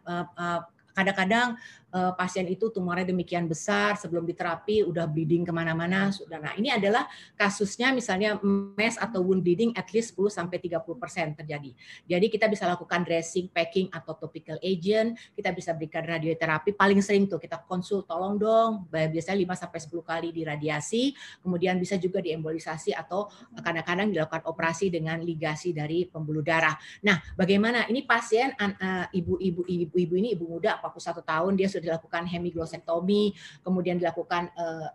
kadang-kadang 0.96 1.56
uh, 1.94 2.14
pasien 2.14 2.46
itu 2.50 2.70
tumornya 2.70 3.10
demikian 3.10 3.46
besar 3.46 3.98
sebelum 3.98 4.26
diterapi 4.26 4.86
udah 4.86 5.06
bleeding 5.10 5.46
ke 5.46 5.54
mana-mana 5.54 6.10
sudah. 6.14 6.42
Nah 6.42 6.54
ini 6.58 6.70
adalah 6.74 7.06
kasusnya 7.38 7.94
misalnya 7.94 8.38
mes 8.76 8.98
atau 8.98 9.22
wound 9.22 9.42
bleeding 9.42 9.74
at 9.78 9.90
least 9.94 10.18
10 10.18 10.30
sampai 10.30 10.58
30 10.62 10.82
persen 10.98 11.34
terjadi. 11.38 11.72
Jadi 12.06 12.26
kita 12.30 12.46
bisa 12.50 12.66
lakukan 12.66 13.06
dressing 13.06 13.50
packing 13.50 13.90
atau 13.94 14.18
topical 14.18 14.58
agent. 14.62 15.18
Kita 15.34 15.54
bisa 15.54 15.74
berikan 15.74 16.06
radioterapi. 16.06 16.74
Paling 16.74 17.02
sering 17.02 17.26
tuh 17.30 17.42
kita 17.42 17.62
konsul 17.66 18.06
tolong 18.06 18.38
dong. 18.38 18.90
Biasanya 18.90 19.54
5 19.56 19.62
sampai 19.68 19.80
10 19.82 20.02
kali 20.06 20.30
diradiasi. 20.34 21.14
Kemudian 21.42 21.78
bisa 21.78 21.96
juga 21.98 22.22
diembolisasi 22.22 22.94
atau 22.94 23.30
kadang-kadang 23.60 24.12
dilakukan 24.14 24.46
operasi 24.46 24.90
dengan 24.90 25.22
ligasi 25.22 25.72
dari 25.72 26.06
pembuluh 26.10 26.42
darah. 26.44 26.76
Nah 27.06 27.20
bagaimana? 27.36 27.88
Ini 27.90 28.04
pasien 28.06 28.54
eh, 28.60 29.06
ibu-ibu 29.16 29.64
ibu-ibu 29.66 30.14
ini 30.20 30.36
ibu 30.36 30.46
muda 30.46 30.78
41 30.82 31.24
tahun 31.24 31.54
dia 31.56 31.68
sudah 31.72 31.79
dilakukan 31.82 32.28
hemiglosektomi, 32.28 33.34
kemudian 33.64 33.98
dilakukan 34.00 34.52
uh, 34.56 34.88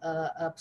uh, 0.49 0.53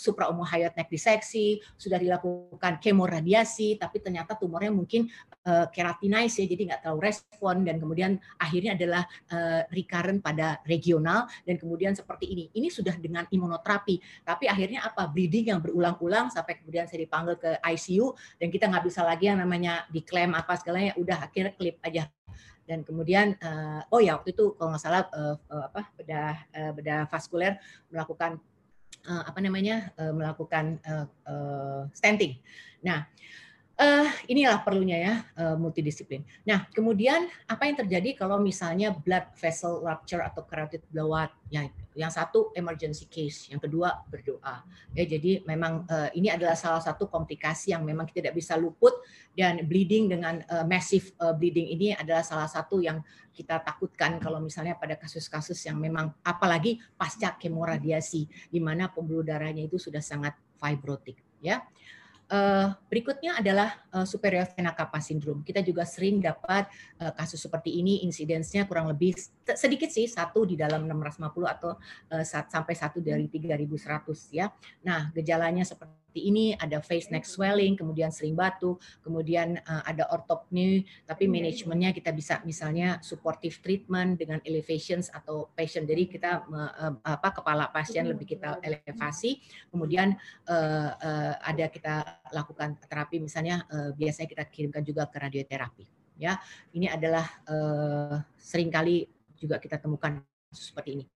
sudah 1.76 1.98
dilakukan 2.00 2.80
kemoradiasi, 2.80 3.76
tapi 3.76 4.00
ternyata 4.00 4.36
tumornya 4.36 4.72
mungkin 4.72 5.08
uh, 5.46 5.68
keratinize 5.70 6.40
ya, 6.40 6.46
jadi 6.48 6.62
nggak 6.72 6.80
terlalu 6.84 7.00
respon 7.12 7.64
dan 7.64 7.76
kemudian 7.78 8.16
akhirnya 8.40 8.76
adalah 8.76 9.02
uh, 9.30 9.62
recurrent 9.70 10.24
pada 10.24 10.60
regional 10.64 11.28
dan 11.44 11.56
kemudian 11.60 11.92
seperti 11.92 12.32
ini. 12.32 12.44
Ini 12.54 12.68
sudah 12.72 12.96
dengan 12.98 13.28
imunoterapi, 13.28 14.24
tapi 14.24 14.48
akhirnya 14.48 14.84
apa? 14.84 15.06
Bleeding 15.08 15.54
yang 15.54 15.60
berulang-ulang 15.60 16.32
sampai 16.32 16.58
kemudian 16.58 16.88
saya 16.88 17.04
dipanggil 17.04 17.36
ke 17.36 17.60
ICU 17.60 18.16
dan 18.40 18.48
kita 18.50 18.64
nggak 18.72 18.84
bisa 18.88 19.00
lagi 19.04 19.28
yang 19.28 19.38
namanya 19.40 19.84
diklaim 19.92 20.32
apa 20.32 20.56
segalanya, 20.56 20.96
udah 20.96 21.28
akhirnya 21.28 21.52
klip 21.54 21.76
aja 21.84 22.08
dan 22.64 22.80
kemudian 22.82 23.36
uh, 23.44 23.84
oh 23.92 24.00
ya 24.00 24.16
waktu 24.16 24.32
itu 24.32 24.56
kalau 24.56 24.72
nggak 24.72 24.82
salah 24.82 25.02
uh, 25.12 25.36
uh, 25.52 25.64
apa 25.68 25.82
bedah 26.00 26.34
uh, 26.52 26.72
bedah 26.72 27.00
vaskuler 27.12 27.60
melakukan 27.92 28.40
uh, 29.08 29.22
apa 29.28 29.38
namanya 29.40 29.92
uh, 30.00 30.12
melakukan 30.12 30.80
uh, 30.84 31.06
uh, 31.28 31.82
stenting. 31.92 32.40
Nah 32.80 33.04
uh, 33.78 34.08
inilah 34.30 34.62
perlunya 34.62 34.98
ya 34.98 35.14
uh, 35.38 35.56
multidisiplin. 35.58 36.22
Nah 36.46 36.66
kemudian 36.70 37.26
apa 37.46 37.66
yang 37.66 37.76
terjadi 37.78 38.14
kalau 38.18 38.38
misalnya 38.38 38.94
blood 38.94 39.30
vessel 39.38 39.82
rupture 39.82 40.22
atau 40.22 40.42
carotid 40.46 40.82
blowout 40.90 41.30
ya 41.50 41.66
yang 41.94 42.10
satu 42.10 42.50
emergency 42.58 43.06
case, 43.06 43.46
yang 43.54 43.62
kedua 43.62 44.02
berdoa. 44.10 44.66
Ya, 44.98 45.06
jadi 45.06 45.46
memang 45.46 45.86
uh, 45.86 46.10
ini 46.10 46.26
adalah 46.26 46.58
salah 46.58 46.82
satu 46.82 47.06
komplikasi 47.06 47.70
yang 47.70 47.86
memang 47.86 48.10
kita 48.10 48.28
tidak 48.28 48.34
bisa 48.34 48.58
luput 48.58 48.98
dan 49.38 49.62
bleeding 49.62 50.10
dengan 50.10 50.42
uh, 50.50 50.66
massive 50.66 51.14
uh, 51.22 51.30
bleeding 51.30 51.70
ini 51.70 51.94
adalah 51.94 52.26
salah 52.26 52.50
satu 52.50 52.82
yang 52.82 52.98
kita 53.30 53.62
takutkan 53.62 54.18
kalau 54.18 54.42
misalnya 54.42 54.74
pada 54.74 54.98
kasus-kasus 54.98 55.58
yang 55.66 55.78
memang 55.78 56.10
apalagi 56.26 56.82
pasca 56.98 57.38
kemoradiasi 57.38 58.50
di 58.50 58.58
mana 58.58 58.90
pembuluh 58.90 59.22
darahnya 59.22 59.62
itu 59.66 59.78
sudah 59.78 60.02
sangat 60.02 60.34
fibrotik 60.58 61.18
ya. 61.38 61.62
Uh, 62.24 62.72
berikutnya 62.88 63.36
adalah 63.36 63.84
uh, 63.92 64.08
superior 64.08 64.48
vena 64.52 64.72
cava 64.72 64.96
syndrome. 65.00 65.44
Kita 65.44 65.60
juga 65.60 65.84
sering 65.84 66.24
dapat 66.24 66.68
uh, 67.00 67.12
kasus 67.12 67.40
seperti 67.40 67.76
ini, 67.80 68.04
insidensnya 68.04 68.64
kurang 68.64 68.88
lebih 68.88 69.12
sedikit 69.56 69.92
sih, 69.92 70.08
satu 70.08 70.48
di 70.48 70.56
dalam 70.56 70.88
650 70.88 71.44
atau 71.44 71.76
sampai 72.24 72.74
satu 72.76 73.04
dari 73.04 73.28
3100 73.28 74.32
ya. 74.32 74.48
Nah, 74.84 75.12
gejalanya 75.12 75.64
seperti 75.68 76.03
seperti 76.14 76.30
ini, 76.30 76.54
ada 76.54 76.78
face 76.78 77.10
neck 77.10 77.26
swelling, 77.26 77.74
kemudian 77.74 78.06
sering 78.14 78.38
batu, 78.38 78.78
kemudian 79.02 79.58
uh, 79.66 79.82
ada 79.82 80.06
ortopni, 80.14 80.86
tapi 81.10 81.26
manajemennya 81.26 81.90
kita 81.90 82.14
bisa 82.14 82.38
misalnya 82.46 83.02
supportive 83.02 83.58
treatment 83.58 84.22
dengan 84.22 84.38
elevations 84.46 85.10
atau 85.10 85.50
patient. 85.58 85.90
Jadi 85.90 86.06
kita 86.06 86.46
uh, 86.46 87.02
apa 87.02 87.34
kepala 87.34 87.66
pasien 87.74 88.06
lebih 88.06 88.30
kita 88.30 88.62
elevasi, 88.62 89.42
kemudian 89.74 90.14
uh, 90.46 90.94
uh, 90.94 91.34
ada 91.42 91.66
kita 91.66 92.22
lakukan 92.30 92.78
terapi 92.86 93.18
misalnya 93.18 93.66
uh, 93.74 93.90
biasanya 93.98 94.30
kita 94.30 94.46
kirimkan 94.54 94.86
juga 94.86 95.10
ke 95.10 95.18
radioterapi. 95.18 95.84
Ya, 96.14 96.38
ini 96.78 96.86
adalah 96.86 97.26
uh, 97.50 98.22
sering 98.38 98.70
kali 98.70 99.10
juga 99.34 99.58
kita 99.58 99.82
temukan 99.82 100.22
seperti 100.54 100.94
ini. 100.94 101.13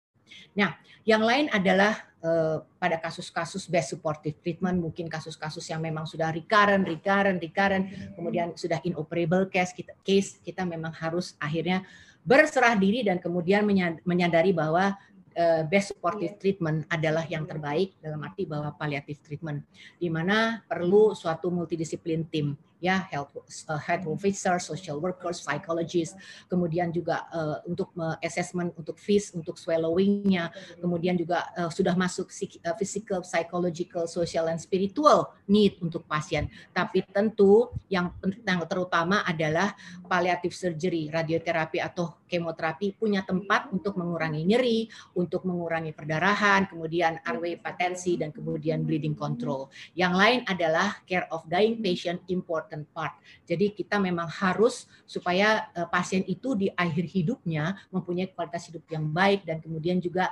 Nah, 0.54 0.76
yang 1.04 1.22
lain 1.24 1.46
adalah 1.50 2.08
uh, 2.22 2.62
pada 2.76 2.98
kasus-kasus 3.00 3.66
best 3.66 3.96
supportive 3.96 4.36
treatment, 4.42 4.78
mungkin 4.78 5.06
kasus-kasus 5.06 5.64
yang 5.70 5.82
memang 5.82 6.04
sudah 6.04 6.30
recurrent, 6.30 6.84
recurrent, 6.84 7.38
recurrent, 7.40 8.14
kemudian 8.14 8.54
sudah 8.54 8.78
inoperable 8.84 9.46
case, 9.48 9.72
kita, 9.72 9.92
case 10.02 10.38
kita 10.42 10.62
memang 10.66 10.92
harus 10.94 11.34
akhirnya 11.38 11.82
berserah 12.22 12.76
diri 12.76 13.06
dan 13.06 13.22
kemudian 13.22 13.64
menyadari 14.04 14.52
bahwa 14.52 14.92
uh, 15.38 15.62
best 15.64 15.94
supportive 15.94 16.36
treatment 16.36 16.84
adalah 16.90 17.24
yang 17.24 17.48
terbaik 17.48 17.96
dalam 18.02 18.20
arti 18.26 18.44
bahwa 18.44 18.74
palliative 18.74 19.22
treatment, 19.22 19.64
di 19.96 20.10
mana 20.10 20.60
perlu 20.66 21.14
suatu 21.16 21.48
multidisiplin 21.48 22.26
tim 22.28 22.58
ya 22.78 23.06
health 23.10 23.34
uh, 23.66 23.78
health 23.78 24.06
officer, 24.06 24.58
social 24.62 25.02
workers, 25.02 25.42
psychologist, 25.42 26.14
kemudian 26.46 26.94
juga 26.94 27.26
uh, 27.34 27.58
untuk 27.66 27.90
assessment 28.22 28.74
untuk 28.78 28.96
fees, 28.96 29.34
untuk 29.34 29.58
swallowingnya, 29.58 30.50
kemudian 30.78 31.18
juga 31.18 31.50
uh, 31.58 31.70
sudah 31.70 31.98
masuk 31.98 32.30
uh, 32.30 32.74
physical, 32.78 33.26
psychological, 33.26 34.06
social, 34.06 34.46
and 34.46 34.62
spiritual 34.62 35.34
need 35.50 35.74
untuk 35.82 36.06
pasien. 36.06 36.46
Tapi 36.70 37.02
tentu 37.10 37.70
yang 37.90 38.14
yang 38.46 38.62
terutama 38.66 39.26
adalah 39.26 39.74
palliative 40.06 40.54
surgery, 40.54 41.10
radioterapi 41.10 41.82
atau 41.82 42.18
kemoterapi 42.28 43.00
punya 43.00 43.24
tempat 43.24 43.72
untuk 43.72 43.96
mengurangi 43.96 44.44
nyeri, 44.44 44.86
untuk 45.16 45.48
mengurangi 45.48 45.96
perdarahan, 45.96 46.68
kemudian 46.68 47.18
airway 47.24 47.56
patensi 47.56 48.20
dan 48.20 48.30
kemudian 48.30 48.84
bleeding 48.84 49.16
control. 49.16 49.72
Yang 49.96 50.14
lain 50.14 50.40
adalah 50.44 51.00
care 51.08 51.26
of 51.32 51.48
dying 51.48 51.80
patient 51.80 52.20
import 52.28 52.58
important 52.58 52.84
part. 52.90 53.14
Jadi 53.46 53.72
kita 53.72 54.02
memang 54.02 54.26
harus 54.26 54.90
supaya 55.08 55.70
uh, 55.72 55.86
pasien 55.86 56.26
itu 56.26 56.58
di 56.58 56.68
akhir 56.74 57.06
hidupnya 57.08 57.78
mempunyai 57.94 58.28
kualitas 58.34 58.66
hidup 58.66 58.82
yang 58.90 59.06
baik 59.08 59.46
dan 59.46 59.62
kemudian 59.62 60.02
juga 60.02 60.28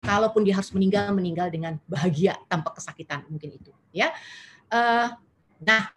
kalaupun 0.00 0.42
dia 0.42 0.56
harus 0.56 0.72
meninggal 0.72 1.12
meninggal 1.12 1.52
dengan 1.52 1.76
bahagia 1.84 2.34
tanpa 2.48 2.72
kesakitan 2.72 3.22
mungkin 3.28 3.54
itu 3.54 3.70
ya. 3.92 4.10
Uh, 4.72 5.12
nah 5.62 5.92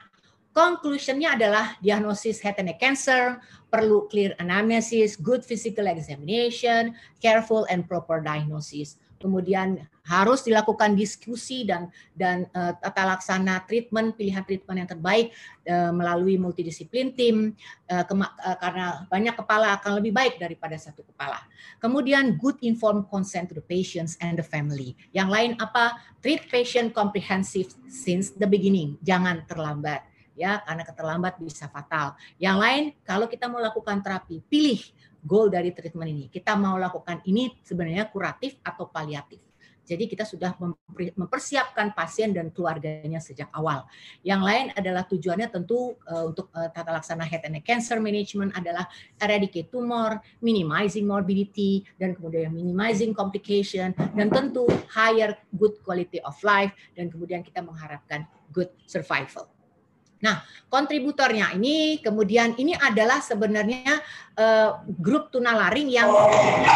conclusionnya 0.58 1.38
adalah 1.38 1.78
diagnosis 1.86 2.42
head 2.42 2.58
and 2.58 2.74
neck 2.74 2.82
cancer 2.82 3.38
perlu 3.70 4.10
clear 4.10 4.34
anamnesis, 4.42 5.14
good 5.14 5.46
physical 5.46 5.86
examination, 5.86 6.98
careful 7.22 7.70
and 7.70 7.86
proper 7.86 8.18
diagnosis 8.18 8.98
kemudian 9.18 9.82
harus 10.08 10.46
dilakukan 10.48 10.96
diskusi 10.96 11.68
dan 11.68 11.92
dan 12.16 12.48
uh, 12.56 12.72
tata 12.80 13.18
laksana 13.18 13.66
treatment 13.68 14.16
pilihan 14.16 14.46
treatment 14.48 14.78
yang 14.86 14.90
terbaik 14.90 15.36
uh, 15.68 15.92
melalui 15.92 16.40
multidisiplin 16.40 17.12
tim 17.12 17.52
uh, 17.92 18.06
uh, 18.08 18.58
karena 18.62 19.04
banyak 19.12 19.36
kepala 19.36 19.76
akan 19.82 20.00
lebih 20.00 20.16
baik 20.16 20.40
daripada 20.40 20.80
satu 20.80 21.04
kepala. 21.04 21.44
Kemudian 21.84 22.40
good 22.40 22.56
informed 22.64 23.10
consent 23.12 23.52
to 23.52 23.56
the 23.58 23.66
patients 23.66 24.16
and 24.24 24.40
the 24.40 24.46
family. 24.46 24.96
Yang 25.12 25.30
lain 25.34 25.52
apa? 25.60 26.00
Treat 26.24 26.48
patient 26.48 26.96
comprehensive 26.96 27.76
since 27.92 28.32
the 28.32 28.48
beginning. 28.48 28.96
Jangan 29.04 29.44
terlambat 29.50 30.17
ya 30.38 30.62
karena 30.62 30.86
keterlambat 30.86 31.42
bisa 31.42 31.66
fatal. 31.68 32.14
Yang 32.38 32.58
lain 32.62 32.84
kalau 33.02 33.26
kita 33.26 33.50
mau 33.50 33.58
lakukan 33.58 34.06
terapi, 34.06 34.46
pilih 34.46 34.80
goal 35.26 35.50
dari 35.50 35.74
treatment 35.74 36.08
ini. 36.14 36.26
Kita 36.30 36.54
mau 36.54 36.78
lakukan 36.78 37.26
ini 37.26 37.58
sebenarnya 37.66 38.08
kuratif 38.08 38.62
atau 38.62 38.86
paliatif. 38.88 39.42
Jadi 39.88 40.04
kita 40.12 40.28
sudah 40.28 40.52
mempersiapkan 41.16 41.96
pasien 41.96 42.36
dan 42.36 42.52
keluarganya 42.52 43.24
sejak 43.24 43.48
awal. 43.56 43.88
Yang 44.20 44.42
lain 44.44 44.66
adalah 44.76 45.08
tujuannya 45.08 45.48
tentu 45.48 45.96
uh, 46.04 46.28
untuk 46.28 46.52
uh, 46.52 46.68
tata 46.76 46.92
laksana 46.92 47.24
head 47.24 47.48
and 47.48 47.56
neck 47.56 47.64
cancer 47.64 47.96
management 47.96 48.52
adalah 48.52 48.84
eradicate 49.16 49.72
tumor, 49.72 50.20
minimizing 50.44 51.08
morbidity, 51.08 51.88
dan 51.96 52.12
kemudian 52.20 52.52
minimizing 52.52 53.16
complication, 53.16 53.96
dan 53.96 54.28
tentu 54.28 54.68
higher 54.92 55.40
good 55.56 55.80
quality 55.88 56.20
of 56.28 56.36
life, 56.44 56.76
dan 56.92 57.08
kemudian 57.08 57.40
kita 57.40 57.64
mengharapkan 57.64 58.28
good 58.52 58.68
survival. 58.84 59.48
Nah, 60.18 60.42
kontributornya 60.68 61.54
ini 61.54 62.02
kemudian 62.02 62.58
ini 62.58 62.74
adalah 62.74 63.22
sebenarnya 63.22 64.02
uh, 64.34 64.82
grup 64.98 65.30
tunalaring 65.30 65.90
yang 65.92 66.10
bernyanyi. 66.10 66.74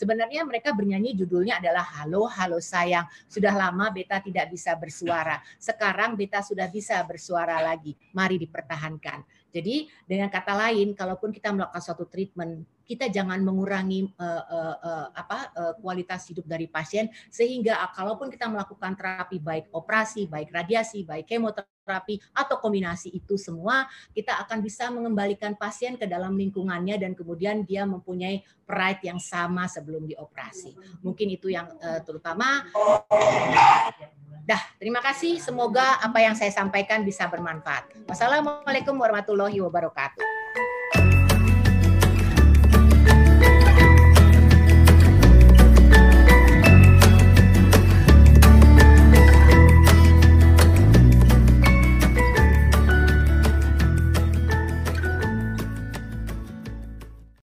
Sebenarnya 0.00 0.48
mereka 0.48 0.72
bernyanyi 0.72 1.12
judulnya 1.12 1.60
adalah 1.60 1.84
Halo 2.00 2.24
Halo 2.24 2.56
Sayang. 2.56 3.04
Sudah 3.28 3.52
lama 3.52 3.92
Beta 3.92 4.16
tidak 4.24 4.48
bisa 4.48 4.72
bersuara. 4.72 5.36
Sekarang 5.60 6.16
Beta 6.16 6.40
sudah 6.40 6.72
bisa 6.72 6.96
bersuara 7.04 7.60
lagi. 7.60 7.92
Mari 8.16 8.40
dipertahankan. 8.40 9.20
Jadi 9.52 9.92
dengan 10.08 10.32
kata 10.32 10.56
lain, 10.56 10.96
kalaupun 10.96 11.28
kita 11.28 11.52
melakukan 11.52 11.84
suatu 11.84 12.08
treatment, 12.08 12.64
kita 12.90 13.06
jangan 13.06 13.38
mengurangi 13.46 14.10
uh, 14.18 14.42
uh, 14.50 14.76
uh, 14.82 15.06
apa 15.14 15.38
uh, 15.54 15.72
kualitas 15.78 16.26
hidup 16.26 16.42
dari 16.42 16.66
pasien 16.66 17.06
sehingga 17.30 17.78
kalaupun 17.94 18.26
kita 18.26 18.50
melakukan 18.50 18.98
terapi 18.98 19.38
baik 19.38 19.70
operasi, 19.70 20.26
baik 20.26 20.50
radiasi, 20.50 21.06
baik 21.06 21.30
kemoterapi 21.30 22.18
atau 22.34 22.58
kombinasi 22.58 23.14
itu 23.14 23.38
semua, 23.38 23.86
kita 24.10 24.42
akan 24.42 24.58
bisa 24.58 24.90
mengembalikan 24.90 25.54
pasien 25.54 25.94
ke 25.94 26.10
dalam 26.10 26.34
lingkungannya 26.34 26.98
dan 26.98 27.14
kemudian 27.14 27.62
dia 27.62 27.86
mempunyai 27.86 28.42
pride 28.66 29.06
yang 29.06 29.22
sama 29.22 29.70
sebelum 29.70 30.10
dioperasi. 30.10 30.74
Mungkin 31.06 31.30
itu 31.30 31.54
yang 31.54 31.70
uh, 31.78 32.02
terutama 32.02 32.66
Dah, 34.50 34.58
terima 34.82 34.98
kasih. 34.98 35.38
Semoga 35.38 36.02
apa 36.02 36.18
yang 36.18 36.34
saya 36.34 36.50
sampaikan 36.50 37.06
bisa 37.06 37.22
bermanfaat. 37.30 38.10
Wassalamualaikum 38.10 38.98
warahmatullahi 38.98 39.62
wabarakatuh. 39.62 40.79